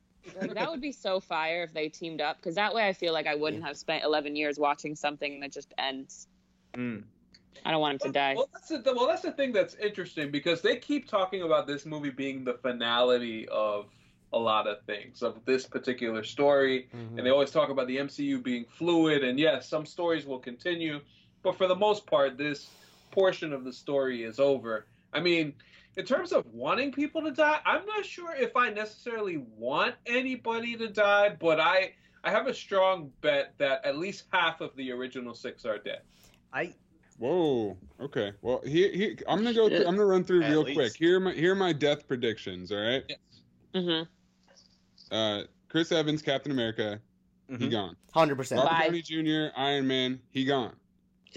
[0.55, 3.27] That would be so fire if they teamed up because that way I feel like
[3.27, 6.29] I wouldn't have spent 11 years watching something that just ends.
[6.75, 7.03] Mm.
[7.65, 8.35] I don't want him to die.
[8.35, 11.87] Well, that's the, well, that's the thing that's interesting because they keep talking about this
[11.87, 13.87] movie being the finality of
[14.33, 17.17] a lot of things of this particular story, Mhm.
[17.17, 19.23] and they always talk about the MCU being fluid.
[19.23, 21.01] And yes, some stories will continue,
[21.43, 22.69] but for the most part, this
[23.13, 24.87] portion of the story is over.
[25.13, 25.55] I mean,
[25.97, 30.77] in terms of wanting people to die, I'm not sure if I necessarily want anybody
[30.77, 31.95] to die, but I
[32.27, 36.01] I have a strong bet that at least half of the original six are dead.
[36.55, 36.75] I
[37.19, 37.77] Whoa.
[38.01, 38.33] Okay.
[38.43, 39.69] Well, here, here I'm gonna go.
[39.69, 40.77] Through, I'm gonna run through At real least.
[40.77, 40.97] quick.
[40.97, 42.73] Here are my here are my death predictions.
[42.73, 43.05] All right.
[43.75, 44.03] hmm
[45.11, 47.01] Uh, Chris Evans, Captain America,
[47.49, 47.71] he Mhm.
[47.71, 47.97] gone.
[48.13, 48.61] Hundred percent.
[48.61, 48.87] Robert Bye.
[48.87, 50.75] Downey Jr., Iron Man, he gone.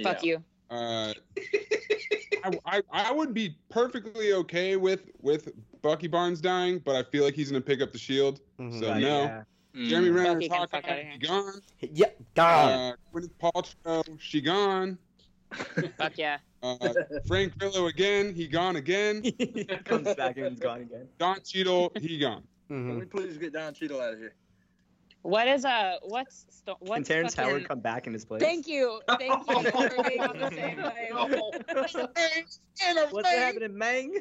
[0.03, 0.43] Fuck you.
[0.69, 1.13] Uh,
[2.43, 5.49] I, I I would be perfectly okay with with
[5.81, 8.39] Bucky Barnes dying, but I feel like he's gonna pick up the shield.
[8.59, 8.79] Mhm.
[8.79, 9.23] So Right, no.
[9.23, 9.43] yeah.
[9.89, 10.15] Jeremy Mm.
[10.15, 11.17] Renner's Bucky can fuck Hawkeye, outta here.
[11.19, 11.61] gone.
[11.81, 12.71] Yeah, gone.
[12.71, 14.97] Uh, Gwyneth Paltrow, she gone.
[15.97, 16.37] Fuck yeah.
[16.63, 16.77] Uh,
[17.27, 19.21] Frank Grillo again, he gone again.
[19.85, 21.07] Comes back and he's gone again.
[21.17, 22.43] Don Cheadle, he gone.
[22.67, 22.99] Can Mhm.
[22.99, 24.35] we please get Don Cheadle out of here?
[25.23, 27.49] What is uh what's sto- Can Terrence fucking...
[27.49, 28.41] Howard come back in his place?
[28.41, 31.11] Thank you, thank you for being on the same wave.
[33.11, 34.13] What's happening, Mang?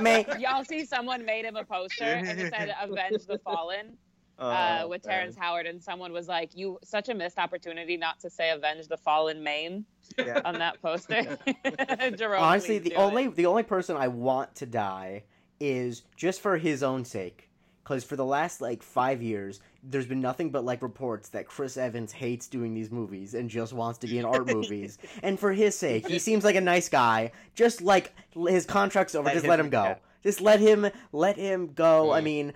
[0.00, 3.96] Man, Y'all see someone made him a poster and it said "Avenge the Fallen"
[4.40, 5.14] uh, with man.
[5.14, 8.88] Terrence Howard, and someone was like, "You such a missed opportunity not to say "Avenge
[8.88, 9.84] the Fallen" Maine
[10.18, 10.40] Yeah.
[10.44, 11.38] on that poster."
[12.16, 13.36] Jerome, honestly, the only it.
[13.36, 15.24] the only person I want to die
[15.60, 17.46] is just for his own sake.
[17.82, 21.76] Because for the last like five years, there's been nothing but like reports that Chris
[21.76, 24.96] Evans hates doing these movies and just wants to be in art movies.
[25.24, 27.32] And for his sake, he seems like a nice guy.
[27.56, 28.12] Just like
[28.48, 29.82] his contract's over, Let just him- let him go.
[29.82, 29.94] yeah.
[30.22, 32.12] Just let him let him go.
[32.12, 32.24] I Mm.
[32.24, 32.52] mean, uh,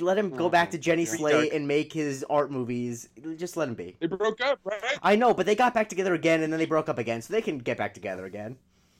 [0.00, 1.16] let him go oh, back to Jenny Yeah.
[1.16, 3.08] Slate and make his art movies.
[3.36, 3.96] Just let him be.
[4.00, 4.80] They broke up, right?
[5.02, 7.32] I know, but they got back together again, and then they broke up again, so
[7.32, 8.56] they can get back together again.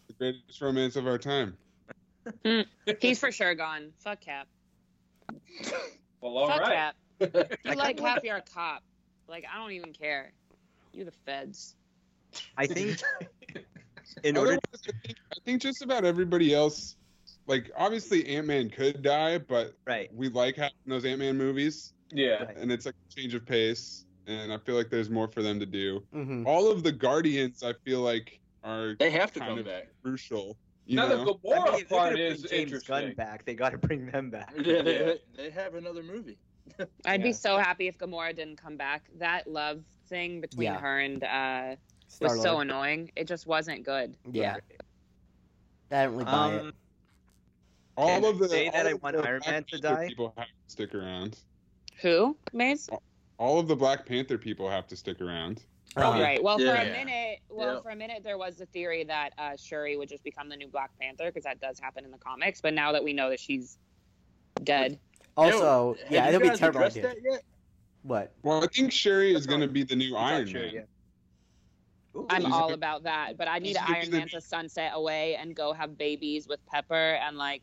[0.08, 1.56] The greatest romance of our time.
[2.44, 2.62] Hmm.
[3.00, 3.92] He's for sure gone.
[3.98, 4.48] Fuck Cap.
[6.20, 6.74] Well, all Fuck right.
[6.74, 6.96] Cap.
[7.64, 8.82] You like Cap, you're a cop.
[9.28, 10.32] Like I don't even care.
[10.92, 11.74] You the feds.
[12.56, 13.00] I think
[14.24, 16.96] in order Otherwise, I think just about everybody else,
[17.48, 20.08] like obviously Ant Man could die, but right.
[20.14, 22.44] we like having those Ant Man movies, Yeah.
[22.44, 22.56] Right.
[22.56, 25.58] and it's like a change of pace, and I feel like there's more for them
[25.58, 26.04] to do.
[26.12, 29.88] hmm All of the Guardians, I feel like, are They have to kind come back.
[30.02, 30.56] crucial.
[30.84, 31.24] You Now know?
[31.24, 32.94] the Gamora I mean, part gonna is James interesting.
[32.94, 33.44] Gunn back.
[33.44, 34.54] They got to bring them back.
[34.64, 36.38] Yeah, they, they have another movie.
[37.06, 39.08] I'd be so happy if Gamora didn't come back.
[39.18, 40.80] That love thing between Yeah.
[40.80, 41.76] her and uh
[42.20, 43.10] was so annoying.
[43.16, 44.16] It just wasn't good.
[44.30, 44.56] Yeah,
[45.90, 46.74] I don't really buy it.
[47.98, 49.70] All Can of the say that all I of want the Iron Black Man to
[49.80, 50.06] Panther die?
[50.08, 51.38] People have to stick around.
[52.00, 52.36] Who?
[52.52, 52.88] Maze?
[53.38, 55.64] All of the Black Panther people have to stick around.
[55.96, 56.20] Uh-huh.
[56.22, 56.40] Right.
[56.40, 57.80] Well, for a minute, well, Yeah.
[57.80, 60.68] for a minute, there was the theory that uh, Shuri would just become the new
[60.68, 62.60] Black Panther because that does happen in the comics.
[62.60, 63.78] But now that we know that she's
[64.62, 64.98] dead,
[65.36, 66.82] Also, Yo, yeah, it'll be guys terrible.
[66.84, 67.02] idea.
[67.02, 67.42] that yet?
[68.02, 68.32] What?
[68.44, 70.70] Well, I think Shuri is going to be the new Iron Man.
[70.72, 70.88] yet.
[72.14, 72.26] Ooh.
[72.30, 73.36] I'm She's all a- about that.
[73.36, 76.46] But I need she's an gonna Iron Man to sunset away and go have babies
[76.48, 77.62] with Pepper and like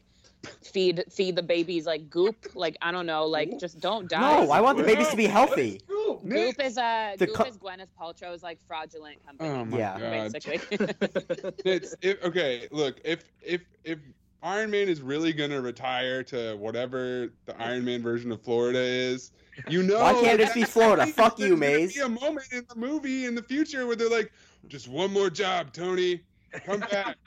[0.64, 2.36] feed feed the babies like goop.
[2.56, 4.20] Like I don't know, like just don't die.
[4.46, 5.82] No, I want the babies to be healthy.
[6.28, 9.50] Goop is uh, The Goop co- is Gwyneth Paltrow's like fraudulent company.
[9.50, 10.00] Oh my Yeah.
[10.00, 10.34] god.
[10.34, 10.78] basically.
[11.66, 12.68] It's it, okay.
[12.72, 14.00] Look, if if if
[14.44, 19.32] Iron Man is really gonna retire to whatever the Iron Man version of Florida is,
[19.70, 21.06] you know, Why can't it just be Florida?
[21.06, 21.94] that Fuck you, there's Maze.
[21.96, 24.32] Be a moment in the movie in the future where they're like,
[24.68, 26.22] just one more job, Tony,
[26.66, 27.18] come back.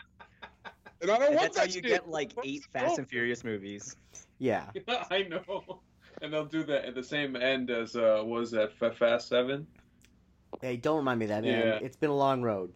[1.00, 1.84] And I don't And want that's how you shit.
[1.84, 3.96] get like What's eight Fast and Furious movies.
[4.40, 4.66] Yeah.
[5.10, 5.80] I know.
[6.22, 9.26] And they'll do that at the same end as uh, what was that F- Fast
[9.28, 9.66] Seven?
[10.62, 11.58] Hey, don't remind me of that, man.
[11.66, 11.78] Yeah.
[11.82, 12.72] It's been a long road.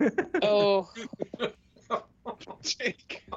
[0.42, 0.88] oh,
[2.62, 3.22] Jake.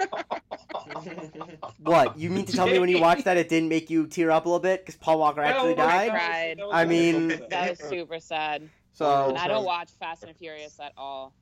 [1.80, 2.18] What?
[2.18, 4.46] You mean to tell me when you watched that it didn't make you tear up
[4.46, 6.08] a little bit because Paul Walker actually Oh died?
[6.08, 6.60] God, cried.
[6.72, 8.70] I mean- that was super sad.
[8.94, 11.34] So And I don't watch Fast and Furious at all.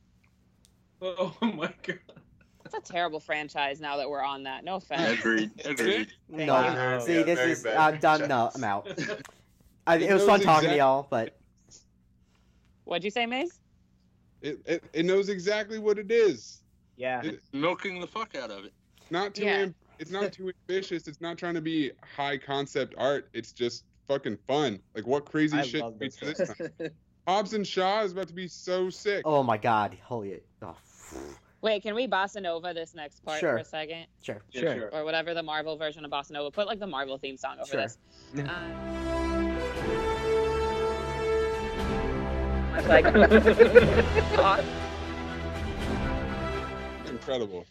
[1.01, 1.99] Oh my god.
[2.73, 4.64] It's a terrible franchise now that we're on that.
[4.64, 5.19] No offense.
[5.19, 5.52] Agreed.
[5.64, 6.11] Agreed.
[6.30, 6.60] Thank no.
[6.60, 6.65] you.
[6.65, 8.27] Yeah, See, this is bad I'm done.
[8.27, 8.52] No.
[8.53, 8.88] I'm out.
[9.88, 11.38] I, it It was fun knows talking to y'all, but
[12.84, 13.60] What'd you say, Maze?
[14.41, 16.61] It, it it knows exactly what it is.
[16.95, 17.22] Yeah.
[17.23, 18.73] It- Milking the fuck out of it.
[19.10, 19.44] Not too.
[19.44, 19.57] Yeah.
[19.60, 21.07] Am- it's not too ambitious.
[21.07, 23.30] It's not trying to be high concept art.
[23.34, 24.80] It's just fucking fun.
[24.95, 26.89] Like what crazy I shit love we this do this time?
[27.27, 29.23] Hobbs and Shaw is about to be so sick.
[29.26, 30.76] Oh my god, holy oh,
[31.61, 33.53] Wait, can we bossa nova this next part Sure.
[33.53, 34.41] for a second, sure.
[34.51, 34.75] Yeah, Sure.
[34.75, 34.89] sure.
[34.93, 36.51] or whatever the Marvel version of bossa nova?
[36.51, 37.81] Put like the Marvel theme song over Sure.
[37.81, 37.97] this.
[38.35, 38.43] Yeah.
[38.43, 39.57] Um,
[42.88, 43.05] like,
[47.07, 47.65] Incredible.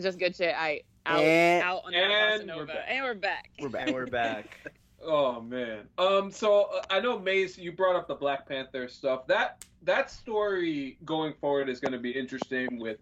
[0.00, 0.54] just good shit.
[0.56, 2.84] I out And- out on that and bossa we're back.
[2.88, 3.50] and we're back.
[3.60, 3.86] We're back.
[3.86, 4.58] And we're back.
[5.02, 5.88] Oh man.
[5.98, 6.30] Um.
[6.30, 9.26] So uh, I know Maze, you brought up the Black Panther stuff.
[9.26, 12.78] That that story going forward is going to be interesting.
[12.78, 12.98] With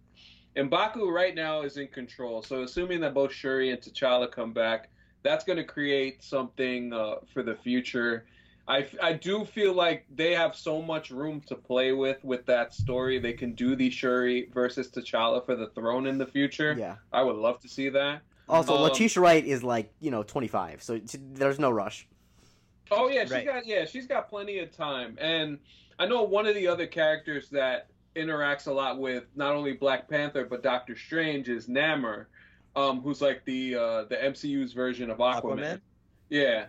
[0.57, 2.43] Mbaku right now is in control.
[2.43, 4.91] So assuming that both Shuri and T'Challa come back,
[5.23, 8.27] that's going to create something uh, for the future.
[8.67, 12.73] I, I do feel like they have so much room to play with with that
[12.73, 13.19] story.
[13.19, 16.75] They can do the Shuri versus T'Challa for the throne in the future.
[16.79, 16.97] Yeah.
[17.13, 18.23] I would love to see that.
[18.49, 22.07] Also, Um, Letitia Wright is like you know 25, so it's- there's no rush.
[22.91, 23.47] Oh yeah, she's Right.
[23.47, 25.17] got yeah, she's got plenty of time.
[25.21, 25.59] And
[25.99, 30.09] I know one of the other characters that interacts a lot with not only Black
[30.09, 32.27] Panther but Doctor Strange is Namor,
[32.77, 35.43] um, who's like the uh, the MCU's version of Aquaman.
[35.43, 35.81] Aquaman?
[36.29, 36.67] Yeah.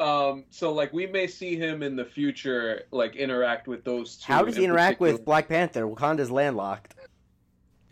[0.00, 4.32] Um, so like we may see him in the future like interact with those two.
[4.32, 5.24] How does he in interact with.
[5.24, 5.86] Black Panther?
[5.86, 6.94] Wakanda's landlocked.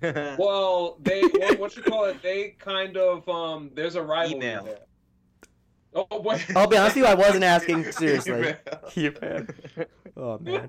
[0.38, 2.22] Well, they what, what you call it?
[2.22, 3.70] They kind of um.
[3.74, 4.64] There's a rivalry Email.
[4.64, 4.78] there.
[5.94, 6.44] Oh, what?
[6.54, 8.54] I'll be honest with you, I wasn't asking seriously.
[8.96, 9.46] Email.
[10.16, 10.68] Oh man.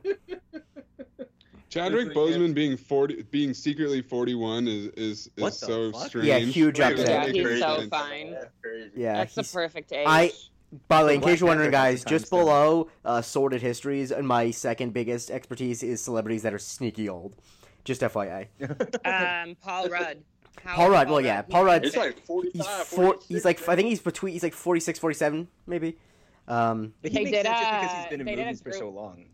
[1.69, 2.35] Chadwick It's like, yeah.
[2.37, 6.07] Boseman being forty, being secretly forty-one is is, is so fuck?
[6.07, 6.27] strange.
[6.27, 7.09] Yeah, huge Like, upset.
[7.27, 7.59] Yeah, he's crazy.
[7.61, 8.35] so fine.
[8.95, 9.13] Yeah.
[9.17, 10.05] That's the perfect age.
[10.07, 10.31] I-
[10.87, 14.49] By the way, in case you're wondering, guys, just below uh, sordid histories, and my
[14.51, 17.35] second biggest expertise is celebrities that are sneaky old.
[17.89, 18.45] Just FYI.
[19.49, 20.23] um, Paul Rudd.
[20.63, 23.19] How Paul Rudd, is well, yeah, He's Paul Rudd- It's like 45, He's four.
[23.27, 24.33] He's like I think he's between.
[24.33, 25.97] He's like 46, 47, maybe.
[26.47, 28.45] Um, But They he makes did, sense just because he's been in they did a
[28.45, 29.25] movies for so long.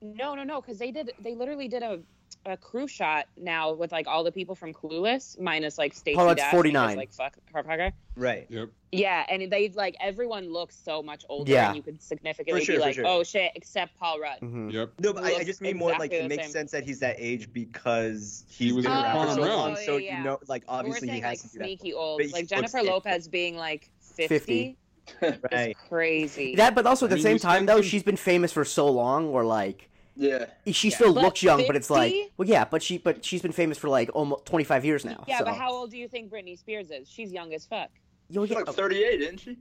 [0.00, 1.12] No, no, no, because they did.
[1.20, 2.00] They literally did a
[2.44, 6.26] a crew shot now with like all the people from Clueless, minus like Stacey Paul
[6.26, 6.96] Rudd's 49.
[6.96, 8.46] Like fuck her Right.
[8.50, 8.68] Yep.
[8.90, 11.68] Yeah, and they like everyone looks so much older, Yeah.
[11.68, 13.06] and you could significantly sure, be like, sure.
[13.06, 14.40] oh shit, except Paul Rudd.
[14.40, 14.72] mhm.
[14.72, 14.92] Yep.
[15.00, 16.52] No, but I, I just mean more like it makes same.
[16.52, 19.76] sense that he's that age because He was been in around for so Quantum long.
[19.76, 21.64] So Oh, you know, like We're obviously he has like to do that.
[21.64, 22.84] sneaky old, But like looks Jennifer it.
[22.86, 24.76] Lopez being like 50, 50.
[25.52, 25.76] Right.
[25.88, 26.54] crazy.
[26.56, 28.88] That, but also at I the mean, same time, though, she's been famous for so
[28.88, 30.46] long, or like Yeah.
[30.70, 30.94] she Yeah.
[30.96, 33.78] still But looks young, but it's like, well, yeah, but she, but she's been famous
[33.78, 35.24] for like almost 25 years now.
[35.26, 35.44] yeah, so.
[35.46, 37.08] but how old do you think Britney Spears is?
[37.08, 37.88] She's young as fuck.
[38.28, 39.56] Yo, She's yeah, like 38, isn't she?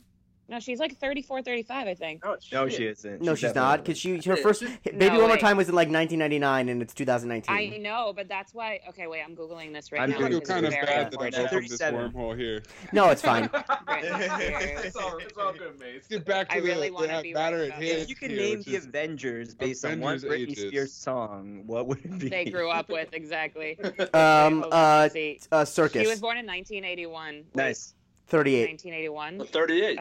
[0.52, 2.26] No, she's like 34, 35, I think.
[2.26, 3.22] Oh, No, she isn't.
[3.22, 5.88] no, she's not, because she her first baby No one more time was in like
[5.88, 7.56] 1999, and it's 2019.
[7.56, 8.82] I know, but that's why.
[8.90, 10.18] Okay, wait, I'm googling this right I'm now.
[10.18, 11.54] I feel kind of it's very bad that I unfortunate.
[11.54, 12.64] opened this wormhole here.
[12.92, 13.50] No, it's fine.
[13.90, 15.94] it's, all, it's all good, mate.
[15.94, 18.00] Let's get back to I the, really the wanna be batter right at hand.
[18.00, 20.68] If you could name the Avengers based on one Britney ages.
[20.68, 22.28] Spears song, what would it be?
[22.28, 23.80] They grew up with exactly.
[24.14, 27.46] Um, Hold on, uh, let's uh, She was born in 1981.
[27.56, 27.94] Nice.
[28.28, 28.70] 38.
[28.70, 29.48] 1981.
[29.48, 30.00] 38.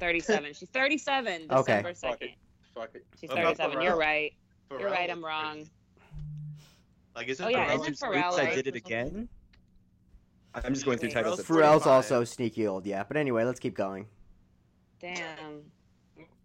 [0.00, 0.54] Uh, 37.
[0.54, 1.46] She's 37.
[1.50, 1.82] Okay.
[1.82, 2.22] December Fuck 2nd.
[2.22, 2.30] it.
[2.74, 3.06] Fuck it.
[3.20, 3.82] She's 37.
[3.82, 4.32] You're right.
[4.70, 5.10] Pharrell You're right.
[5.10, 5.68] I'm wrong.
[7.14, 8.54] Like, isn't Oh, yeah, Pharrell- isn't Oops, Pharrell, I right?
[8.54, 9.28] did it again.
[10.54, 11.40] I'm just going through titles.
[11.40, 13.04] Pharrell's at- Pharrell's also sneaky old, yeah.
[13.06, 14.06] But anyway, let's keep going.
[15.00, 15.62] Damn.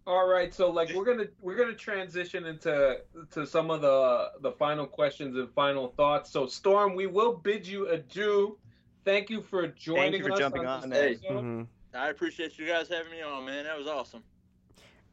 [0.07, 2.99] All right, so like we're gonna we're gonna transition into
[3.31, 6.29] to some of the the final questions and final thoughts.
[6.29, 8.59] So Storm, we will bid you adieu.
[9.03, 11.67] Thank you for joining Thank you for us jumping on on this that.
[11.95, 12.05] Episode.
[12.07, 13.63] I appreciate you guys having me on, man.
[13.65, 14.23] That was awesome.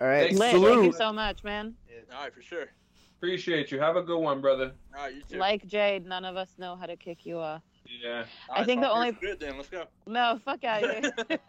[0.00, 0.38] All right, Thanks.
[0.38, 1.74] Lit, thank you so much, man.
[2.14, 2.66] All right, for sure.
[3.18, 3.78] Appreciate you.
[3.78, 4.72] Have a good one, brother.
[4.96, 5.38] All right, you too.
[5.38, 7.62] Like Jade, none of us know how to kick you off.
[8.02, 8.24] Yeah.
[8.50, 9.56] I right, think the only- good then.
[9.56, 9.84] Let's go.
[10.06, 11.38] No, fuck out of here.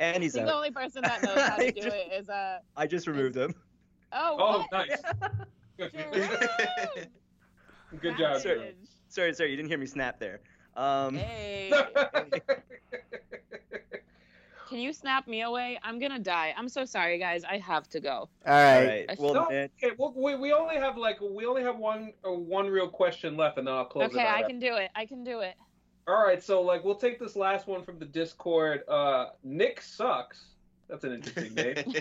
[0.00, 2.60] And I he's think the only person that knows how to do it is uh.
[2.76, 3.52] I just removed him.
[4.12, 4.36] Oh.
[4.38, 4.88] Oh, what?
[4.88, 5.02] nice.
[5.76, 7.10] Good,
[8.00, 8.54] good job, Sure.
[8.56, 8.72] Drew.
[9.08, 10.40] Sorry, sorry, you didn't hear me snap there.
[10.76, 11.72] Um, Hey.
[14.68, 15.78] Can you snap me away?
[15.82, 16.54] I'm gonna die.
[16.56, 17.42] I'm so sorry, guys.
[17.44, 18.10] I have to go.
[18.10, 19.06] All all right.
[19.08, 19.18] right.
[19.18, 22.32] Well, No, then, okay, well, we, we only have like we only have one uh,
[22.32, 24.36] one real question left, and then I'll close Okay, it out.
[24.36, 24.90] I can do it.
[24.94, 25.54] I can do it.
[26.06, 28.82] All right, so like we'll take this last one from the Discord.
[28.88, 30.44] Uh, Nick sucks.
[30.88, 31.76] That's an interesting name.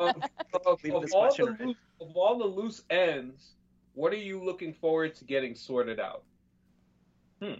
[0.00, 0.22] Um,
[0.66, 3.54] of, Leave of all the loose, of all the loose ends,
[3.94, 6.22] what are you looking forward to getting sorted out?
[7.42, 7.54] Hmm,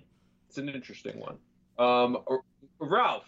[0.48, 1.36] it's an interesting one.
[1.78, 2.19] Um,
[2.78, 3.24] Ralph,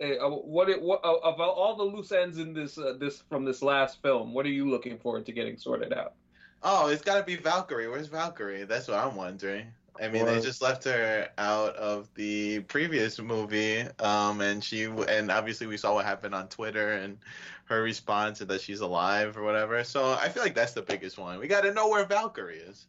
[0.00, 3.44] uh, what, it, what uh, of all the loose ends in this uh, this from
[3.44, 6.14] this last film, what are you looking forward to getting sorted out?
[6.62, 7.88] Oh, it's got to be Valkyrie.
[7.88, 8.64] Where's Valkyrie?
[8.64, 9.66] That's what I'm wondering.
[10.00, 15.30] I mean, they just left her out of the previous movie, um, and she and
[15.30, 17.16] obviously we saw what happened on Twitter and
[17.64, 19.82] her response and that she's alive or whatever.
[19.84, 21.38] So I feel like that's the biggest one.
[21.38, 22.86] We got to know where Valkyrie is.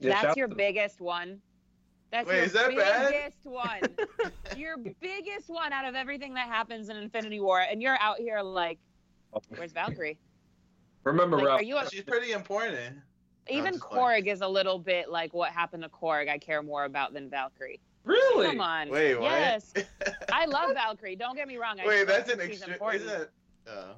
[0.00, 1.40] Yeah, That's your biggest one.
[2.10, 3.10] That's Wait, your is that bad?
[3.10, 3.80] biggest one.
[4.56, 8.40] your biggest one out of everything that happens in Infinity War, and you're out here
[8.40, 8.78] like,
[9.56, 10.18] where's Valkyrie?
[11.04, 11.60] Remember, Like, Ralph.
[11.60, 12.96] are you a, She's pretty important.
[13.48, 16.28] even just like- Korg is a little bit like what happened to Korg.
[16.28, 17.80] I care more about than Valkyrie.
[18.04, 18.46] really?
[18.46, 18.88] Come on.
[18.90, 19.24] Wait, what?
[19.30, 19.74] Yes,
[20.32, 21.16] I love Valkyrie.
[21.16, 21.78] Don't get me wrong.
[21.78, 22.72] I Wait, that's an she's extreme.
[22.72, 23.02] important.
[23.04, 23.28] Is that?
[23.68, 23.94] Oh.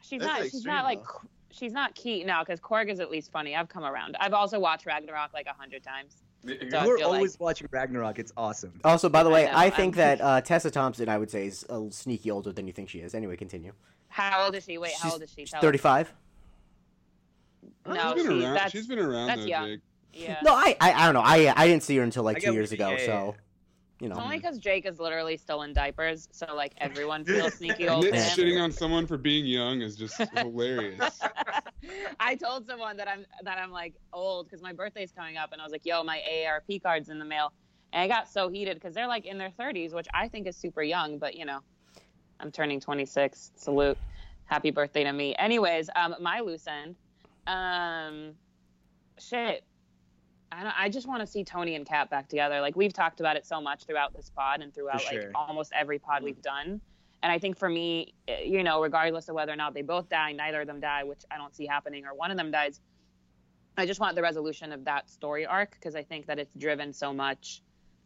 [0.00, 0.42] She's not.
[0.42, 1.02] an She's not like.
[1.02, 1.28] though.
[1.50, 3.56] She's not key now because Korg is at least funny.
[3.56, 4.16] I've come around.
[4.20, 6.22] I've also watched Ragnarok like a hundred times.
[6.46, 8.18] So I We're feel like- always watching Ragnarok.
[8.18, 8.80] It's awesome.
[8.84, 11.30] Also, by the I way, know, I, I'm- think that uh, Tessa Thompson, I would
[11.30, 13.14] say, is a sneaky older than you think she is.
[13.14, 13.72] Anyway, continue.
[14.08, 14.78] How old is she?
[14.78, 15.44] Wait, how old is she?
[15.44, 15.62] Tell us.
[15.62, 16.12] 35.
[17.86, 18.54] No, she's been she- around.
[18.54, 19.66] that's- She's been around that's though, young.
[19.66, 19.80] Jake.
[20.14, 20.40] Yeah.
[20.42, 21.20] No, I, I, I don't know.
[21.24, 22.90] I, I didn't see her until like I two years ago.
[22.90, 23.34] yeah, yeah, so,
[24.00, 24.14] you know.
[24.14, 28.04] It's only because Jake is literally still in diapers, so like everyone feels sneaky old
[28.04, 31.20] Nick to shitting on someone for being young is just hilarious.
[32.20, 35.60] I told someone that I'm that I'm like old because my birthday's coming up, and
[35.60, 37.52] I was like, "Yo, my AARP card's in the mail,"
[37.92, 40.56] and I got so heated because they're like in their 30s, which I think is
[40.56, 41.60] super young, but you know,
[42.40, 43.52] I'm turning 26.
[43.56, 43.98] Salute,
[44.44, 45.34] happy birthday to me.
[45.38, 46.96] Anyways, um, my loose end,
[47.46, 48.34] um,
[49.18, 49.62] shit.
[50.50, 52.60] I don't, I just want to see Tony and Cap back together.
[52.60, 55.72] Like we've talked about it so much throughout this pod and throughout For like almost
[55.74, 56.80] every pod we've done.
[57.22, 60.08] And I think for me, eh, you know, regardless of whether or not they both
[60.08, 62.80] die, neither of them die, which I don't see happening, or one of them dies.
[63.76, 66.92] I just want the resolution of that story arc because I think that it's driven
[66.92, 67.62] so much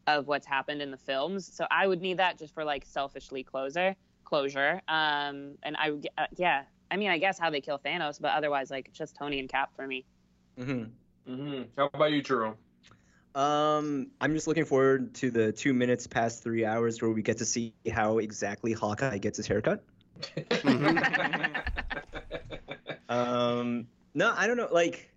[0.07, 1.47] of what's happened in the films.
[1.55, 3.95] So I would need that just for like selfishly closure,
[4.25, 4.81] closure.
[4.89, 8.33] Um, and I, would- uh, yeah, I mean, I guess how they kill Thanos, but
[8.33, 10.05] otherwise, like just Tony and Cap for me.
[10.59, 10.85] hmm
[11.27, 12.57] hmm How about you, Jerome?
[13.35, 17.39] Um, I'm just looking forward to the two minutes past three hours where we get
[17.39, 19.83] to see how exactly Hawkeye gets his haircut.
[23.13, 24.69] Um, no, I don't know.
[24.73, 25.13] Like,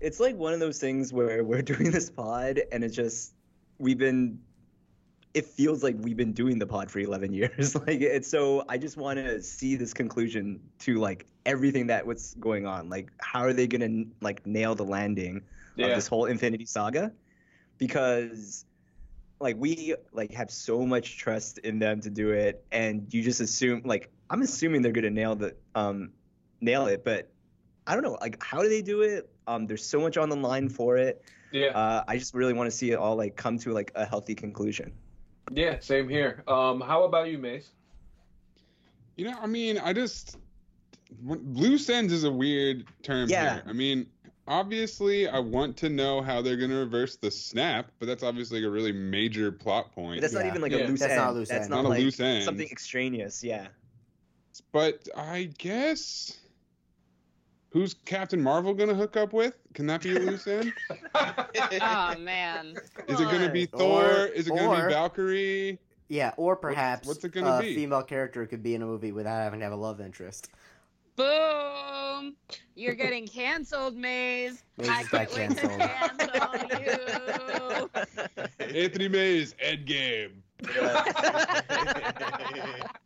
[0.00, 3.34] it's like one of those things where we're doing this pod and it's just
[3.78, 4.38] we've been.
[5.34, 7.74] It feels like we've been doing the pod for 11 years.
[7.86, 12.36] like, it's so I just want to see this conclusion to like everything that was
[12.38, 12.88] going on.
[12.88, 15.42] Like, how are they gonna like nail the landing
[15.76, 15.86] yeah.
[15.86, 17.12] of this whole Infinity Saga?
[17.78, 18.66] Because
[19.42, 23.40] like we like have so much trust in them to do it and you just
[23.40, 26.10] assume like i'm assuming they're gonna nail the um
[26.60, 27.28] nail it but
[27.86, 30.36] i don't know like how do they do it um there's so much on the
[30.36, 31.66] line for it yeah.
[31.66, 34.34] uh i just really want to see it all like come to like a healthy
[34.34, 34.92] conclusion
[35.50, 35.78] Yeah.
[35.80, 36.42] Same here.
[36.46, 37.70] Um, how about you, Mace?
[39.16, 40.38] You know, I mean, I just
[41.22, 43.54] when- loose ends is a weird term Yeah.
[43.54, 43.62] here.
[43.66, 44.06] I mean,
[44.48, 48.70] obviously, I want to know how they're gonna reverse the snap, but that's obviously a
[48.70, 50.16] really major plot point.
[50.16, 50.86] but that's not even like Yeah.
[50.86, 51.70] a loose That's end not a loose that's end.
[51.70, 52.44] not, Not a like loose end.
[52.44, 53.68] something extraneous yeah
[54.72, 56.38] But I guess
[57.72, 59.56] who's Captain Marvel gonna hook up with?
[59.74, 60.72] Can that be a loose end?
[61.14, 62.76] oh man.
[63.08, 64.26] Is it gonna be Or- Thor?
[64.26, 65.78] Is it gonna or- be Valkyrie?
[66.08, 67.74] Yeah, or perhaps what's it gonna a be?
[67.74, 70.50] female character could be in a movie without having to have a love interest.
[71.16, 72.36] Boom!
[72.74, 74.62] You're getting canceled, Maze.
[74.76, 75.80] Maze I can't wait to cancel
[78.68, 78.68] you.
[78.82, 80.32] Anthony Mays, Endgame.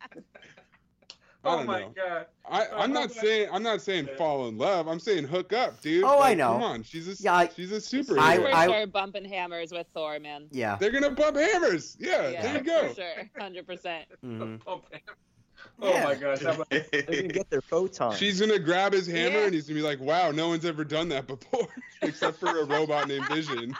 [1.47, 1.93] I oh my know.
[1.95, 2.25] god.
[2.49, 4.87] I, Oh, I'm how not saying I'm not saying fall in love.
[4.87, 6.03] I'm saying hook up, dude.
[6.03, 6.53] Oh, I know.
[6.53, 8.19] Come on, she's a Yeah, I- she's a superhero.
[8.19, 10.47] I- For I- sure, bumping hammers with Thor, man.
[10.51, 10.77] Yeah.
[10.79, 11.97] They're gonna bump hammers.
[11.99, 12.87] Yeah, Yeah, there you go.
[12.89, 14.05] For sure, hundred percent.
[14.21, 14.81] hmm Oh.
[15.81, 16.03] Oh Yeah.
[16.05, 16.41] my gosh.
[16.41, 19.45] How they're gonna get their photon She's gonna grab his hammer Yeah.
[19.45, 21.67] and he's gonna be like, "Wow, no one's ever done that before,
[22.01, 23.75] except for a robot named Vision."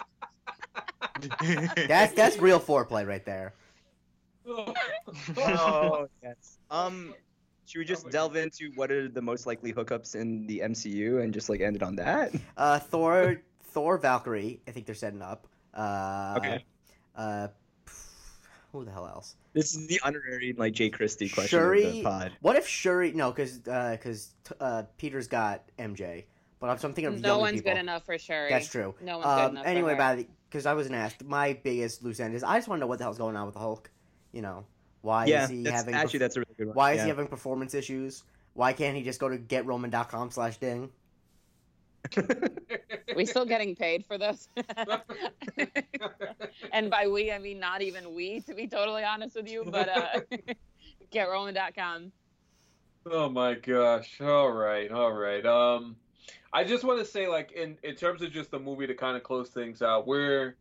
[1.88, 3.54] That's that's real foreplay right there.
[5.38, 7.14] oh yes um
[7.68, 11.22] should we just my delve into what are the most likely hookups in the mcu
[11.24, 14.60] and just like end it on that Uh, Thor, Thor, Valkyrie.
[14.68, 15.48] I think they're setting up.
[15.74, 16.66] Uh, Okay.
[17.16, 17.48] Uh,
[18.72, 19.36] who the hell else?
[19.54, 22.32] This is the honorary like Jake Christie question of the pod.
[22.42, 23.12] What if Shuri?
[23.14, 26.26] No, because because uh, Peter's got MJ.
[26.60, 27.74] But I'm, so I'm thinking of No one's people.
[27.74, 28.50] good enough for sure.
[28.50, 28.94] That's true.
[29.02, 29.66] No one's good Um, enough.
[29.68, 30.20] anyway, about
[30.50, 31.24] because I wasn't asked.
[31.24, 33.46] My biggest loose end is I just want to know what the hell's going on
[33.46, 33.90] with the Hulk.
[34.32, 34.66] You know,
[35.08, 36.76] why yeah, is he that's, having actually perf- that's a really good one.
[36.76, 37.04] why is yeah.
[37.04, 38.24] he having performance issues?
[38.54, 40.90] Why can't he just go to getroman.com slash ding?
[43.16, 44.50] we still getting paid for this.
[46.74, 49.64] and by we, I mean not even we, to be totally honest with you.
[49.66, 50.20] But uh,
[51.14, 52.12] getroman.com.
[53.10, 54.20] Oh my gosh.
[54.20, 54.92] All right.
[54.92, 55.46] All right.
[55.46, 55.96] Um
[56.52, 59.16] I just want to say like in in terms of just the movie to kind
[59.16, 60.58] of close things out, we're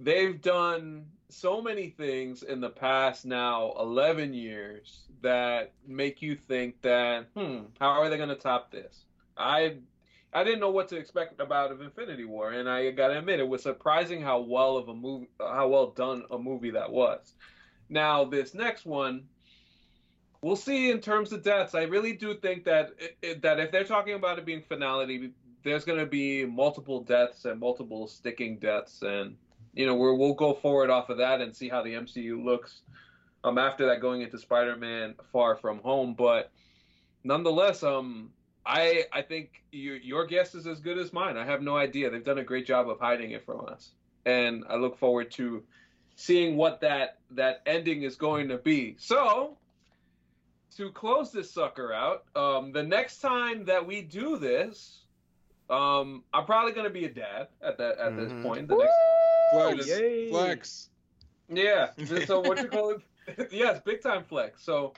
[0.00, 6.80] they've done so many things in the past now 11 years that make you think
[6.82, 9.04] that hmm how are they going to top this?
[9.36, 9.76] I
[10.34, 13.46] i didn't know what to expect about of infinity war and i gotta admit it
[13.46, 17.34] was surprising how well of a movie how well done a movie that was.
[17.88, 19.24] Now this next one
[20.42, 21.74] we'll see in terms of deaths.
[21.74, 22.90] I really do think that
[23.42, 25.32] that if they're talking about it being finality
[25.64, 29.36] there's going to be multiple deaths and multiple sticking deaths and
[29.74, 32.80] you know, we're, we'll go forward off of that and see how the MCU looks
[33.44, 36.14] um, after that going into Spider-Man Far From Home.
[36.14, 36.50] But
[37.24, 38.30] nonetheless, um,
[38.64, 41.36] I I think your your guess is as good as mine.
[41.36, 42.10] I have no idea.
[42.10, 43.90] They've done a great job of hiding it from us,
[44.26, 45.62] and I look forward to
[46.16, 48.96] seeing what that that ending is going to be.
[48.98, 49.56] So.
[50.78, 55.01] To close this sucker out, um, the next time that we do this,
[55.70, 58.42] um, I'm probably going to be a dad at that at this Mhm.
[58.42, 58.68] point.
[58.68, 58.92] The next
[59.52, 59.86] Flex.
[59.88, 60.30] Yay.
[60.30, 60.88] Flex.
[61.48, 61.90] yeah.
[62.26, 63.48] So what you call it?
[63.52, 64.62] yes, big time flex.
[64.62, 64.94] So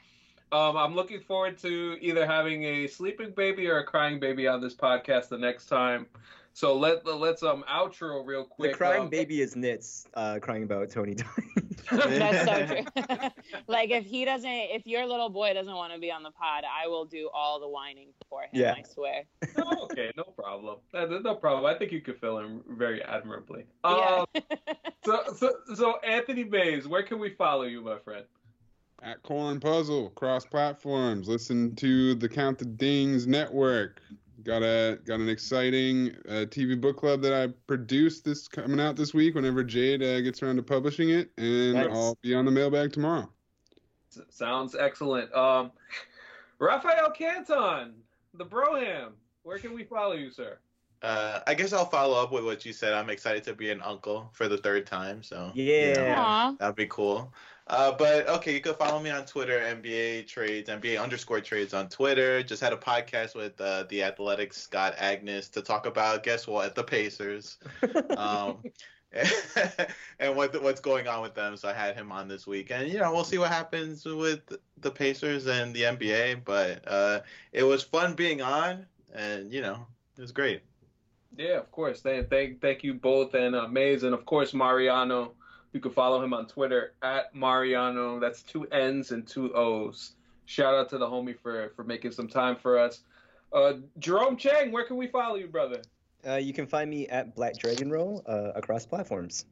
[0.52, 4.60] um, I'm looking forward to either having a sleeping baby or a crying baby on
[4.60, 6.06] this podcast the next time.
[6.56, 8.72] So let let's um outro real quick.
[8.72, 11.76] The crying Um, baby is Nitz uh, crying about Tony dying.
[11.90, 13.28] That's so true.
[13.66, 16.62] like if he doesn't, if your little boy doesn't want to be on the pod,
[16.64, 18.50] I will do all the whining for him.
[18.52, 18.74] Yeah.
[18.78, 19.24] I swear.
[19.58, 20.78] oh, okay, no problem.
[20.94, 21.66] Uh, No problem.
[21.66, 23.64] I think you could fill in very admirably.
[23.84, 24.24] Yeah.
[24.34, 24.42] Um,
[25.04, 28.24] so so so Anthony Mays, where can we follow you, my friend?
[29.02, 31.28] At Corn Puzzle, cross platforms.
[31.28, 34.00] Listen to the Count the Dings network.
[34.42, 38.96] Got a got an exciting uh, TV book club that I produced this coming out
[38.96, 39.34] this week.
[39.36, 41.88] Whenever Jade uh, gets around to publishing it, and Nice.
[41.92, 43.30] I'll be on the mailbag tomorrow.
[44.10, 45.32] S- Sounds excellent.
[45.34, 45.70] Um,
[46.58, 47.94] Raphael Canton,
[48.34, 49.12] the Broham.
[49.44, 50.58] Where can we follow you, sir?
[51.02, 52.92] Uh, I guess I'll follow up with what you said.
[52.94, 56.14] I'm excited to be an uncle for the third time, so Yeah.
[56.16, 56.56] Aw.
[56.58, 57.32] that'd be cool.
[57.66, 61.88] Uh, but okay, you can follow me on Twitter, NBA trades, NBA underscore trades on
[61.88, 62.42] Twitter.
[62.42, 66.74] Just had a podcast with uh, the Athletics Scott Agness to talk about guess what
[66.74, 67.56] the Pacers.
[68.18, 68.58] um,
[70.18, 71.56] and what what's going on with them.
[71.56, 74.40] So I had him on this week, and you know we'll see what happens with
[74.80, 76.44] the Pacers and the NBA.
[76.44, 77.20] But uh,
[77.52, 78.84] it was fun being on,
[79.14, 79.86] and you know
[80.18, 80.62] it was great.
[81.36, 82.00] Yeah, of course.
[82.00, 85.32] Thank, thank, thank you both, and uh, Mays, and of course Mariano.
[85.74, 88.20] You can follow him on Twitter at Mariano.
[88.20, 90.12] That's two N's and two O's.
[90.46, 93.00] Shout out to the homie for for making some time for us.
[93.52, 95.82] Uh, Jerome Chang, where can we follow you, brother?
[96.26, 99.46] Uh, you can find me at Black Dragon Roll uh, across platforms.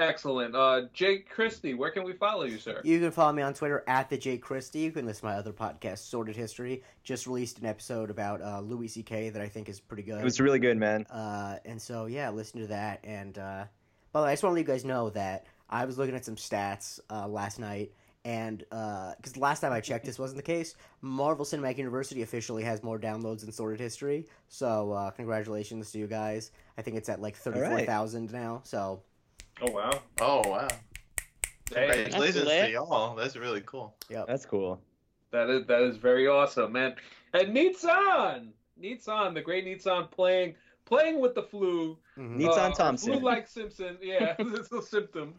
[0.00, 0.56] Excellent.
[0.56, 2.80] Uh, Jake Christie, where can we follow you, sir?
[2.82, 4.80] You can follow me on Twitter at the Jake Christie.
[4.80, 6.82] You can listen to my other podcast, Sorted History.
[7.04, 9.30] Just released an episode about uh, Louis C.K.
[9.30, 10.20] that I think is pretty good.
[10.20, 11.04] It was really good, man.
[11.04, 12.98] Uh, and so yeah, listen to that.
[13.04, 13.64] And uh,
[14.14, 16.14] by the way, I just want to let you guys know that I was looking
[16.14, 17.92] at some stats uh, last night,
[18.24, 20.76] and because last time I checked, this wasn't the case.
[21.02, 24.26] Marvel Cinematic University officially has more downloads than Sorted History.
[24.48, 26.52] So uh, congratulations to you guys.
[26.78, 28.60] I think it's at like thirty four thousand now.
[28.64, 29.02] So
[29.60, 29.90] Oh wow.
[30.20, 30.68] Oh wow!
[31.72, 33.16] Hey, Congratulations to y'all.
[33.16, 33.96] That's really cool.
[34.08, 34.80] Yeah, That's cool.
[35.32, 36.94] that is that is very awesome, man.
[37.32, 38.50] And Nitzan,
[38.80, 40.54] Nitzan, the great Nitzan playing
[40.84, 41.98] playing with the flu.
[42.18, 42.38] mhm.
[42.40, 43.12] Nitzan Thompson.
[43.14, 43.98] Flu like Simpson.
[44.02, 45.34] Yeah, it's a symptom.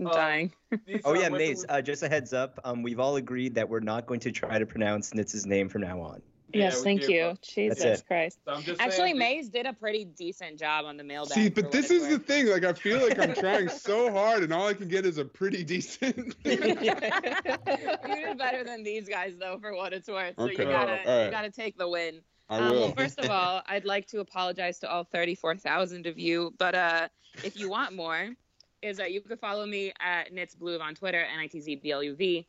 [0.00, 0.52] I'm Uh, dying.
[0.72, 1.64] Nitzan, Oh yeah, where can Maze.
[1.68, 2.58] Uh, just a heads up.
[2.64, 5.82] Um, we've all agreed that we're not going to try to pronounce Nitz's name from
[5.82, 6.22] now on.
[6.52, 7.22] Yes, we thank you.
[7.26, 7.40] up.
[7.42, 8.04] Jesus it.
[8.08, 8.40] Christ.
[8.48, 11.32] I'm just Actually, saying, Maze did a pretty decent job on the mailbag.
[11.34, 12.48] See, but this is the thing.
[12.48, 15.24] Like, I feel like I'm trying so hard, and all I can get is a
[15.24, 16.34] pretty decent.
[16.44, 20.34] you did better than these guys though, for what it's worth.
[20.38, 20.64] So Okay.
[20.64, 21.24] you gotta All right.
[21.26, 22.20] you gotta take the win.
[22.50, 26.52] I Um, well, first of all, I'd like to apologize to all 34,000 of you,
[26.58, 27.08] but uh,
[27.44, 28.30] if you want more,
[28.82, 32.48] is that you can follow me at Nitz Blue on Twitter, N-I-T-Z-B-L-U-V,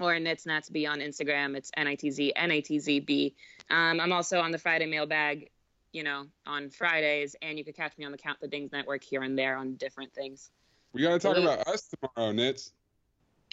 [0.00, 1.56] or NitzNatsB on Instagram.
[1.56, 3.34] It's N-I-T-Z, N-A-T-Z-B.
[3.70, 5.50] Um, I'm also on the Friday mailbag,
[5.92, 9.04] you know, on Fridays, and you can catch me on the Count the Dings network
[9.04, 10.50] here and there on different things.
[10.94, 11.44] we gotta talk Blue.
[11.44, 12.72] about us tomorrow, Nits.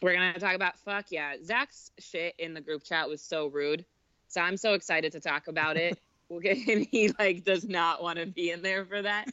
[0.01, 1.35] We're gonna talk about fuck yeah.
[1.43, 3.85] Zach's shit in the group chat was so rude,
[4.31, 5.99] so I'm so excited to talk about it.
[6.31, 9.25] Okay, and he like does not want to be in there for that.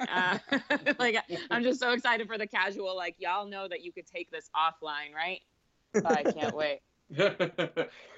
[0.00, 0.38] Uh,
[0.98, 1.18] like
[1.50, 2.96] I'm just so excited for the casual.
[2.96, 5.40] Like y'all know that you could take this offline, right?
[5.94, 6.80] So I can't wait.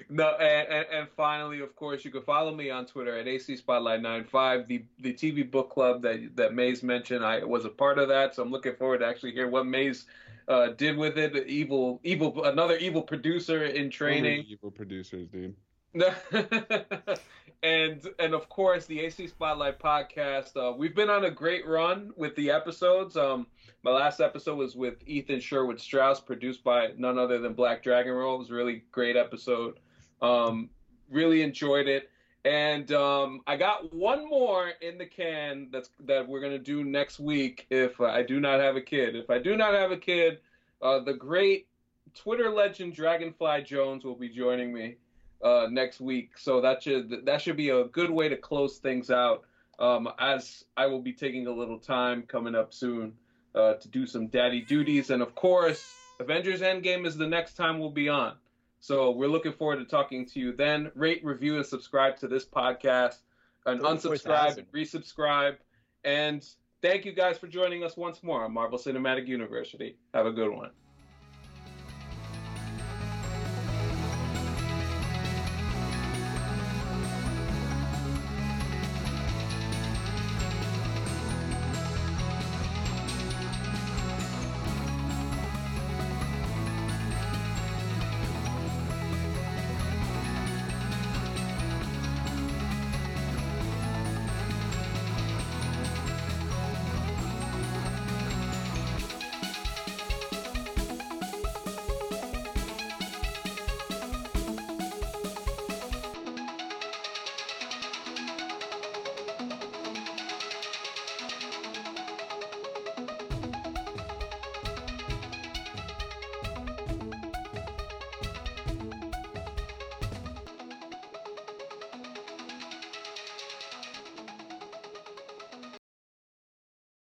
[0.09, 3.57] no, and, and, and finally, of course, you can follow me on Twitter at AC
[3.57, 4.69] Spotlight 95.
[4.69, 8.35] The the TV book club that that Maze mentioned, I was a part of that,
[8.35, 10.05] so I'm looking forward to actually hear what Maze
[10.47, 11.35] uh, did with it.
[11.47, 14.45] Evil, evil, another evil producer in training.
[14.47, 15.55] Evil producers, dude.
[17.63, 20.55] and and of course the AC Spotlight podcast.
[20.55, 23.17] Uh, we've been on a great run with the episodes.
[23.17, 23.47] Um,
[23.83, 28.13] my last episode was with Ethan Sherwood Strauss, produced by none other than Black Dragon
[28.13, 28.35] Roll.
[28.35, 29.79] It was a really great episode.
[30.21, 30.69] Um,
[31.09, 32.11] really enjoyed it.
[32.45, 37.19] And um, I got one more in the can that's that we're gonna do next
[37.19, 39.15] week if I do not have a kid.
[39.15, 40.37] If I do not have a kid,
[40.83, 41.67] uh, the great
[42.13, 44.97] Twitter legend Dragonfly Jones will be joining me
[45.43, 46.37] uh, next week.
[46.37, 49.45] So that should that should be a good way to close things out.
[49.79, 53.13] Um, as I will be taking a little time coming up soon
[53.55, 57.79] uh, to do some daddy duties, and of course, Avengers Endgame is the next time
[57.79, 58.35] we'll be on.
[58.81, 60.91] So we're looking forward to talking to you then.
[60.95, 63.17] Rate, review, and subscribe to this podcast,
[63.65, 65.57] and unsubscribe and resubscribe.
[66.03, 66.45] And
[66.81, 69.97] thank you guys for joining us once more on Marvel Cinematic University.
[70.13, 70.71] Have a good one.